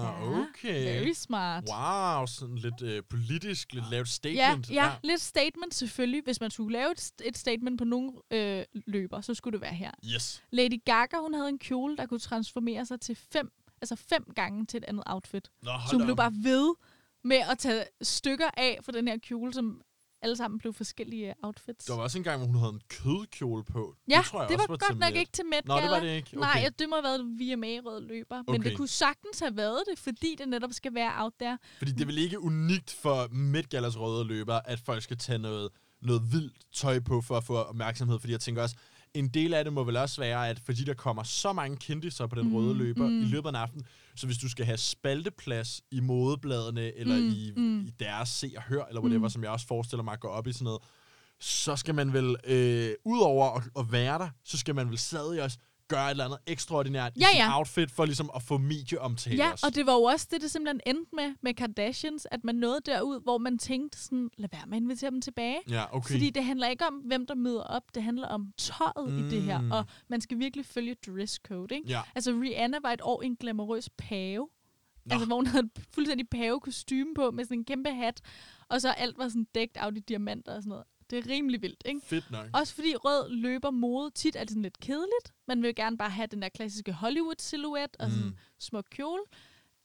Ja, 0.03 0.39
okay. 0.41 0.99
Very 0.99 1.13
smart. 1.13 1.63
Wow, 1.69 2.25
sådan 2.25 2.55
lidt 2.57 2.81
øh, 2.81 3.03
politisk, 3.09 3.73
lidt 3.73 3.89
lavt 3.91 4.07
Ja, 4.07 4.11
statement. 4.11 4.69
ja, 4.69 4.95
lidt 5.03 5.21
statement 5.21 5.73
selvfølgelig. 5.75 6.21
Hvis 6.23 6.41
man 6.41 6.51
skulle 6.51 6.73
lave 6.77 6.91
et, 6.91 7.11
et 7.25 7.37
statement 7.37 7.77
på 7.77 7.83
nogle 7.85 8.11
øh, 8.31 8.65
løber, 8.73 9.21
så 9.21 9.33
skulle 9.33 9.53
det 9.53 9.61
være 9.61 9.73
her. 9.73 9.91
Yes. 10.15 10.43
Lady 10.51 10.81
Gaga, 10.85 11.17
hun 11.21 11.33
havde 11.33 11.49
en 11.49 11.59
kjole, 11.59 11.97
der 11.97 12.05
kunne 12.05 12.19
transformere 12.19 12.85
sig 12.85 13.01
til 13.01 13.15
fem, 13.15 13.51
altså 13.81 13.95
fem 13.95 14.23
gange 14.35 14.65
til 14.65 14.77
et 14.77 14.83
andet 14.83 15.03
outfit. 15.05 15.51
Nå, 15.61 15.71
Så 15.89 15.97
hun 15.97 16.03
blev 16.05 16.15
bare 16.15 16.33
ved 16.43 16.73
med 17.27 17.37
at 17.51 17.57
tage 17.59 17.83
stykker 18.01 18.49
af 18.57 18.79
for 18.83 18.91
den 18.91 19.07
her 19.07 19.17
kjole, 19.17 19.53
som 19.53 19.81
alle 20.21 20.35
sammen 20.35 20.59
blev 20.59 20.73
forskellige 20.73 21.33
outfits. 21.43 21.85
Der 21.85 21.95
var 21.95 22.03
også 22.03 22.17
en 22.17 22.23
gang, 22.23 22.37
hvor 22.37 22.47
hun 22.47 22.55
havde 22.55 22.73
en 22.73 22.81
kødkjole 22.89 23.63
på. 23.63 23.95
ja, 24.09 24.17
det, 24.17 24.25
tror 24.25 24.41
jeg 24.41 24.49
det 24.49 24.57
var, 24.57 24.63
også 24.63 24.71
var 24.71 24.87
godt 24.87 24.99
nok 24.99 25.15
ikke 25.15 25.31
til 25.31 25.45
Met 25.45 25.65
Nå, 25.65 25.75
det 25.75 25.83
var 25.83 25.89
Gala. 25.89 26.07
det 26.09 26.15
ikke. 26.15 26.27
Okay. 26.27 26.39
Nej, 26.39 26.61
ja, 26.63 26.69
det 26.79 26.89
må 26.89 26.95
have 26.95 27.03
været 27.03 27.21
VMA-rød 27.39 28.01
løber. 28.01 28.35
Men 28.47 28.55
Okay. 28.55 28.69
det 28.69 28.77
kunne 28.77 28.87
sagtens 28.87 29.39
have 29.39 29.57
været 29.57 29.79
det, 29.91 29.99
fordi 29.99 30.35
det 30.37 30.47
netop 30.49 30.73
skal 30.73 30.93
være 30.93 31.11
out 31.23 31.33
there. 31.39 31.57
Fordi 31.77 31.91
det 31.91 32.01
er 32.01 32.05
vel 32.05 32.17
ikke 32.17 32.39
unikt 32.41 32.91
for 33.01 33.27
Met 33.31 33.69
Galas 33.69 33.99
røde 33.99 34.25
løber, 34.27 34.59
at 34.65 34.79
folk 34.79 35.03
skal 35.03 35.17
tage 35.17 35.39
noget, 35.39 35.69
noget 36.01 36.21
vildt 36.31 36.53
tøj 36.73 36.99
på 36.99 37.21
for 37.21 37.37
at 37.37 37.43
få 37.43 37.55
opmærksomhed. 37.55 38.19
Fordi 38.19 38.31
jeg 38.33 38.39
tænker 38.39 38.61
også, 38.61 38.75
en 39.13 39.27
del 39.27 39.53
af 39.53 39.63
det 39.63 39.73
må 39.73 39.83
vel 39.83 39.97
også 39.97 40.21
være, 40.21 40.49
at 40.49 40.59
fordi 40.59 40.83
der 40.83 40.93
kommer 40.93 41.23
så 41.23 41.53
mange 41.53 41.77
kendiser 41.77 42.27
på 42.27 42.35
den 42.35 42.47
Mm, 42.47 42.55
røde 42.55 42.73
løber 42.73 43.07
mm. 43.07 43.21
i 43.21 43.25
løbet 43.25 43.45
af 43.45 43.51
en 43.51 43.55
aften, 43.55 43.81
så 44.17 44.25
hvis 44.25 44.37
du 44.37 44.49
skal 44.49 44.65
have 44.65 44.77
spalteplads 44.77 45.81
i 45.91 45.99
modebladene, 45.99 46.95
eller 46.97 47.15
Mm, 47.17 47.27
i, 47.29 47.53
mm. 47.57 47.85
i 47.85 47.89
deres 47.99 48.29
se 48.29 48.51
og 48.55 48.63
hør, 48.63 48.85
eller 48.85 49.01
whatever, 49.01 49.23
Mm. 49.27 49.29
som 49.29 49.43
jeg 49.43 49.51
også 49.51 49.67
forestiller 49.67 50.03
mig 50.03 50.19
går 50.19 50.29
op 50.29 50.47
i 50.47 50.53
sådan 50.53 50.65
noget, 50.65 50.81
så 51.39 51.75
skal 51.75 51.95
man 51.95 52.13
vel, 52.13 52.35
øh, 52.43 52.91
udover 53.05 53.49
at, 53.57 53.63
at 53.79 53.91
være 53.91 54.19
der, 54.19 54.29
så 54.43 54.57
skal 54.57 54.75
man 54.75 54.89
vel 54.89 54.97
stadig 54.97 55.43
også 55.43 55.57
gøre 55.87 56.05
et 56.05 56.11
eller 56.11 56.25
andet 56.25 56.39
ekstraordinært 56.47 57.11
i 57.15 57.19
Ja, 57.19 57.25
sin 57.31 57.37
ja. 57.37 57.57
outfit, 57.57 57.91
for 57.91 58.05
ligesom 58.05 58.29
at 58.35 58.41
få 58.41 58.57
medieomtale 58.57 59.35
Ja, 59.37 59.51
også. 59.51 59.65
og 59.65 59.75
det 59.75 59.85
var 59.85 59.93
jo 59.93 60.01
også 60.03 60.27
det, 60.31 60.41
det 60.41 60.51
simpelthen 60.51 60.81
endte 60.95 61.09
med, 61.15 61.33
med 61.43 61.53
Kardashians, 61.53 62.27
at 62.31 62.43
man 62.43 62.55
nåede 62.55 62.79
derud, 62.85 63.21
hvor 63.23 63.37
man 63.37 63.57
tænkte 63.57 63.97
sådan, 63.99 64.29
lad 64.37 64.49
være 64.51 64.61
med 64.67 64.77
at 64.77 64.81
invitere 64.83 65.11
dem 65.11 65.21
tilbage. 65.21 65.57
Ja, 65.69 65.95
okay. 65.95 66.11
Fordi 66.13 66.29
det 66.29 66.43
handler 66.43 66.67
ikke 66.67 66.87
om, 66.87 66.93
hvem 66.93 67.25
der 67.27 67.35
møder 67.35 67.63
op, 67.63 67.83
det 67.95 68.03
handler 68.03 68.27
om 68.27 68.51
tøjet 68.57 69.13
mm. 69.13 69.27
i 69.27 69.29
det 69.29 69.41
her, 69.41 69.61
Mm. 69.61 69.71
og 69.71 69.85
man 70.07 70.21
skal 70.21 70.39
virkelig 70.39 70.65
følge 70.65 70.95
dress 71.07 71.33
code, 71.47 71.75
ikke? 71.75 71.87
Ja. 71.89 72.01
Altså, 72.15 72.31
Rihanna 72.31 72.77
var 72.81 72.91
et 72.91 73.01
år 73.03 73.21
i 73.23 73.25
en 73.25 73.35
glamourøs 73.35 73.89
pave. 73.97 74.47
Nå. 75.05 75.13
Altså, 75.13 75.27
hvor 75.27 75.35
hun 75.35 75.47
havde 75.47 75.69
fuldstændig 75.93 76.29
pavekostyme 76.29 77.13
på, 77.15 77.31
med 77.31 77.43
sådan 77.45 77.57
en 77.57 77.65
kæmpe 77.65 77.89
hat, 77.91 78.21
og 78.69 78.81
så 78.81 78.91
alt 78.91 79.17
var 79.17 79.27
sådan 79.27 79.47
dækket 79.55 79.77
af 79.77 79.89
i 79.95 79.99
diamanter 79.99 80.55
og 80.55 80.63
sådan 80.63 80.69
noget. 80.69 80.85
Det 81.09 81.17
er 81.19 81.29
rimelig 81.29 81.61
vildt, 81.61 81.83
ikke? 81.85 82.01
Fedt 82.03 82.31
nok. 82.31 82.47
Også 82.53 82.75
fordi 82.75 82.95
rød 82.95 83.29
løber 83.29 83.71
mode 83.71 84.11
tit 84.11 84.35
er 84.35 84.39
det 84.39 84.49
sådan 84.49 84.61
lidt 84.63 84.79
kedeligt. 84.79 85.33
Man 85.47 85.63
vil 85.63 85.75
gerne 85.75 85.97
bare 85.97 86.09
have 86.09 86.27
den 86.27 86.41
der 86.41 86.49
klassiske 86.49 86.91
Hollywood-silhuet 86.93 87.95
og 87.99 88.09
sådan 88.11 88.25
Mm. 88.25 88.37
små 88.59 88.81
kjole. 88.81 89.21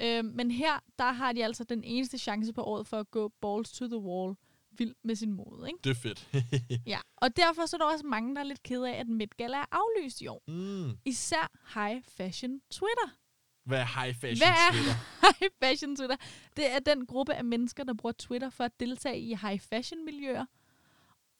Øh, 0.02 0.24
men 0.24 0.50
her, 0.50 0.78
der 0.98 1.12
har 1.12 1.32
de 1.32 1.44
altså 1.44 1.64
den 1.64 1.84
eneste 1.84 2.18
chance 2.18 2.52
på 2.52 2.62
året 2.62 2.86
for 2.86 3.00
at 3.00 3.10
gå 3.10 3.28
balls 3.40 3.72
to 3.72 3.86
the 3.86 3.98
wall 3.98 4.34
vild 4.78 4.94
med 5.04 5.14
sin 5.16 5.32
mode, 5.32 5.66
ikke? 5.68 5.78
Det 5.84 5.90
er 5.90 5.94
fedt. 5.94 6.28
Ja, 6.86 6.98
og 7.16 7.36
derfor 7.36 7.66
så 7.66 7.76
er 7.76 7.78
der 7.78 7.84
også 7.92 8.06
mange, 8.06 8.34
der 8.34 8.40
er 8.40 8.44
lidt 8.44 8.62
kede 8.62 8.90
af, 8.94 9.00
at 9.00 9.08
Met 9.08 9.36
Gala 9.36 9.56
er 9.56 9.64
aflyst 9.72 10.20
i 10.20 10.26
år. 10.26 10.42
mm. 10.48 10.98
Især 11.04 11.50
high 11.74 12.02
fashion 12.04 12.60
Twitter. 12.70 13.16
Hvad 13.64 13.80
er 13.80 14.02
high 14.02 14.14
fashion 14.14 14.38
Hvad 14.48 14.48
er 14.48 14.72
Twitter? 14.72 14.94
high 15.40 15.50
fashion 15.62 15.96
Twitter? 15.96 16.16
Det 16.56 16.72
er 16.72 16.78
den 16.78 17.06
gruppe 17.06 17.34
af 17.34 17.44
mennesker, 17.44 17.84
der 17.84 17.94
bruger 17.94 18.12
Twitter 18.18 18.50
for 18.50 18.64
at 18.64 18.80
deltage 18.80 19.20
i 19.20 19.34
high 19.34 19.60
fashion 19.60 20.04
miljøer. 20.04 20.44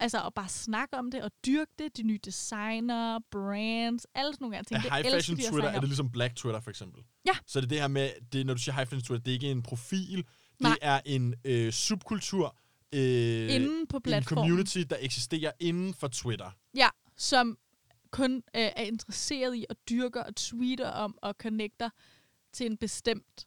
Altså 0.03 0.27
at 0.27 0.35
bare 0.35 0.49
snakke 0.49 0.97
om 0.97 1.11
det 1.11 1.23
og 1.23 1.31
dyrke 1.47 1.71
det. 1.79 1.97
De 1.97 2.03
nye 2.03 2.19
designer, 2.25 3.19
brands, 3.31 4.07
alle 4.15 4.33
sådan 4.33 4.43
nogle 4.45 4.57
gange 4.57 4.65
ting. 4.65 4.77
Er 4.79 4.83
Det 4.83 4.93
high 4.93 5.01
elsker 5.07 5.17
fashion 5.17 5.39
at 5.39 5.53
Twitter, 5.53 5.71
er 5.71 5.81
det 5.81 5.89
ligesom 5.89 6.11
black 6.11 6.37
Twitter 6.37 6.61
for 6.61 6.71
eksempel? 6.71 7.03
Ja. 7.27 7.33
Så 7.47 7.61
det 7.61 7.67
er 7.67 7.69
det 7.69 7.81
her 7.81 7.89
med, 7.89 8.11
det, 8.33 8.47
når 8.47 8.55
du 8.55 8.61
siger 8.61 8.75
high 8.75 8.87
fashion 8.87 9.03
Twitter, 9.03 9.25
det 9.25 9.31
er 9.31 9.35
ikke 9.35 9.51
en 9.51 9.63
profil, 9.63 10.17
det 10.17 10.27
Nej. 10.61 10.79
er 10.83 11.01
en 11.07 11.35
øh, 11.45 11.73
subkultur, 11.73 12.57
øh, 12.95 13.55
Inden 13.55 13.87
på 13.87 13.97
en 13.97 14.03
platformen. 14.03 14.43
community, 14.49 14.79
der 14.91 14.97
eksisterer 15.01 15.53
inden 15.61 15.95
for 15.95 16.09
Twitter. 16.09 16.51
Ja, 16.77 16.89
som 17.17 17.59
kun 18.11 18.35
øh, 18.37 18.43
er 18.77 18.83
interesseret 18.83 19.55
i 19.57 19.67
at 19.71 19.77
dyrke 19.91 20.25
og 20.25 20.37
tweeter 20.37 20.91
om 20.91 21.19
og 21.23 21.35
connecter 21.39 21.91
til 22.53 22.67
en 22.67 22.77
bestemt, 22.77 23.47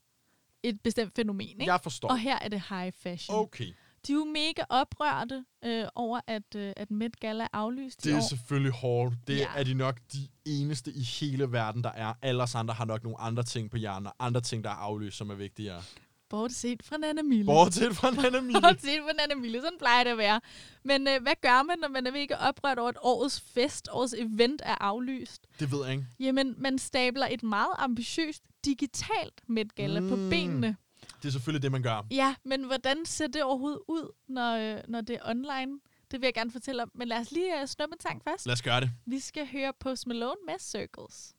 et 0.63 0.81
bestemt 0.81 1.15
fænomen. 1.15 1.47
Ikke? 1.49 1.71
Jeg 1.71 1.79
forstår. 1.83 2.09
Og 2.09 2.19
her 2.19 2.39
er 2.39 2.47
det 2.49 2.61
high 2.69 2.91
fashion. 2.93 3.37
Okay, 3.39 3.73
De 4.07 4.11
er 4.11 4.15
jo 4.15 4.25
mega 4.25 4.63
oprørte 4.69 5.45
øh, 5.65 5.85
over, 5.95 6.19
at, 6.27 6.55
øh, 6.55 6.73
at 6.77 6.91
Met 6.91 7.19
Gala 7.19 7.43
er 7.43 7.47
aflyst 7.53 8.03
det 8.03 8.13
er 8.13 8.17
år. 8.17 8.21
selvfølgelig 8.29 8.71
hårdt. 8.73 9.15
Det 9.27 9.37
Ja. 9.37 9.47
er 9.55 9.63
de 9.63 9.73
nok 9.73 9.99
de 10.13 10.27
eneste 10.45 10.91
i 10.91 11.01
hele 11.03 11.51
verden, 11.51 11.83
der 11.83 11.91
er. 11.91 12.13
Alle 12.21 12.43
os 12.43 12.55
andre 12.55 12.73
har 12.73 12.85
nok 12.85 13.03
nogle 13.03 13.19
andre 13.21 13.43
ting 13.43 13.71
på 13.71 13.77
hjernen, 13.77 14.07
og 14.07 14.13
andre 14.19 14.41
ting, 14.41 14.63
der 14.63 14.69
er 14.69 14.73
aflyst, 14.73 15.17
som 15.17 15.29
er 15.29 15.35
vigtigere. 15.35 15.81
Bortset 16.29 16.83
fra 16.83 16.97
Nana 16.97 17.21
Mille. 17.21 17.45
Bortset 17.45 17.95
fra 17.95 18.11
Nana 18.21 18.41
Mille. 18.41 18.61
Bortset 18.61 18.99
fra 19.03 19.11
Nana 19.27 19.35
Mille. 19.41 19.61
Sådan 19.61 19.77
plejer 19.79 20.03
det 20.03 20.11
at 20.11 20.17
være. 20.17 20.41
Men 20.83 21.07
øh, 21.07 21.21
hvad 21.21 21.33
gør 21.41 21.63
man, 21.63 21.79
når 21.79 21.87
man 21.87 22.07
er 22.07 22.11
mega 22.11 22.35
oprørt 22.35 22.79
over, 22.79 22.89
at 22.89 22.97
årets 23.01 23.41
fest, 23.41 23.87
årets 23.91 24.15
event 24.17 24.61
er 24.65 24.75
aflyst? 24.81 25.47
Det 25.59 25.71
ved 25.71 25.83
jeg 25.85 25.91
ikke. 25.91 26.05
Jamen, 26.19 26.55
man 26.57 26.77
stabler 26.77 27.27
et 27.31 27.43
meget 27.43 27.73
ambitiøst 27.77 28.43
digitalt 28.65 29.41
Met 29.47 29.75
Gala 29.75 29.99
mm. 29.99 30.09
på 30.09 30.15
benene. 30.15 30.75
Det 31.25 31.29
er 31.29 31.33
selvfølgelig 31.33 31.61
det, 31.63 31.71
man 31.71 31.83
gør. 31.83 32.05
Ja, 32.11 32.35
men 32.43 32.63
hvordan 32.63 33.05
ser 33.05 33.27
det 33.27 33.43
overhovedet 33.43 33.79
ud, 33.87 34.11
når, 34.27 34.55
øh, 34.55 34.81
når 34.87 35.01
det 35.01 35.15
er 35.15 35.29
online? 35.29 35.79
Det 36.11 36.21
vil 36.21 36.27
jeg 36.27 36.33
gerne 36.33 36.51
fortælle 36.51 36.83
om. 36.83 36.91
Men 36.95 37.07
lad 37.07 37.17
os 37.19 37.31
lige 37.31 37.61
uh, 37.61 37.67
snuppe 37.67 37.93
en 37.93 37.99
sang 37.99 38.21
først. 38.23 38.45
Lad 38.45 38.53
os 38.53 38.61
gøre 38.61 38.81
det. 38.81 38.91
Vi 39.05 39.19
skal 39.19 39.47
høre 39.51 39.73
Post 39.79 40.07
Malone 40.07 40.35
med 40.47 40.53
Circles. 40.59 41.34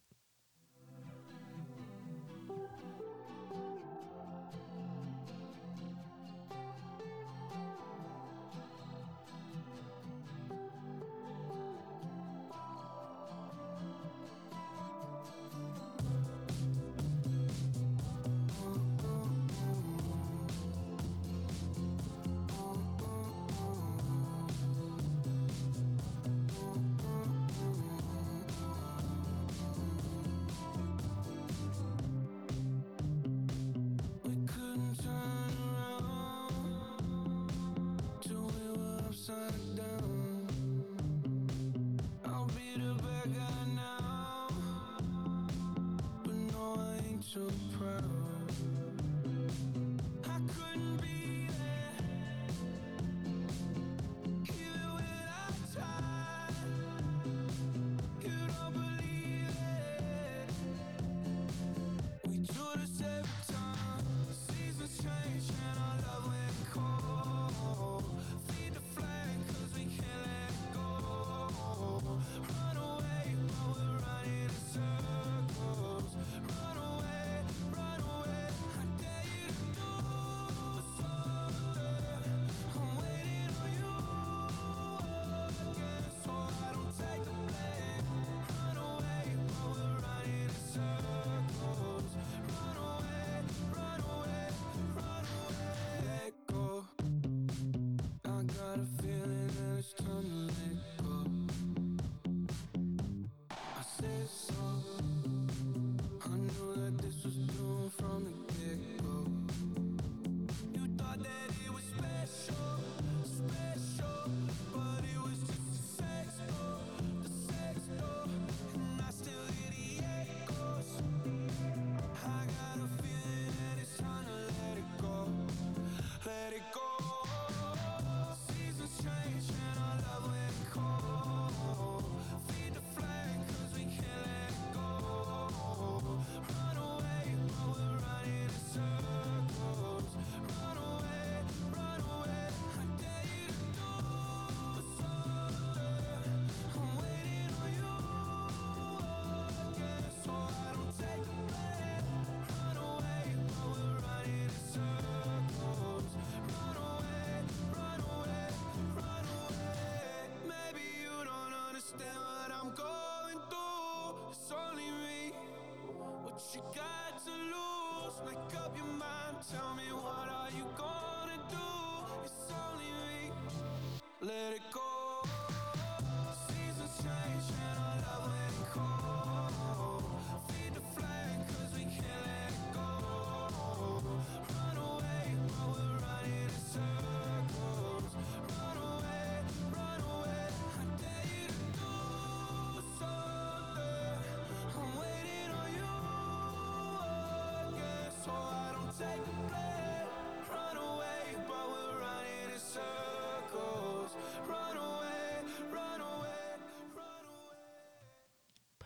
You 166.57 166.62
got 166.74 166.95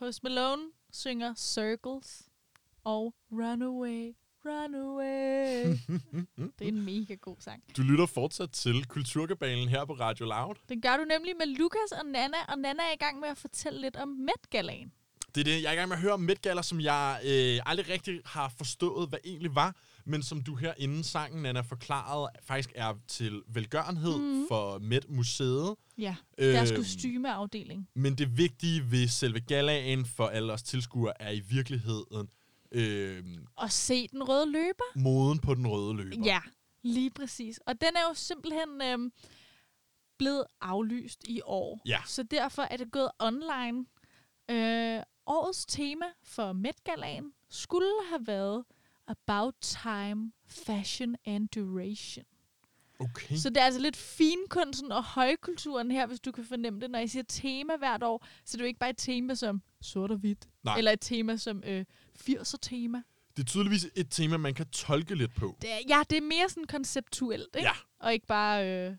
Post 0.01 0.23
Malone 0.23 0.63
synger 0.93 1.35
Circles 1.35 2.29
og 2.85 3.15
Runaway, 3.33 4.15
Runaway. 4.45 5.77
det 6.59 6.65
er 6.65 6.69
en 6.69 6.85
mega 6.85 7.15
god 7.15 7.37
sang. 7.39 7.63
Du 7.77 7.83
lytter 7.83 8.07
fortsat 8.07 8.51
til 8.51 8.87
Kulturkabalen 8.89 9.69
her 9.69 9.85
på 9.85 9.93
Radio 9.93 10.27
Loud. 10.27 10.55
Den 10.69 10.81
gør 10.81 10.97
du 10.97 11.05
nemlig 11.05 11.37
med 11.37 11.47
Lukas 11.47 11.93
og 11.93 12.07
Nana, 12.07 12.37
og 12.49 12.59
Nana 12.59 12.83
er 12.83 12.93
i 12.93 12.97
gang 12.97 13.21
med 13.21 13.29
at 13.29 13.39
fortælle 13.39 13.81
lidt 13.81 13.97
om 13.97 14.09
Met 14.09 14.51
Galaen. 14.51 14.93
Det 15.35 15.41
er 15.41 15.45
det, 15.45 15.63
jeg 15.63 15.69
er 15.69 15.73
i 15.73 15.77
gang 15.77 15.89
med 15.89 15.97
at 15.97 16.03
høre 16.03 16.13
om 16.13 16.29
Gala, 16.43 16.63
som 16.63 16.81
jeg 16.81 17.21
øh, 17.25 17.61
aldrig 17.67 17.89
rigtig 17.89 18.21
har 18.25 18.53
forstået, 18.59 19.09
hvad 19.09 19.19
egentlig 19.25 19.55
var, 19.55 19.77
men 20.05 20.23
som 20.23 20.43
du 20.43 20.55
her 20.57 20.75
inden 20.79 21.03
sangen, 21.05 21.47
Anna, 21.47 21.61
forklarede, 21.61 22.29
faktisk 22.43 22.73
er 22.75 22.95
til 23.09 23.43
velgørenhed 23.49 24.19
mm. 24.19 24.47
for 24.49 24.79
Met 24.79 25.11
Museet. 25.11 25.75
Ja, 25.99 26.17
deres 26.39 26.71
Øhm, 26.71 26.77
kostymeafdeling. 26.77 27.89
Men 27.95 28.15
det 28.19 28.37
vigtige 28.39 28.91
ved 28.91 29.09
selve 29.09 29.41
galaen 29.41 30.07
for 30.07 30.27
alle 30.27 30.53
os 30.53 30.63
tilskuere 30.63 31.23
er 31.23 31.31
i 31.31 31.41
virkeligheden 31.41 32.29
øh, 32.73 33.25
Og 33.57 33.73
se 33.73 34.09
den 34.09 34.23
røde 34.23 34.53
løber. 34.53 34.85
moden 34.99 35.39
på 35.39 35.55
den 35.55 35.67
røde 35.67 35.97
løber. 35.97 36.17
Ja, 36.25 36.41
lige 36.85 37.11
præcis. 37.11 37.59
Og 37.67 37.81
den 37.81 37.91
er 37.97 38.01
jo 38.09 38.15
simpelthen 38.15 38.83
øhm, 38.83 39.13
blevet 40.19 40.45
aflyst 40.61 41.25
i 41.29 41.41
år. 41.45 41.81
Ja. 41.87 41.99
Så 42.07 42.23
derfor 42.23 42.63
er 42.63 42.77
det 42.77 42.93
gået 42.93 43.11
online. 43.19 43.87
Øh, 44.51 45.03
årets 45.31 45.67
tema 45.67 46.05
for 46.23 46.53
Met 46.53 46.75
skulle 47.49 47.93
have 48.09 48.27
været 48.27 48.65
About 49.07 49.55
Time, 49.61 50.33
Fashion 50.47 51.17
and 51.25 51.49
Duration. 51.49 52.25
Okay. 52.99 53.37
Så 53.37 53.49
det 53.49 53.57
er 53.57 53.65
altså 53.65 53.81
lidt 53.81 53.97
finkunsten 53.97 54.93
og 54.93 55.05
højkulturen 55.05 55.91
her, 55.91 56.07
hvis 56.07 56.21
du 56.21 56.33
kan 56.33 56.45
fornemme 56.45 56.81
det. 56.81 56.91
Når 56.91 56.99
jeg 56.99 57.11
siger 57.11 57.23
tema 57.29 57.77
hvert 57.77 58.03
år, 58.03 58.27
så 58.45 58.55
er 58.55 58.59
det 58.59 58.63
jo 58.63 58.67
ikke 58.67 58.79
bare 58.79 58.91
et 58.91 58.99
tema 58.99 59.35
som 59.35 59.63
sort 59.81 60.11
og 60.11 60.17
hvidt. 60.17 60.49
Nej. 60.63 60.79
Eller 60.79 60.91
et 60.91 61.01
tema 61.01 61.37
som 61.37 61.63
øh, 61.67 61.85
80'er 62.19 62.57
tema. 62.63 63.03
Det 63.37 63.43
er 63.43 63.47
tydeligvis 63.47 63.87
et 63.95 64.07
tema, 64.11 64.37
man 64.37 64.55
kan 64.55 64.67
tolke 64.67 65.15
lidt 65.15 65.35
på. 65.35 65.57
Det 65.63 65.73
er, 65.73 65.79
ja, 65.89 66.03
det 66.11 66.17
er 66.19 66.23
mere 66.23 66.49
sådan 66.49 66.65
konceptuelt, 66.65 67.57
ikke? 67.57 67.69
Ja. 67.69 67.73
Og 67.99 68.13
ikke 68.13 68.27
bare 68.27 68.69
øh, 68.69 68.97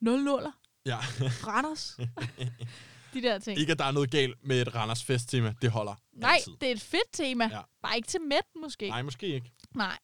nul 0.00 0.24
nuller, 0.24 0.52
Ja. 0.86 0.96
Randers. 1.48 1.96
De 3.14 3.22
der 3.22 3.38
ting. 3.38 3.58
ikke, 3.58 3.72
at 3.72 3.78
der 3.78 3.84
er 3.84 3.92
noget 3.92 4.10
galt 4.10 4.44
med 4.46 4.62
et 4.62 4.74
Randers 4.74 5.04
festtema. 5.04 5.54
Det 5.62 5.70
holder 5.70 5.94
Nej, 6.12 6.32
altid. 6.34 6.52
det 6.60 6.68
er 6.68 6.72
et 6.72 6.80
fedt 6.80 7.12
tema. 7.12 7.48
Ja. 7.52 7.60
Bare 7.82 7.96
ikke 7.96 8.08
til 8.08 8.20
mæt, 8.20 8.46
måske. 8.60 8.88
Nej, 8.88 9.02
måske 9.02 9.26
ikke. 9.26 9.52
Nej. 9.74 9.98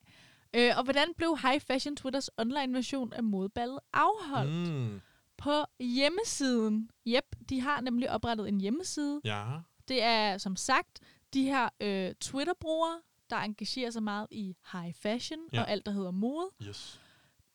Øh, 0.55 0.73
og 0.77 0.85
hvordan 0.85 1.09
blev 1.17 1.39
High 1.43 1.61
Fashion 1.61 1.97
Twitters 1.97 2.31
online 2.39 2.75
version 2.75 3.13
af 3.13 3.23
modeballet 3.25 3.79
afholdt? 3.93 4.53
Mm. 4.73 5.01
På 5.37 5.65
hjemmesiden. 5.81 6.91
Yep, 7.09 7.25
de 7.49 7.61
har 7.61 7.81
nemlig 7.81 8.11
oprettet 8.11 8.49
en 8.49 8.61
hjemmeside. 8.61 9.21
Ja. 9.25 9.45
Det 9.89 10.03
er 10.03 10.39
som 10.39 10.57
sagt 10.57 11.01
de 11.35 11.43
her 11.43 11.69
øh, 11.81 12.15
Twitter-brugere, 12.21 13.01
der 13.31 13.37
engagerer 13.37 13.91
sig 13.91 14.03
meget 14.03 14.27
i 14.31 14.57
high 14.73 14.95
fashion 15.03 15.41
ja. 15.53 15.61
og 15.61 15.71
alt, 15.71 15.87
der 15.87 15.93
hedder 15.93 16.11
mode. 16.11 16.49
Yes. 16.63 17.01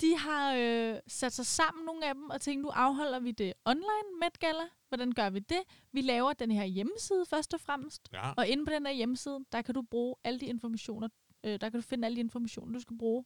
De 0.04 0.18
har 0.18 0.56
øh, 0.56 1.00
sat 1.08 1.34
sig 1.34 1.46
sammen, 1.46 1.86
nogle 1.86 2.08
af 2.08 2.14
dem, 2.16 2.30
og 2.30 2.42
tænkt, 2.42 2.62
nu 2.62 2.70
afholder 2.70 3.20
vi 3.20 3.32
det 3.32 3.54
online 3.66 4.10
Met 4.22 4.40
Gala. 4.40 4.64
Hvordan 4.88 5.12
gør 5.12 5.30
vi 5.30 5.40
det? 5.40 5.62
Vi 5.92 6.02
laver 6.02 6.34
den 6.34 6.52
her 6.52 6.66
hjemmeside 6.66 7.26
først 7.30 7.54
og 7.54 7.60
fremmest. 7.60 8.10
Ja. 8.14 8.32
Og 8.38 8.48
inde 8.48 8.66
på 8.66 8.72
den 8.72 8.86
her 8.86 8.94
hjemmeside, 8.94 9.40
der 9.52 9.62
kan 9.62 9.76
du 9.76 9.82
bruge 9.82 10.16
alle 10.24 10.40
de 10.40 10.46
informationer, 10.46 11.08
øh, 11.44 11.52
der 11.62 11.70
kan 11.70 11.80
du 11.80 11.82
finde 11.82 12.06
alle 12.06 12.16
de 12.16 12.20
informationer, 12.20 12.74
du 12.74 12.80
skal 12.80 12.98
bruge. 12.98 13.26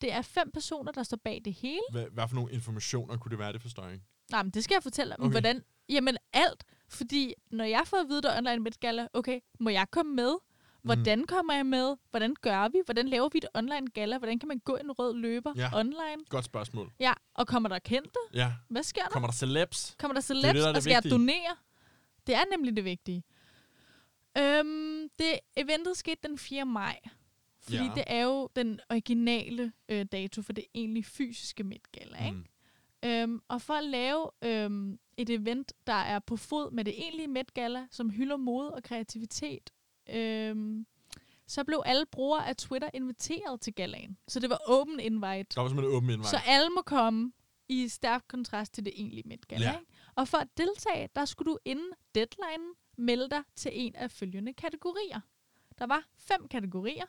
Det 0.00 0.12
er 0.12 0.22
fem 0.22 0.50
personer, 0.50 0.92
der 0.92 1.02
står 1.02 1.16
bag 1.16 1.42
det 1.44 1.52
hele. 1.52 1.82
Hvad, 1.90 2.06
hvad 2.12 2.28
for 2.28 2.34
nogle 2.34 2.52
informationer 2.52 3.16
kunne 3.16 3.30
det 3.30 3.38
være, 3.38 3.52
det 3.52 3.62
forstår 3.62 3.84
jeg 3.84 3.92
ikke? 3.92 4.04
Nej, 4.30 4.42
men 4.42 4.50
det 4.50 4.64
skal 4.64 4.74
jeg 4.74 4.82
fortælle 4.82 5.10
dig. 5.10 5.20
Okay. 5.20 5.30
Hvordan? 5.30 5.62
Jamen 5.88 6.16
alt. 6.32 6.64
Fordi 6.88 7.34
når 7.50 7.64
jeg 7.64 7.82
får 7.86 7.96
at 7.96 8.08
vide, 8.08 8.22
der 8.22 8.30
er 8.30 8.38
online 8.38 8.58
Met 8.58 8.80
Gala, 8.80 9.08
okay, 9.12 9.40
må 9.60 9.70
jeg 9.70 9.86
komme 9.90 10.14
med? 10.14 10.34
Hvordan 10.82 11.18
mm. 11.18 11.26
kommer 11.26 11.54
jeg 11.54 11.66
med? 11.66 11.96
Hvordan 12.10 12.34
gør 12.40 12.68
vi? 12.68 12.78
Hvordan 12.84 13.08
laver 13.08 13.28
vi 13.32 13.38
et 13.38 13.46
online 13.54 13.86
gala? 13.94 14.18
Hvordan 14.18 14.38
kan 14.38 14.48
man 14.48 14.58
gå 14.58 14.76
en 14.76 14.92
rød 14.92 15.14
løber 15.16 15.52
Ja. 15.56 15.78
online? 15.78 16.24
Godt 16.28 16.44
spørgsmål. 16.44 16.92
Ja, 17.00 17.12
og 17.34 17.46
kommer 17.46 17.68
der 17.68 17.78
kendte? 17.78 18.18
Ja. 18.34 18.52
Hvad 18.68 18.82
sker 18.82 19.02
der? 19.02 19.08
Kommer 19.10 19.26
der 19.28 19.32
celebs? 19.34 19.94
Kommer 19.98 20.12
der 20.12 20.20
det, 20.20 20.24
celebs, 20.26 20.42
der 20.42 20.62
er 20.62 20.66
det 20.68 20.76
og 20.76 20.82
skal 20.82 20.90
jeg 20.90 20.96
vigtige. 21.04 21.12
donere? 21.18 21.56
Det 22.26 22.34
er 22.34 22.42
nemlig 22.50 22.76
det 22.76 22.84
vigtige. 22.84 23.22
Øhm, 24.38 25.08
det 25.18 25.38
eventet 25.56 25.96
skete 25.96 26.28
den 26.28 26.38
4. 26.38 26.64
maj. 26.66 27.00
Fordi 27.60 27.76
Ja. 27.76 27.90
det 27.94 28.04
er 28.06 28.22
jo 28.22 28.48
den 28.56 28.80
originale 28.90 29.72
øh, 29.88 30.04
dato 30.12 30.42
for 30.42 30.52
det 30.52 30.64
egentlig 30.74 31.04
fysiske 31.06 31.64
Met-gala, 31.64 32.24
ikke? 32.26 32.36
Mm. 32.36 33.08
Øhm, 33.08 33.42
og 33.48 33.62
for 33.62 33.74
at 33.74 33.84
lave 33.84 34.30
øhm, 34.42 34.98
et 35.16 35.30
event, 35.30 35.72
der 35.86 35.92
er 35.92 36.18
på 36.18 36.36
fod 36.36 36.70
med 36.70 36.84
det 36.84 36.94
egentlige 37.02 37.28
Met-gala, 37.28 37.86
som 37.90 38.10
hylder 38.10 38.36
mode 38.36 38.70
og 38.74 38.82
kreativitet, 38.82 39.70
øhm, 40.12 40.86
så 41.46 41.64
blev 41.64 41.82
alle 41.84 42.06
brugere 42.06 42.48
af 42.48 42.56
Twitter 42.56 42.90
inviteret 42.94 43.60
til 43.60 43.74
galaen. 43.74 44.18
Så 44.28 44.40
det 44.40 44.50
var 44.50 44.60
open 44.66 45.00
invite. 45.00 45.46
Der 45.54 45.60
var 45.60 45.68
simpelthen 45.68 45.96
åben 45.96 46.10
indvej. 46.10 46.30
Så 46.30 46.40
alle 46.46 46.70
må 46.70 46.82
komme 46.82 47.32
i 47.68 47.88
stærk 47.88 48.24
kontrast 48.28 48.74
til 48.74 48.84
det 48.84 48.92
egentlige 48.96 49.28
Met-gala. 49.28 49.64
Ja. 49.64 49.72
Ja. 49.72 49.78
Og 50.14 50.28
for 50.28 50.38
at 50.38 50.48
deltage, 50.56 51.08
der 51.14 51.24
skulle 51.24 51.52
du 51.52 51.58
inden 51.64 51.92
deadline 52.14 52.64
melde 52.96 53.30
dig 53.30 53.42
til 53.56 53.70
en 53.74 53.96
af 53.96 54.10
følgende 54.10 54.52
kategorier. 54.52 55.20
Der 55.78 55.86
var 55.86 56.08
fem 56.18 56.48
kategorier. 56.48 57.06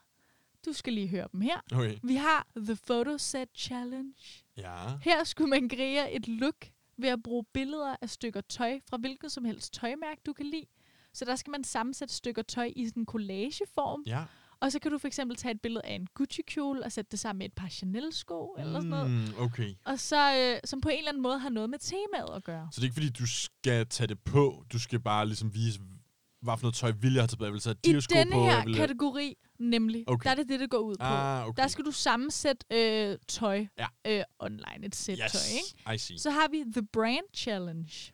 Du 0.65 0.73
skal 0.73 0.93
lige 0.93 1.07
høre 1.07 1.27
dem 1.31 1.41
her. 1.41 1.61
Okay. 1.73 1.99
Vi 2.03 2.15
har 2.15 2.47
The 2.55 2.77
Photo 2.87 3.17
Set 3.17 3.49
Challenge. 3.55 4.13
Ja. 4.57 4.97
Her 5.01 5.23
skulle 5.23 5.49
man 5.49 5.69
kreere 5.69 6.13
et 6.13 6.27
look 6.27 6.65
ved 6.97 7.09
at 7.09 7.23
bruge 7.23 7.43
billeder 7.53 7.95
af 8.01 8.09
stykker 8.09 8.41
tøj 8.41 8.79
fra 8.89 8.97
hvilket 8.97 9.31
som 9.31 9.45
helst 9.45 9.73
tøjmærke, 9.73 10.21
du 10.25 10.33
kan 10.33 10.45
lide. 10.45 10.65
Så 11.13 11.25
der 11.25 11.35
skal 11.35 11.51
man 11.51 11.63
sammensætte 11.63 12.13
stykker 12.13 12.41
tøj 12.41 12.71
i 12.75 12.85
sådan 12.87 13.01
en 13.01 13.05
collageform. 13.05 14.03
Ja. 14.05 14.23
Og 14.59 14.71
så 14.71 14.79
kan 14.79 14.91
du 14.91 14.97
for 14.97 15.07
eksempel 15.07 15.37
tage 15.37 15.51
et 15.53 15.61
billede 15.61 15.85
af 15.85 15.93
en 15.95 16.07
Gucci-kjole 16.13 16.83
og 16.85 16.91
sætte 16.91 17.11
det 17.11 17.19
sammen 17.19 17.37
med 17.37 17.45
et 17.45 17.53
par 17.53 17.67
Chanel-sko 17.67 18.55
eller 18.59 18.73
sådan 18.73 18.89
noget. 18.89 19.11
Mm, 19.11 19.27
okay. 19.39 19.73
Og 19.85 19.99
så, 19.99 20.35
øh, 20.37 20.59
som 20.65 20.81
på 20.81 20.89
en 20.89 20.97
eller 20.97 21.09
anden 21.09 21.23
måde 21.23 21.39
har 21.39 21.49
noget 21.49 21.69
med 21.69 21.79
temaet 21.79 22.35
at 22.35 22.43
gøre. 22.43 22.67
Så 22.71 22.75
det 22.75 22.81
er 22.81 22.83
ikke 22.87 22.93
fordi, 22.93 23.09
du 23.09 23.27
skal 23.27 23.87
tage 23.87 24.07
det 24.07 24.19
på. 24.19 24.63
Du 24.73 24.79
skal 24.79 24.99
bare 24.99 25.25
ligesom 25.25 25.53
vise, 25.53 25.79
hvad 26.41 26.57
for 26.57 26.63
noget 26.63 26.75
tøj 26.75 26.91
vil 26.91 27.13
jeg 27.13 27.21
have 27.21 27.27
tilbage. 27.27 27.45
Jeg 27.45 27.53
vil 27.53 27.61
tage 27.61 27.75
I 27.83 27.93
de 27.93 28.01
sko 28.01 28.13
denne 28.15 28.31
på. 28.31 28.45
her 28.45 28.65
vil... 28.65 28.75
kategori, 28.75 29.35
nemlig, 29.59 30.03
okay. 30.09 30.23
der 30.23 30.31
er 30.31 30.35
det 30.35 30.49
det, 30.49 30.59
det 30.59 30.69
går 30.69 30.77
ud 30.79 30.95
på. 30.95 31.03
Ah, 31.05 31.47
okay. 31.47 31.61
Der 31.61 31.67
skal 31.67 31.85
du 31.85 31.91
sammensætte 31.91 32.65
øh, 32.71 33.17
tøj 33.27 33.65
Ja. 33.77 33.87
øh, 34.07 34.23
online, 34.39 34.85
et 34.85 34.95
sæt 34.95 35.19
yes. 35.23 35.31
tøj, 35.31 35.41
ikke? 35.55 35.95
I 35.95 35.97
see. 35.97 36.19
Så 36.19 36.29
har 36.29 36.47
vi 36.51 36.63
The 36.73 36.85
Brand 36.93 37.25
Challenge. 37.35 38.13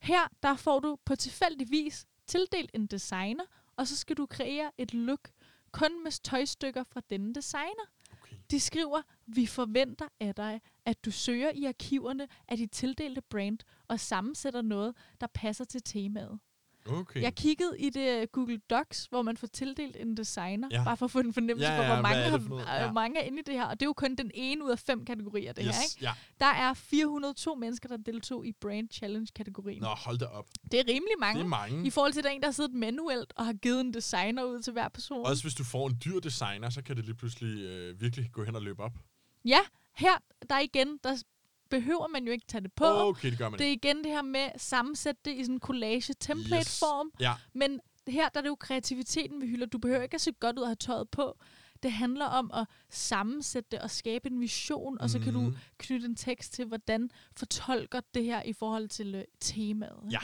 Her 0.00 0.28
der 0.42 0.56
får 0.56 0.80
du 0.80 0.96
på 1.06 1.16
tilfældig 1.16 1.66
vis 1.70 2.06
tildelt 2.26 2.70
en 2.74 2.86
designer, 2.86 3.44
og 3.76 3.86
så 3.86 3.96
skal 3.96 4.16
du 4.16 4.26
kreere 4.26 4.70
et 4.78 4.94
look 4.94 5.30
kun 5.72 6.02
med 6.04 6.22
tøjstykker 6.22 6.84
fra 6.84 7.00
denne 7.10 7.34
designer. 7.34 7.86
Okay. 8.12 8.36
De 8.50 8.60
skriver, 8.60 9.02
vi 9.26 9.46
forventer 9.46 10.08
af 10.20 10.34
dig, 10.34 10.60
at 10.84 11.04
du 11.04 11.10
søger 11.10 11.50
i 11.50 11.64
arkiverne 11.64 12.28
af 12.48 12.56
dit 12.56 12.70
tildelte 12.70 13.20
brand 13.20 13.58
og 13.88 14.00
sammensætter 14.00 14.62
noget, 14.62 14.96
der 15.20 15.26
passer 15.26 15.64
til 15.64 15.82
temaet. 15.82 16.38
Okay. 16.88 17.22
Jeg 17.22 17.34
kiggede 17.34 17.76
i 17.78 17.90
det 17.90 18.20
øh, 18.20 18.26
Google 18.32 18.60
Docs, 18.70 19.06
hvor 19.10 19.22
man 19.22 19.36
får 19.36 19.46
tildelt 19.46 19.96
en 19.96 20.16
designer, 20.16 20.68
Ja. 20.70 20.84
bare 20.84 20.96
for 20.96 21.04
at 21.04 21.10
få 21.10 21.18
en 21.18 21.32
fornemmelse 21.32 21.68
Ja, 21.72 21.74
ja, 21.74 21.80
for, 21.80 21.94
hvor 21.94 22.02
mange, 22.02 22.18
er 22.18 22.64
har, 22.66 22.84
ja. 22.84 22.92
Mange 22.92 23.20
er 23.20 23.24
inde 23.24 23.38
i 23.38 23.42
det 23.46 23.54
her. 23.54 23.64
Og 23.64 23.80
det 23.80 23.82
er 23.82 23.88
jo 23.88 23.92
kun 23.92 24.14
den 24.14 24.30
ene 24.34 24.64
ud 24.64 24.70
af 24.70 24.78
fem 24.78 25.04
kategorier, 25.04 25.52
det 25.52 25.64
yes. 25.66 25.76
her. 25.76 25.82
Ikke? 25.82 26.04
Ja. 26.04 26.12
Der 26.40 26.46
er 26.46 26.74
402 26.74 27.54
mennesker, 27.54 27.88
der 27.88 27.96
deltog 27.96 28.46
i 28.46 28.52
Brand 28.60 28.88
Challenge-kategorien. 28.92 29.82
Nå, 29.82 29.88
hold 29.88 30.18
da 30.18 30.24
op. 30.24 30.46
Det 30.72 30.80
er 30.80 30.84
rimelig 30.88 31.14
mange. 31.20 31.38
Det 31.38 31.44
er 31.44 31.48
mange. 31.48 31.86
I 31.86 31.90
forhold 31.90 32.12
til 32.12 32.24
den, 32.24 32.40
der 32.40 32.46
har 32.46 32.52
siddet 32.52 32.74
manuelt 32.74 33.32
og 33.36 33.46
har 33.46 33.52
givet 33.52 33.80
en 33.80 33.94
designer 33.94 34.44
ud 34.44 34.62
til 34.62 34.72
hver 34.72 34.88
person. 34.88 35.26
Også 35.26 35.42
hvis 35.44 35.54
du 35.54 35.64
får 35.64 35.88
en 35.88 36.00
dyr 36.04 36.20
designer, 36.20 36.70
så 36.70 36.82
kan 36.82 36.96
det 36.96 37.04
lige 37.04 37.14
pludselig 37.14 37.64
øh, 37.64 38.00
virkelig 38.00 38.30
gå 38.32 38.44
hen 38.44 38.56
og 38.56 38.62
løbe 38.62 38.82
op. 38.82 38.92
Ja, 39.44 39.58
her, 39.96 40.12
der 40.50 40.58
igen, 40.58 40.98
der 41.04 41.22
behøver 41.70 42.08
man 42.08 42.24
jo 42.26 42.32
ikke 42.32 42.46
tage 42.46 42.60
det 42.62 42.72
på. 42.72 42.84
Okay, 42.86 43.30
det 43.30 43.38
gør 43.38 43.48
man 43.48 43.58
Det 43.58 43.66
er 43.66 43.72
igen 43.72 43.96
det 44.04 44.12
her 44.12 44.22
med 44.22 44.40
at 44.40 44.60
sammensætte 44.60 45.20
det 45.24 45.30
i 45.34 45.42
sådan 45.44 45.54
en 45.54 45.60
collage-template-form. 45.60 47.10
Ja. 47.20 47.34
Men 47.54 47.80
her 48.08 48.28
der 48.28 48.40
er 48.40 48.42
det 48.42 48.48
jo 48.48 48.54
kreativiteten, 48.54 49.40
vi 49.40 49.46
hylder. 49.46 49.66
Du 49.66 49.78
behøver 49.78 50.02
ikke 50.02 50.14
at 50.14 50.20
se 50.20 50.32
godt 50.32 50.56
ud 50.58 50.62
og 50.62 50.68
have 50.68 50.76
tøjet 50.76 51.08
på. 51.10 51.38
Det 51.82 51.92
handler 51.92 52.24
om 52.26 52.50
at 52.54 52.66
sammensætte 52.90 53.68
det 53.70 53.78
og 53.80 53.90
skabe 53.90 54.30
en 54.30 54.40
vision, 54.40 55.00
og 55.00 55.10
så 55.10 55.18
kan 55.18 55.32
du 55.32 55.40
Mhm. 55.40 55.56
knytte 55.78 56.06
en 56.06 56.16
tekst 56.16 56.52
til, 56.52 56.64
hvordan 56.64 57.10
fortolker 57.36 58.00
det 58.14 58.24
her 58.24 58.42
i 58.42 58.52
forhold 58.52 58.88
til 58.88 59.14
øh, 59.14 59.24
temaet. 59.40 60.00
ikke? 60.04 60.12
Ja. 60.12 60.18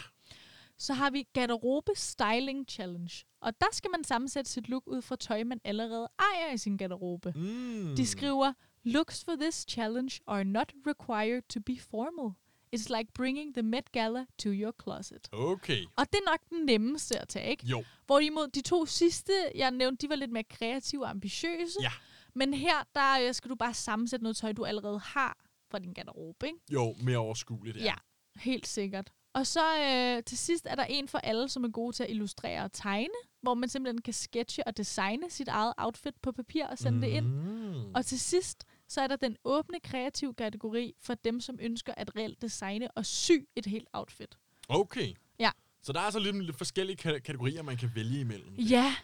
Så 0.78 0.94
har 0.94 1.10
vi 1.10 1.26
Garderobe 1.32 1.92
Styling 1.94 2.66
Challenge. 2.68 3.12
Og 3.40 3.60
der 3.60 3.66
skal 3.72 3.90
man 3.90 4.04
sammensætte 4.04 4.50
sit 4.50 4.68
look 4.68 4.82
ud 4.86 5.02
fra 5.02 5.16
tøj, 5.16 5.44
man 5.44 5.60
allerede 5.64 6.08
ejer 6.18 6.54
i 6.54 6.58
sin 6.58 6.76
garderobe. 6.76 7.32
Mm. 7.36 7.96
De 7.96 8.06
skriver, 8.06 8.52
Looks 8.84 9.24
for 9.24 9.36
this 9.36 9.64
challenge 9.68 10.20
are 10.26 10.44
not 10.44 10.72
required 10.86 11.42
to 11.48 11.60
be 11.60 11.78
formal. 11.90 12.32
It's 12.76 12.96
like 12.96 13.12
bringing 13.14 13.54
the 13.54 13.62
Met 13.62 13.92
Gala 13.92 14.26
to 14.38 14.48
your 14.48 14.72
closet. 14.82 15.28
Okay. 15.32 15.84
Og 15.96 16.06
det 16.12 16.18
er 16.26 16.30
nok 16.30 16.40
den 16.50 16.66
nemmeste 16.66 17.18
at 17.18 17.28
tage, 17.28 17.50
ikke? 17.50 17.66
Jo. 17.66 17.84
Hvorimod 18.06 18.48
de 18.48 18.60
to 18.60 18.86
sidste, 18.86 19.32
jeg 19.54 19.70
nævnte, 19.70 20.06
de 20.06 20.10
var 20.10 20.16
lidt 20.16 20.32
mere 20.32 20.44
kreative 20.44 21.04
og 21.04 21.10
ambitiøse. 21.10 21.78
Ja. 21.82 21.90
Men 22.34 22.54
her, 22.54 22.86
der 22.94 23.28
øh, 23.28 23.34
skal 23.34 23.50
du 23.50 23.54
bare 23.54 23.74
sammensætte 23.74 24.22
noget 24.22 24.36
tøj, 24.36 24.52
du 24.52 24.64
allerede 24.64 24.98
har 24.98 25.38
fra 25.70 25.78
din 25.78 25.92
garderobe, 25.92 26.46
ikke? 26.46 26.58
Jo, 26.72 26.94
mere 27.02 27.18
overskueligt. 27.18 27.76
Ja, 27.76 27.94
helt 28.36 28.66
sikkert. 28.66 29.12
Og 29.34 29.46
så 29.46 29.60
øh, 29.78 30.22
til 30.22 30.38
sidst 30.38 30.66
er 30.70 30.74
der 30.74 30.84
en 30.84 31.08
for 31.08 31.18
alle, 31.18 31.48
som 31.48 31.64
er 31.64 31.68
gode 31.68 31.96
til 31.96 32.02
at 32.02 32.10
illustrere 32.10 32.64
og 32.64 32.72
tegne, 32.72 33.14
hvor 33.40 33.54
man 33.54 33.68
simpelthen 33.68 34.00
kan 34.02 34.14
sketche 34.14 34.66
og 34.66 34.76
designe 34.76 35.30
sit 35.30 35.48
eget 35.48 35.74
outfit 35.76 36.14
på 36.22 36.32
papir 36.32 36.66
og 36.66 36.78
sende 36.78 36.96
mm. 36.96 37.00
det 37.00 37.08
ind. 37.08 37.26
Mm. 37.26 37.94
Og 37.94 38.06
til 38.06 38.20
sidst, 38.20 38.64
så 38.92 39.00
er 39.00 39.06
der 39.06 39.16
den 39.16 39.36
åbne 39.44 39.80
kreative 39.84 40.34
kategori 40.34 40.92
for 41.02 41.14
dem, 41.14 41.40
som 41.40 41.58
ønsker 41.60 41.94
at 41.96 42.16
reelt 42.16 42.42
designe 42.42 42.90
og 42.90 43.06
sy 43.06 43.32
et 43.56 43.66
helt 43.66 43.88
outfit. 43.92 44.38
Okay. 44.68 45.14
Ja. 45.38 45.50
Så 45.82 45.92
der 45.92 46.00
er 46.00 46.04
altså 46.04 46.18
lidt, 46.18 46.44
lidt 46.44 46.56
forskellige 46.56 46.96
ka- 47.08 47.18
kategorier, 47.18 47.62
man 47.62 47.76
kan 47.76 47.90
vælge 47.94 48.20
imellem. 48.20 48.54
Ja, 48.54 48.94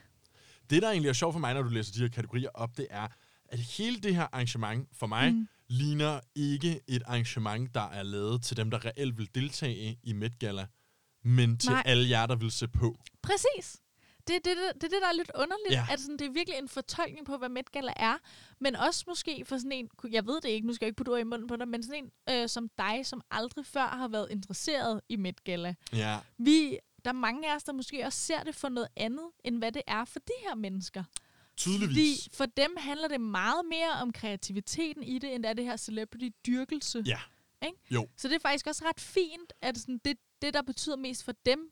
Det, 0.70 0.82
der 0.82 0.90
egentlig 0.90 1.08
er 1.08 1.12
sjovt 1.12 1.32
for 1.32 1.40
mig, 1.40 1.54
når 1.54 1.62
du 1.62 1.68
læser 1.68 1.92
de 1.92 1.98
her 2.00 2.08
kategorier 2.08 2.48
op, 2.54 2.76
det 2.76 2.86
er, 2.90 3.08
at 3.48 3.58
hele 3.58 3.96
det 4.00 4.14
her 4.14 4.22
arrangement 4.32 4.88
for 4.92 5.06
mig. 5.06 5.34
Mm. 5.34 5.48
ligner 5.70 6.20
ikke 6.34 6.80
et 6.88 7.02
arrangement, 7.06 7.74
der 7.74 7.88
er 7.90 8.02
lavet 8.02 8.42
til 8.42 8.56
dem, 8.56 8.70
der 8.70 8.84
reelt 8.84 9.18
vil 9.18 9.28
deltage 9.34 9.98
i 10.02 10.12
Met 10.12 10.38
Gala, 10.38 10.66
men 11.24 11.58
til 11.58 11.70
Nej. 11.70 11.82
alle 11.86 12.08
jer, 12.10 12.26
der 12.26 12.36
vil 12.36 12.50
se 12.50 12.68
på. 12.68 12.96
præcis. 13.22 13.76
Det 14.28 14.44
det, 14.44 14.56
det, 14.56 14.56
det, 14.74 14.84
er 14.84 14.88
det, 14.88 15.02
der 15.02 15.08
er 15.08 15.12
lidt 15.12 15.30
underligt. 15.34 15.72
Ja. 15.72 15.86
At 15.90 16.00
sådan, 16.00 16.16
det 16.16 16.26
er 16.26 16.30
virkelig 16.30 16.58
en 16.58 16.68
fortolkning 16.68 17.26
på, 17.26 17.36
hvad 17.36 17.48
Met 17.48 17.72
Gala 17.72 17.92
er. 17.96 18.18
Men 18.58 18.76
også 18.76 19.04
måske 19.06 19.44
for 19.44 19.58
sådan 19.58 19.72
en, 19.72 19.90
jeg 20.10 20.26
ved 20.26 20.40
det 20.40 20.48
ikke, 20.48 20.66
nu 20.66 20.72
skal 20.74 20.86
jeg 20.86 20.88
ikke 20.88 20.96
putte 20.96 21.10
ord 21.10 21.20
i 21.20 21.24
munden 21.24 21.48
på 21.48 21.56
dig, 21.56 21.68
men 21.68 21.82
sådan 21.82 22.04
en 22.04 22.34
øh, 22.34 22.48
som 22.48 22.68
dig, 22.78 23.06
som 23.06 23.22
aldrig 23.30 23.66
før 23.66 23.86
har 23.86 24.08
været 24.08 24.28
interesseret 24.30 25.00
i 25.08 25.16
Met 25.16 25.44
Gala. 25.44 25.74
Ja. 25.92 26.18
Vi, 26.38 26.78
der 27.04 27.10
er 27.10 27.14
mange 27.14 27.50
af 27.50 27.56
os, 27.56 27.64
der 27.64 27.72
måske 27.72 28.04
også 28.04 28.18
ser 28.18 28.42
det 28.42 28.54
for 28.54 28.68
noget 28.68 28.88
andet, 28.96 29.26
end 29.44 29.58
hvad 29.58 29.72
det 29.72 29.82
er 29.86 30.04
for 30.04 30.18
de 30.18 30.32
her 30.48 30.54
mennesker. 30.54 31.04
Tydeligvis. 31.56 32.24
Fordi 32.24 32.36
for 32.36 32.46
dem 32.46 32.76
handler 32.78 33.08
det 33.08 33.20
meget 33.20 33.64
mere 33.70 33.90
om 34.02 34.12
kreativiteten 34.12 35.02
i 35.02 35.18
det, 35.18 35.34
end 35.34 35.44
er 35.44 35.52
det 35.52 35.64
her 35.64 35.76
celebrity-dyrkelse. 35.76 37.02
Ja. 37.06 37.18
Ikke? 37.66 37.78
Jo. 37.90 38.08
Så 38.16 38.28
det 38.28 38.34
er 38.34 38.40
faktisk 38.40 38.66
også 38.66 38.84
ret 38.84 39.00
fint, 39.00 39.52
at 39.62 39.78
sådan 39.78 40.00
det, 40.04 40.18
det, 40.42 40.54
der 40.54 40.62
betyder 40.62 40.96
mest 40.96 41.24
for 41.24 41.32
dem, 41.46 41.70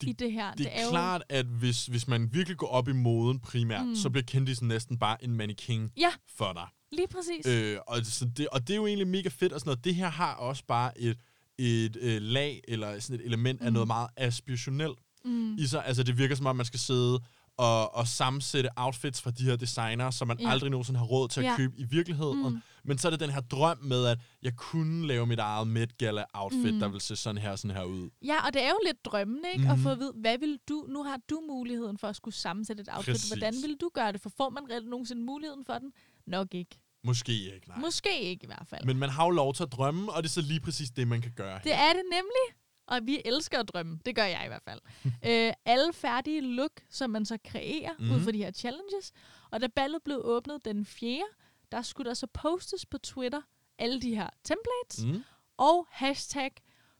Det- 0.00 0.08
i 0.08 0.12
det 0.12 0.32
her. 0.32 0.52
Det 0.54 0.66
er, 0.70 0.84
jo, 0.84 0.90
klart, 0.90 1.22
at 1.28 1.46
hvis, 1.46 1.86
hvis 1.86 2.08
man 2.08 2.28
virkelig 2.32 2.56
går 2.58 2.66
op 2.66 2.88
i 2.88 2.92
moden 2.92 3.40
primært, 3.40 3.86
Mm. 3.86 3.94
så 3.96 4.10
bliver 4.10 4.24
kendisen 4.24 4.68
næsten 4.68 4.98
bare 4.98 5.24
en 5.24 5.32
mannequin 5.32 5.90
Ja. 5.96 6.10
for 6.36 6.52
dig. 6.52 6.66
Lige 6.92 7.08
præcis. 7.08 7.46
Øh, 7.46 7.78
og, 7.86 7.98
så 8.04 8.24
det, 8.36 8.48
og 8.48 8.60
det 8.60 8.70
er 8.70 8.76
jo 8.76 8.86
egentlig 8.86 9.06
mega 9.08 9.28
fedt 9.28 9.52
og 9.52 9.60
sådan 9.60 9.68
noget. 9.68 9.84
Det 9.84 9.94
her 9.94 10.08
har 10.08 10.34
også 10.34 10.64
bare 10.68 11.00
et, 11.00 11.18
et 11.58 11.96
øh, 12.00 12.22
lag, 12.22 12.60
eller 12.68 12.98
sådan 13.00 13.20
et 13.20 13.26
element 13.26 13.60
af 13.60 13.66
Mm. 13.66 13.72
noget 13.72 13.86
meget 13.86 14.08
aspirationelt 14.16 14.98
mm. 15.24 15.54
i 15.58 15.66
sig. 15.66 15.86
Altså 15.86 16.02
det 16.02 16.18
virker 16.18 16.34
som 16.34 16.46
om, 16.46 16.56
man 16.56 16.66
skal 16.66 16.80
sidde 16.80 17.20
og, 17.58 17.94
og 17.94 18.06
sammensætte 18.06 18.70
outfits 18.76 19.22
fra 19.22 19.30
de 19.30 19.44
her 19.44 19.56
designere, 19.56 20.12
som 20.12 20.28
man 20.28 20.40
Ja. 20.40 20.50
aldrig 20.50 20.70
nogensinde 20.70 20.98
har 20.98 21.06
råd 21.06 21.28
til 21.28 21.40
at 21.40 21.46
Ja. 21.46 21.56
købe 21.56 21.74
i 21.78 21.84
virkeligheden. 21.84 22.38
Mm. 22.42 22.48
Mm. 22.48 22.62
Men 22.84 22.98
så 22.98 23.08
er 23.08 23.10
det 23.10 23.20
den 23.20 23.30
her 23.30 23.40
drøm 23.40 23.78
med, 23.82 24.06
at 24.06 24.18
jeg 24.42 24.52
kunne 24.56 25.06
lave 25.06 25.26
mit 25.26 25.38
eget 25.38 25.68
Met 25.68 25.98
Gala 25.98 26.24
outfit, 26.34 26.60
Mm. 26.64 26.70
mm. 26.74 26.80
der 26.80 26.88
vil 26.88 27.00
se 27.00 27.16
sådan 27.16 27.38
her 27.38 27.56
sådan 27.56 27.76
her 27.76 27.84
ud. 27.84 28.10
Ja, 28.24 28.46
og 28.46 28.54
det 28.54 28.62
er 28.62 28.68
jo 28.68 28.78
lidt 28.86 29.04
drømmende, 29.04 29.48
ikke? 29.48 29.58
Mm-hmm. 29.58 29.70
At 29.70 29.76
Mhm. 29.78 29.82
få 29.82 29.90
at 29.90 29.98
vide, 29.98 30.12
hvad 30.20 30.38
vil 30.38 30.58
du... 30.68 30.86
Nu 30.88 31.02
har 31.02 31.18
du 31.30 31.42
muligheden 31.48 31.98
for 31.98 32.08
at 32.08 32.16
skulle 32.16 32.34
sammensætte 32.34 32.80
et 32.80 32.88
outfit. 32.92 33.12
Præcis. 33.14 33.30
Hvordan 33.30 33.54
vil 33.62 33.76
du 33.80 33.90
gøre 33.94 34.12
det? 34.12 34.20
For 34.20 34.30
får 34.36 34.50
man 34.50 34.62
reelt 34.70 34.88
nogensinde 34.88 35.22
muligheden 35.22 35.64
for 35.64 35.74
den? 35.78 35.92
Nok 36.26 36.54
ikke. 36.54 36.78
Måske 37.04 37.32
ikke, 37.54 37.68
nej. 37.68 37.78
Måske 37.78 38.20
ikke 38.20 38.44
i 38.44 38.46
hvert 38.46 38.66
fald. 38.70 38.84
Men 38.84 38.98
man 38.98 39.10
har 39.10 39.24
jo 39.24 39.30
lov 39.30 39.54
til 39.54 39.62
at 39.62 39.72
drømme, 39.72 40.12
og 40.12 40.22
det 40.22 40.28
er 40.28 40.32
så 40.32 40.40
lige 40.40 40.60
præcis 40.60 40.90
det, 40.90 41.08
man 41.08 41.20
kan 41.22 41.32
gøre. 41.36 41.60
Det 41.64 41.74
er 41.74 41.92
det 41.92 42.02
nemlig. 42.12 42.46
Og 42.86 43.00
vi 43.06 43.22
elsker 43.24 43.58
at 43.60 43.68
drømme. 43.68 44.00
Det 44.06 44.16
gør 44.16 44.24
jeg 44.24 44.42
i 44.44 44.48
hvert 44.48 44.62
fald. 44.62 44.80
øh, 45.28 45.52
alle 45.64 45.92
færdige 45.92 46.40
look, 46.40 46.72
som 46.88 47.10
man 47.10 47.24
så 47.24 47.38
kreerer 47.44 47.92
mm-hmm. 47.92 48.10
ud 48.10 48.16
Mhm. 48.16 48.24
fra 48.24 48.32
de 48.32 48.38
her 48.38 48.50
challenges. 48.52 49.12
Og 49.50 49.60
da 49.60 49.66
ballet 49.66 50.02
blev 50.02 50.20
åbnet 50.24 50.64
den 50.64 50.84
4., 50.84 51.24
der 51.72 51.82
skulle 51.82 52.08
der 52.08 52.14
så 52.14 52.26
postes 52.26 52.86
på 52.86 52.98
Twitter 52.98 53.40
alle 53.78 54.00
de 54.02 54.14
her 54.16 54.28
templates. 54.44 55.04
Mm. 55.04 55.22
og 55.56 55.86
hashtag 55.90 56.50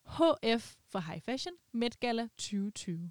HF 0.07 0.75
for 0.89 0.99
High 0.99 1.21
Fashion 1.23 1.55
Met 1.73 2.01
Gala 2.01 2.23
2020. 2.39 3.11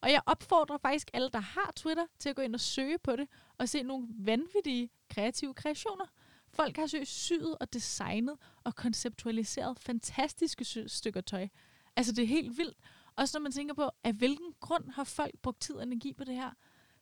Og 0.00 0.10
jeg 0.10 0.20
opfordrer 0.26 0.78
faktisk 0.78 1.10
alle, 1.12 1.30
der 1.30 1.38
har 1.40 1.72
Twitter, 1.76 2.06
til 2.18 2.28
at 2.28 2.36
gå 2.36 2.42
ind 2.42 2.54
og 2.54 2.60
søge 2.60 2.98
på 2.98 3.16
det, 3.16 3.28
og 3.58 3.68
se 3.68 3.82
nogle 3.82 4.06
vanvittige 4.18 4.90
kreative 5.10 5.54
kreationer. 5.54 6.04
Folk 6.52 6.76
har 6.76 6.86
søgt 6.86 7.08
syet 7.08 7.56
og 7.60 7.72
designet 7.72 8.36
og 8.64 8.74
konceptualiseret 8.76 9.78
fantastiske 9.80 10.64
sy- 10.64 10.78
stykker 10.86 11.20
tøj. 11.20 11.48
Altså, 11.96 12.12
det 12.12 12.22
er 12.22 12.28
helt 12.28 12.58
vildt. 12.58 12.76
Også 13.16 13.38
når 13.38 13.42
man 13.42 13.52
tænker 13.52 13.74
på, 13.74 13.90
af 14.04 14.12
hvilken 14.12 14.54
grund 14.60 14.90
har 14.90 15.04
folk 15.04 15.34
brugt 15.42 15.60
tid 15.60 15.74
og 15.74 15.82
energi 15.82 16.12
på 16.12 16.24
det 16.24 16.34
her? 16.34 16.50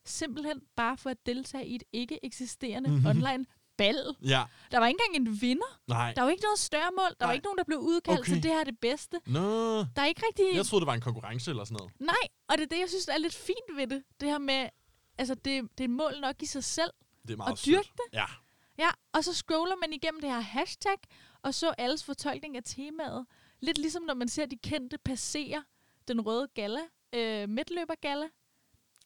Simpelthen 0.04 0.60
bare 0.76 0.96
for 0.96 1.10
at 1.10 1.26
deltage 1.26 1.66
i 1.66 1.74
et 1.74 1.82
ikke 1.92 2.24
eksisterende 2.24 2.88
Mhm. 2.90 2.98
mm-hmm. 2.98 3.10
online 3.22 3.46
bal. 3.76 4.16
Ja, 4.24 4.42
Der 4.70 4.78
var 4.78 4.86
ikke 4.86 5.00
engang 5.08 5.28
en 5.28 5.40
vinder. 5.40 5.80
nej. 5.88 6.12
Der 6.16 6.22
var 6.22 6.30
ikke 6.30 6.42
noget 6.42 6.58
større 6.58 6.90
mål. 6.96 7.08
Der 7.10 7.14
var 7.20 7.26
Nej. 7.26 7.34
ikke 7.34 7.44
nogen, 7.44 7.58
der 7.58 7.64
blev 7.64 7.78
udkaldt, 7.78 8.20
okay. 8.20 8.28
så 8.28 8.34
det 8.34 8.44
her 8.44 8.60
er 8.60 8.64
det 8.64 8.78
bedste. 8.78 9.20
Nå, 9.26 9.40
Der 9.78 10.02
er 10.02 10.06
ikke 10.06 10.22
rigtig... 10.28 10.46
jeg 10.54 10.66
troede, 10.66 10.80
det 10.80 10.86
var 10.86 10.94
en 10.94 11.00
konkurrence 11.00 11.50
eller 11.50 11.64
sådan 11.64 11.76
noget. 11.76 11.92
Nej, 12.00 12.24
og 12.48 12.58
det 12.58 12.64
er 12.64 12.68
det, 12.68 12.78
jeg 12.78 12.88
synes 12.88 13.08
er 13.08 13.18
lidt 13.18 13.34
fint 13.34 13.76
ved 13.76 13.86
det. 13.86 14.02
Det 14.20 14.28
her 14.28 14.38
med, 14.38 14.68
altså 15.18 15.34
det, 15.34 15.68
det 15.78 15.84
er 15.84 15.88
mål 15.88 16.12
nok 16.20 16.42
i 16.42 16.46
sig 16.46 16.64
selv. 16.64 16.90
Det 17.22 17.30
er 17.30 17.36
meget 17.36 17.52
Og 17.52 17.66
dyrke 17.66 17.84
sødt. 17.84 18.00
Ja. 18.12 18.24
Ja, 18.78 18.88
og 19.12 19.24
så 19.24 19.34
scroller 19.34 19.76
man 19.76 19.92
igennem 19.92 20.20
det 20.20 20.30
her 20.30 20.40
hashtag, 20.40 20.96
og 21.42 21.54
så 21.54 21.74
alles 21.78 22.04
fortolkning 22.04 22.56
af 22.56 22.62
temaet. 22.64 23.26
Lidt 23.62 23.78
ligesom 23.78 24.02
når 24.02 24.14
man 24.14 24.28
ser 24.28 24.46
de 24.46 24.56
kendte 24.56 24.98
passere 24.98 25.64
den 26.08 26.20
røde 26.20 26.48
gala, 26.54 26.80
øh, 27.14 27.48
midtløber 27.48 27.94
gala, 28.00 28.26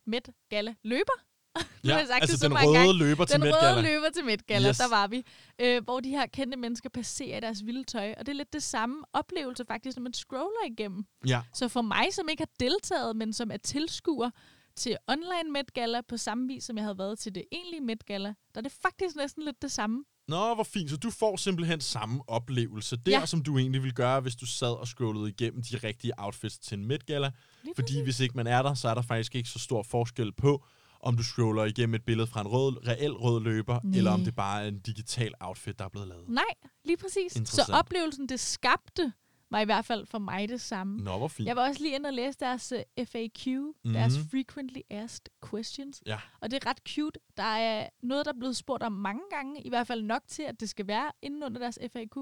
midt 0.07 0.29
gala 0.49 0.75
løber. 0.83 1.13
Har 1.57 1.65
ja. 1.85 1.97
jeg 1.97 2.07
sagt 2.07 2.21
altså 2.21 2.33
det 2.33 2.41
så 2.41 2.49
den 2.49 2.57
røde 2.57 2.79
gange. 2.79 2.99
løber 2.99 3.25
til 3.25 3.41
Den 3.41 3.55
røde 3.55 3.83
løber 3.83 4.11
til 4.11 4.25
Midtgala, 4.25 4.69
Yes. 4.69 4.79
der 4.79 4.89
var 4.89 5.07
vi. 5.07 5.25
Øh, 5.59 5.85
hvor 5.85 6.01
de 6.01 6.09
her 6.11 6.27
kendte 6.27 6.57
mennesker 6.59 6.89
passerer 6.89 7.37
i 7.37 7.41
deres 7.41 7.67
vilde 7.67 7.85
tøj. 7.85 8.15
Og 8.19 8.27
det 8.27 8.33
er 8.33 8.37
lidt 8.37 8.53
det 8.53 8.63
samme 8.63 9.05
oplevelse 9.13 9.65
faktisk, 9.65 9.97
når 9.97 10.03
man 10.03 10.13
scroller 10.13 10.65
igennem. 10.71 11.05
Ja. 11.27 11.43
Så 11.55 11.69
for 11.69 11.83
mig, 11.83 12.07
som 12.13 12.29
ikke 12.29 12.41
har 12.41 12.51
deltaget, 12.61 13.17
men 13.17 13.33
som 13.33 13.51
er 13.51 13.57
tilskuer 13.57 14.31
til 14.77 14.97
online 15.09 15.51
Met 15.53 15.75
Gala 15.75 16.01
på 16.01 16.17
samme 16.17 16.49
vis, 16.49 16.65
som 16.65 16.77
jeg 16.77 16.85
havde 16.85 16.99
været 16.99 17.19
til 17.19 17.35
det 17.35 17.45
egentlige 17.53 17.81
Met 17.81 18.07
Gala, 18.07 18.29
der 18.55 18.59
er 18.61 18.63
det 18.63 18.73
faktisk 18.73 19.17
næsten 19.17 19.43
lidt 19.43 19.63
det 19.63 19.73
samme. 19.73 20.05
Nå, 20.29 20.55
hvor 20.55 20.65
fint. 20.65 20.91
Så 20.91 20.97
du 20.97 21.11
får 21.11 21.37
simpelthen 21.37 21.81
samme 21.81 22.23
oplevelse 22.29 22.97
der, 22.97 23.13
Ja. 23.21 23.27
som 23.27 23.43
du 23.43 23.59
egentlig 23.59 23.83
ville 23.83 23.95
gøre, 23.95 24.21
hvis 24.21 24.37
du 24.37 24.47
sad 24.47 24.73
og 24.81 24.89
scrollede 24.89 25.29
igennem 25.29 25.63
de 25.63 25.77
rigtige 25.77 26.13
outfits 26.19 26.59
til 26.59 26.79
en 26.79 26.85
Met 26.87 27.07
Gala. 27.07 27.31
Lige 27.65 27.75
Fordi 27.75 28.03
hvis 28.03 28.21
ikke 28.21 28.37
man 28.37 28.47
er 28.47 28.63
der, 28.63 28.75
så 28.75 28.89
er 28.89 28.95
der 28.95 29.03
faktisk 29.03 29.35
ikke 29.35 29.49
så 29.49 29.59
stor 29.59 29.83
forskel 29.83 30.33
på, 30.33 30.65
om 31.01 31.17
du 31.17 31.23
scroller 31.23 31.65
igennem 31.65 31.95
et 31.95 32.03
billede 32.05 32.27
fra 32.27 32.41
en 32.41 32.47
rød, 32.47 32.87
reel 32.89 33.13
rød 33.13 33.41
løber, 33.43 33.81
Nej. 33.85 33.99
eller 33.99 34.11
om 34.11 34.25
det 34.25 34.35
bare 34.37 34.65
er 34.65 34.69
en 34.69 34.79
digital 34.79 35.33
outfit, 35.41 35.79
der 35.79 35.85
er 35.85 35.89
blevet 35.89 36.09
lavet. 36.09 36.29
Nej, 36.29 36.45
lige 36.85 36.97
præcis. 36.97 37.49
Så 37.49 37.71
oplevelsen, 37.73 38.29
det 38.29 38.41
skabte, 38.41 39.13
var 39.57 39.61
i 39.61 39.65
hvert 39.65 39.85
fald 39.85 40.07
for 40.07 40.19
mig 40.19 40.49
det 40.49 40.61
samme. 40.61 40.97
Nå, 41.03 41.19
hvor 41.19 41.29
fint. 41.29 41.47
Jeg 41.47 41.57
var 41.57 41.69
også 41.69 41.83
lige 41.83 41.95
inde 41.95 42.07
og 42.07 42.13
læse 42.13 42.39
deres 42.39 42.73
uh, 42.73 43.07
FAQ, 43.07 43.47
mm-hmm. 43.47 43.93
deres 43.93 44.15
Frequently 44.31 44.81
Asked 44.91 45.27
Questions. 45.51 46.03
Ja. 46.07 46.19
Og 46.41 46.51
det 46.51 46.65
er 46.65 46.71
ret 46.71 46.79
cute. 46.89 47.21
Der 47.37 47.43
er 47.43 47.89
noget, 48.03 48.27
der 48.27 48.33
er 48.33 48.39
blevet 48.39 48.57
spurgt 48.57 48.83
om 48.83 48.93
mange 48.93 49.23
gange, 49.31 49.63
i 49.63 49.69
hvert 49.69 49.87
fald 49.87 50.03
nok 50.03 50.23
til, 50.27 50.43
at 50.43 50.61
det 50.61 50.69
skal 50.69 50.87
være 50.87 51.13
inden 51.23 51.43
under 51.43 51.61
deres 51.61 51.79
FAQ. 51.93 52.17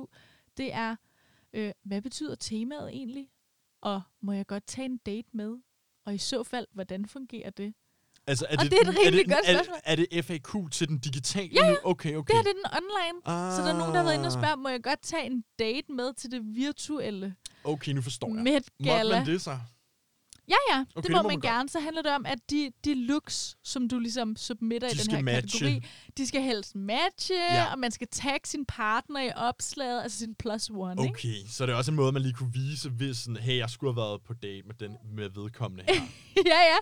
Det 0.56 0.72
er, 0.72 0.96
øh, 1.52 1.72
hvad 1.82 2.02
betyder 2.02 2.34
temaet 2.34 2.88
egentlig? 2.88 3.28
Og 3.80 4.02
må 4.20 4.32
jeg 4.32 4.46
godt 4.46 4.66
tage 4.66 4.86
en 4.86 4.96
date 4.96 5.28
med? 5.32 5.56
Og 6.04 6.14
i 6.14 6.18
så 6.18 6.42
fald, 6.42 6.66
hvordan 6.72 7.06
fungerer 7.06 7.50
det? 7.50 7.74
Altså, 8.26 8.46
er 8.50 8.56
Og 8.58 8.64
det 8.64 8.72
er 8.72 8.80
et 8.90 8.96
rimelig 9.04 9.26
det, 9.26 9.34
godt 9.34 9.44
er, 9.44 9.54
spørgsmål. 9.54 9.76
er 9.84 9.96
det 9.96 10.24
FAQ 10.24 10.70
til 10.72 10.88
den 10.88 10.98
digitale 10.98 11.50
Ja, 11.54 11.66
ja. 11.68 11.74
Okay, 11.84 12.14
okay. 12.16 12.34
Det 12.34 12.36
her 12.36 12.42
det 12.42 12.50
er 12.64 12.68
den 12.68 12.84
online. 12.84 13.20
Ah, 13.26 13.56
Så 13.56 13.62
der 13.62 13.68
er 13.74 13.78
nogen, 13.78 13.92
der 13.92 13.98
har 13.98 14.04
været 14.04 14.14
inde 14.14 14.26
og 14.26 14.32
spørge, 14.32 14.56
må 14.56 14.68
jeg 14.68 14.82
godt 14.82 15.02
tage 15.02 15.26
en 15.26 15.44
date 15.58 15.92
med 15.92 16.14
til 16.14 16.30
det 16.30 16.40
virtuelle 16.54 17.34
Okay, 17.64 17.92
nu 17.92 18.02
forstår 18.02 18.28
jeg. 18.34 18.42
Met 18.44 18.62
Måtte 18.80 19.08
man 19.10 19.26
det 19.26 19.40
så? 19.42 19.58
Ja, 20.48 20.54
ja, 20.70 20.80
okay, 20.80 20.86
det 20.88 20.94
må, 20.96 21.02
det 21.02 21.10
må 21.10 21.16
man 21.22 21.26
man 21.26 21.34
godt. 21.36 21.42
gerne. 21.44 21.68
Så 21.68 21.80
handler 21.80 22.02
det 22.02 22.12
om, 22.12 22.26
at 22.26 22.38
de, 22.50 22.70
de 22.84 22.94
looks, 23.06 23.56
som 23.64 23.88
du 23.88 23.98
ligesom 23.98 24.36
submitter 24.36 24.88
De 24.88 24.94
i 24.94 24.98
den 24.98 25.14
her 25.14 25.22
matche. 25.22 25.58
kategori, 25.58 25.86
de 26.18 26.26
skal 26.26 26.42
helst 26.42 26.74
matche, 26.74 27.34
Ja. 27.34 27.72
og 27.72 27.78
man 27.78 27.90
skal 27.90 28.06
tagge 28.12 28.48
sin 28.48 28.64
partner 28.66 29.20
i 29.22 29.30
opslaget, 29.36 30.02
altså 30.02 30.18
sin 30.18 30.34
plus 30.34 30.70
one, 30.70 31.02
ikke? 31.02 31.12
Okay, 31.14 31.34
så 31.48 31.66
det 31.66 31.72
er 31.72 31.76
også 31.76 31.90
en 31.90 31.94
måde, 31.96 32.12
man 32.12 32.22
lige 32.22 32.32
kunne 32.34 32.52
vise, 32.52 32.90
hvis 32.90 33.16
sådan, 33.16 33.36
hey, 33.36 33.56
jeg 33.56 33.70
skulle 33.70 33.94
have 33.94 34.02
været 34.08 34.22
på 34.22 34.34
date 34.34 34.62
med, 34.66 34.74
den, 34.74 34.96
med 35.16 35.28
vedkommende 35.34 35.84
her. 35.88 35.94
ja, 36.36 36.60
ja. 36.72 36.76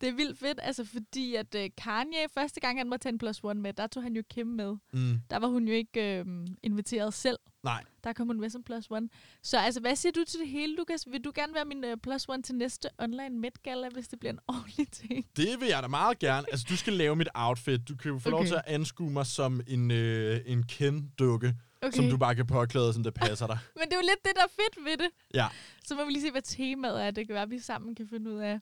Det 0.00 0.08
er 0.08 0.12
vildt 0.12 0.38
fedt, 0.38 0.58
altså 0.62 0.84
fordi 0.84 1.34
at 1.34 1.54
uh, 1.54 1.60
Kanye, 1.78 2.28
første 2.34 2.60
gang 2.60 2.78
han 2.78 2.88
måtte 2.88 3.04
tage 3.04 3.12
en 3.12 3.18
plus 3.18 3.40
one 3.42 3.60
med, 3.60 3.72
der 3.72 3.86
tog 3.86 4.02
han 4.02 4.16
jo 4.16 4.22
Kim 4.30 4.46
med. 4.46 4.76
Mm, 4.92 5.20
Der 5.30 5.38
var 5.38 5.48
hun 5.48 5.68
jo 5.68 5.74
ikke 5.74 6.18
øh, 6.18 6.26
inviteret 6.62 7.14
selv. 7.14 7.38
nej, 7.64 7.82
Der 8.04 8.12
kom 8.12 8.26
hun 8.26 8.40
med 8.40 8.50
som 8.50 8.62
plus 8.62 8.86
one. 8.90 9.08
Så 9.42 9.58
altså, 9.58 9.80
hvad 9.80 9.96
siger 9.96 10.12
du 10.12 10.24
til 10.24 10.40
det 10.40 10.48
hele, 10.48 10.76
Lukas? 10.76 11.06
Vil 11.10 11.24
du 11.24 11.32
gerne 11.34 11.54
være 11.54 11.64
min 11.64 11.84
uh, 11.84 11.90
plus 12.02 12.28
one 12.28 12.42
til 12.42 12.54
næste 12.54 12.88
online 12.98 13.30
Met 13.38 13.62
Gala, 13.62 13.88
hvis 13.88 14.08
det 14.08 14.18
bliver 14.20 14.32
en 14.32 14.38
ordentlig 14.48 14.88
ting? 14.92 15.26
det 15.36 15.60
vil 15.60 15.68
jeg 15.68 15.82
da 15.82 15.88
meget 15.88 16.18
gerne. 16.18 16.46
Altså, 16.50 16.66
du 16.70 16.76
skal 16.76 16.92
lave 16.92 17.16
mit 17.16 17.28
outfit. 17.34 17.88
Du 17.88 17.96
kan 17.96 18.10
jo 18.10 18.18
få 18.18 18.28
okay. 18.28 18.36
lov 18.36 18.44
til 18.46 18.54
at 18.54 18.62
anskue 18.66 19.10
mig 19.10 19.26
som 19.26 19.60
en, 19.66 19.90
øh, 19.90 20.40
en 20.46 20.62
Ken-dukke, 20.62 21.54
Okay. 21.82 21.96
som 21.96 22.10
du 22.10 22.16
bare 22.16 22.34
kan 22.34 22.46
påklæde, 22.46 22.92
som 22.92 23.02
det 23.02 23.14
passer 23.14 23.46
dig. 23.46 23.58
Men 23.78 23.82
det 23.84 23.92
er 23.92 23.96
jo 23.96 24.02
lidt 24.02 24.24
det, 24.24 24.32
der 24.36 24.42
er 24.42 24.48
fedt 24.62 24.84
ved 24.84 24.96
det. 24.96 25.08
Ja, 25.34 25.46
Så 25.84 25.94
må 25.94 26.04
vi 26.04 26.12
lige 26.12 26.22
se, 26.22 26.30
hvad 26.30 26.42
temaet 26.42 27.04
er. 27.04 27.10
Det 27.10 27.26
kan 27.26 27.34
være, 27.34 27.42
at 27.42 27.50
vi 27.50 27.58
sammen 27.58 27.94
kan 27.94 28.08
finde 28.08 28.30
ud 28.30 28.38
af 28.38 28.60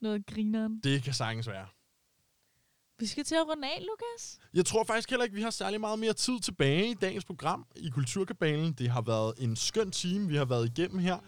noget 0.00 0.26
grineren. 0.26 0.80
det 0.84 1.02
kan 1.02 1.14
sagtens 1.14 1.48
være. 1.48 1.66
Vi 2.98 3.06
skal 3.06 3.24
til 3.24 3.34
at 3.34 3.48
runde 3.48 3.68
af, 3.68 3.80
Lukas. 3.80 4.38
Jeg 4.54 4.66
tror 4.66 4.84
faktisk 4.84 5.10
heller 5.10 5.24
ikke, 5.24 5.36
vi 5.36 5.42
har 5.42 5.50
særlig 5.50 5.80
meget 5.80 5.98
mere 5.98 6.12
tid 6.12 6.40
tilbage 6.40 6.90
i 6.90 6.94
dagens 6.94 7.24
program 7.24 7.66
i 7.76 7.88
Kulturkabalen. 7.88 8.72
Det 8.72 8.90
har 8.90 9.00
været 9.02 9.34
en 9.38 9.56
skøn 9.56 9.90
time, 9.90 10.28
vi 10.28 10.36
har 10.36 10.44
været 10.44 10.78
igennem 10.78 10.98
her. 10.98 11.18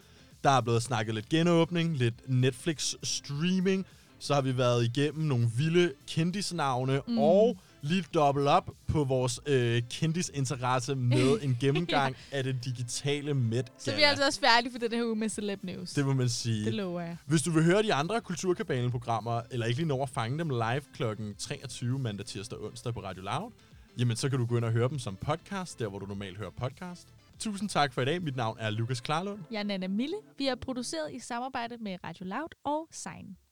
Der 0.44 0.50
er 0.50 0.60
blevet 0.60 0.82
snakket 0.82 1.14
lidt 1.14 1.28
genåbning, 1.28 1.96
lidt 1.96 2.28
Netflix-streaming. 2.28 3.86
Så 4.18 4.34
har 4.34 4.40
vi 4.40 4.56
været 4.56 4.84
igennem 4.84 5.24
nogle 5.24 5.50
vilde 5.56 5.92
kendisnavne 6.06 7.02
mm. 7.06 7.18
og 7.18 7.58
lige 7.86 8.04
dobbelt 8.14 8.48
op 8.48 8.70
på 8.86 9.04
vores 9.04 9.40
øh, 9.46 9.82
kendisinteresse 9.90 10.94
med 10.94 11.38
en 11.42 11.56
gennemgang 11.60 12.16
af 12.32 12.44
det 12.44 12.64
digitale 12.64 13.34
Met 13.34 13.72
Så 13.78 13.96
vi 13.96 14.02
er 14.02 14.08
altså 14.08 14.26
også 14.26 14.40
færdige 14.40 14.72
for 14.72 14.78
den 14.78 14.92
her 14.92 15.04
uge 15.04 15.16
med 15.16 15.28
Celeb 15.28 15.64
News. 15.64 15.92
Det 15.92 16.06
må 16.06 16.12
man 16.12 16.28
sige. 16.28 16.64
det 16.64 16.74
lover 16.74 17.00
jeg. 17.00 17.16
Hvis 17.26 17.42
du 17.42 17.50
vil 17.50 17.64
høre 17.64 17.82
de 17.82 17.94
andre 17.94 18.20
Kulturkabalen-programmer, 18.20 19.42
eller 19.50 19.66
ikke 19.66 19.78
lige 19.78 19.88
nå 19.88 20.02
at 20.02 20.08
fange 20.08 20.38
dem 20.38 20.48
live 20.48 20.82
kl. 20.94 21.02
23 21.38 21.98
mandag, 21.98 22.26
tirsdag 22.26 22.58
og 22.58 22.64
onsdag 22.64 22.94
på 22.94 23.00
Radio 23.00 23.22
Loud, 23.22 23.50
jamen 23.98 24.16
så 24.16 24.28
kan 24.28 24.38
du 24.38 24.46
gå 24.46 24.56
ind 24.56 24.64
og 24.64 24.72
høre 24.72 24.88
dem 24.88 24.98
som 24.98 25.16
podcast, 25.16 25.78
der 25.78 25.88
hvor 25.88 25.98
du 25.98 26.06
normalt 26.06 26.38
hører 26.38 26.50
podcast. 26.50 27.08
Tusind 27.38 27.68
tak 27.68 27.92
for 27.92 28.02
i 28.02 28.04
dag. 28.04 28.22
Mit 28.22 28.36
navn 28.36 28.56
er 28.60 28.70
Lukas 28.70 29.00
Klarlund. 29.00 29.38
Jeg 29.50 29.58
er 29.58 29.62
Nana 29.62 29.88
Mille. 29.88 30.16
Vi 30.38 30.46
er 30.46 30.54
produceret 30.54 31.12
i 31.12 31.18
samarbejde 31.18 31.76
med 31.80 31.98
Radio 32.04 32.26
Loud 32.26 32.48
og 32.64 32.88
Sign. 32.90 33.36